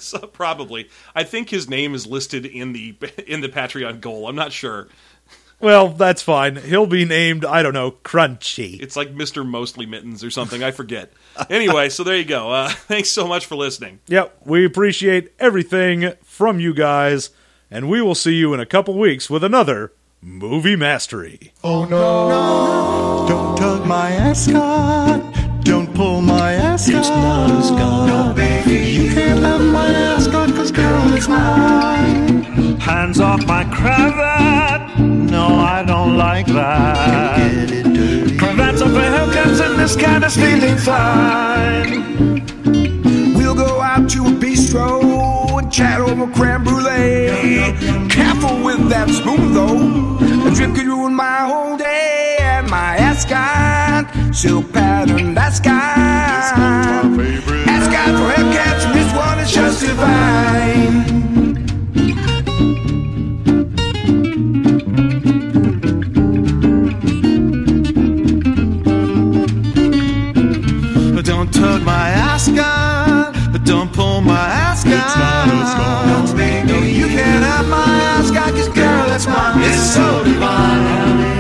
So, 0.00 0.20
probably, 0.20 0.88
I 1.14 1.24
think 1.24 1.50
his 1.50 1.68
name 1.68 1.94
is 1.94 2.06
listed 2.06 2.46
in 2.46 2.72
the 2.72 2.96
in 3.26 3.42
the 3.42 3.50
Patreon 3.50 4.00
goal. 4.00 4.28
I'm 4.28 4.34
not 4.34 4.50
sure. 4.50 4.88
Well, 5.60 5.88
that's 5.88 6.22
fine. 6.22 6.56
He'll 6.56 6.86
be 6.86 7.04
named, 7.04 7.44
I 7.44 7.62
don't 7.62 7.74
know, 7.74 7.90
Crunchy. 7.90 8.80
It's 8.80 8.96
like 8.96 9.12
Mister 9.12 9.44
Mostly 9.44 9.84
Mittens 9.84 10.24
or 10.24 10.30
something. 10.30 10.62
I 10.62 10.70
forget. 10.70 11.12
anyway, 11.50 11.90
so 11.90 12.02
there 12.02 12.16
you 12.16 12.24
go. 12.24 12.50
Uh, 12.50 12.70
thanks 12.70 13.10
so 13.10 13.28
much 13.28 13.44
for 13.44 13.56
listening. 13.56 14.00
Yep, 14.06 14.38
we 14.46 14.64
appreciate 14.64 15.34
everything 15.38 16.14
from 16.22 16.60
you 16.60 16.72
guys, 16.72 17.28
and 17.70 17.90
we 17.90 18.00
will 18.00 18.14
see 18.14 18.36
you 18.36 18.54
in 18.54 18.60
a 18.60 18.64
couple 18.66 18.98
weeks 18.98 19.28
with 19.28 19.44
another 19.44 19.92
Movie 20.22 20.76
Mastery. 20.76 21.52
Oh 21.64 21.86
no. 21.86 23.26
Don't 23.26 23.56
tug 23.56 23.86
my 23.86 24.10
ascot. 24.10 25.64
Don't 25.64 25.94
pull 25.94 26.20
my 26.20 26.52
ascot. 26.52 26.96
It's 26.96 27.08
not 27.08 27.50
a 27.50 27.62
scot. 27.62 28.06
No, 28.06 28.34
baby. 28.34 28.90
You 28.90 29.14
can't 29.14 29.40
have 29.40 29.62
my 29.62 29.86
ascot, 29.88 30.50
cause 30.50 30.70
girl, 30.72 31.14
it's 31.14 31.26
mine. 31.26 32.42
Hands 32.78 33.18
off 33.18 33.46
my 33.46 33.64
cravat. 33.64 34.98
No, 34.98 35.46
I 35.46 35.84
don't 35.86 36.18
like 36.18 36.46
that. 36.48 37.38
Get 37.38 37.70
it 37.70 37.84
dirty. 37.84 38.36
Prevents 38.36 38.82
up 38.82 38.88
a 38.90 38.92
Hellcats 38.92 39.66
and 39.66 39.78
this 39.80 39.96
kind 39.96 40.22
of 40.22 40.34
feeling 40.34 40.76
fine. 40.76 42.44
We'll 43.34 43.54
go 43.54 43.80
out 43.80 44.10
to 44.10 44.26
a 44.26 44.30
bistro 44.32 45.00
and 45.02 45.19
chat 45.70 46.00
over 46.00 46.26
creme 46.32 46.64
brulee. 46.64 47.74
Careful 48.08 48.62
with 48.64 48.88
that 48.88 49.08
spoon 49.08 49.54
though, 49.54 50.48
a 50.48 50.50
drip 50.54 50.74
could 50.74 50.86
ruin 50.86 51.14
my 51.14 51.38
whole 51.46 51.76
day. 51.76 52.36
And 52.40 52.68
my 52.68 52.96
ascot, 52.96 54.34
silk 54.34 54.72
patterned 54.72 55.38
ascot, 55.38 55.70
ascot 57.76 58.10
for 58.18 58.30
Hellcats, 58.34 58.84
and 58.86 58.94
this 58.98 59.12
one 59.14 59.38
is 59.38 59.52
just 59.52 59.80
divine. 59.80 61.20
Don't 71.22 71.52
tug 71.54 71.82
my 71.82 72.08
ascot 72.08 72.89
time's 75.08 75.74
gone. 75.74 76.66
No, 76.66 76.78
you 76.82 77.06
can't 77.06 77.44
have 77.44 77.68
my 77.68 78.18
eyes, 78.18 78.30
got 78.30 78.52
this 78.54 78.68
girl, 78.68 79.06
that's 79.08 79.26
mine. 79.26 79.62
It's 79.62 79.94
so 79.94 80.24
divine. 80.24 81.39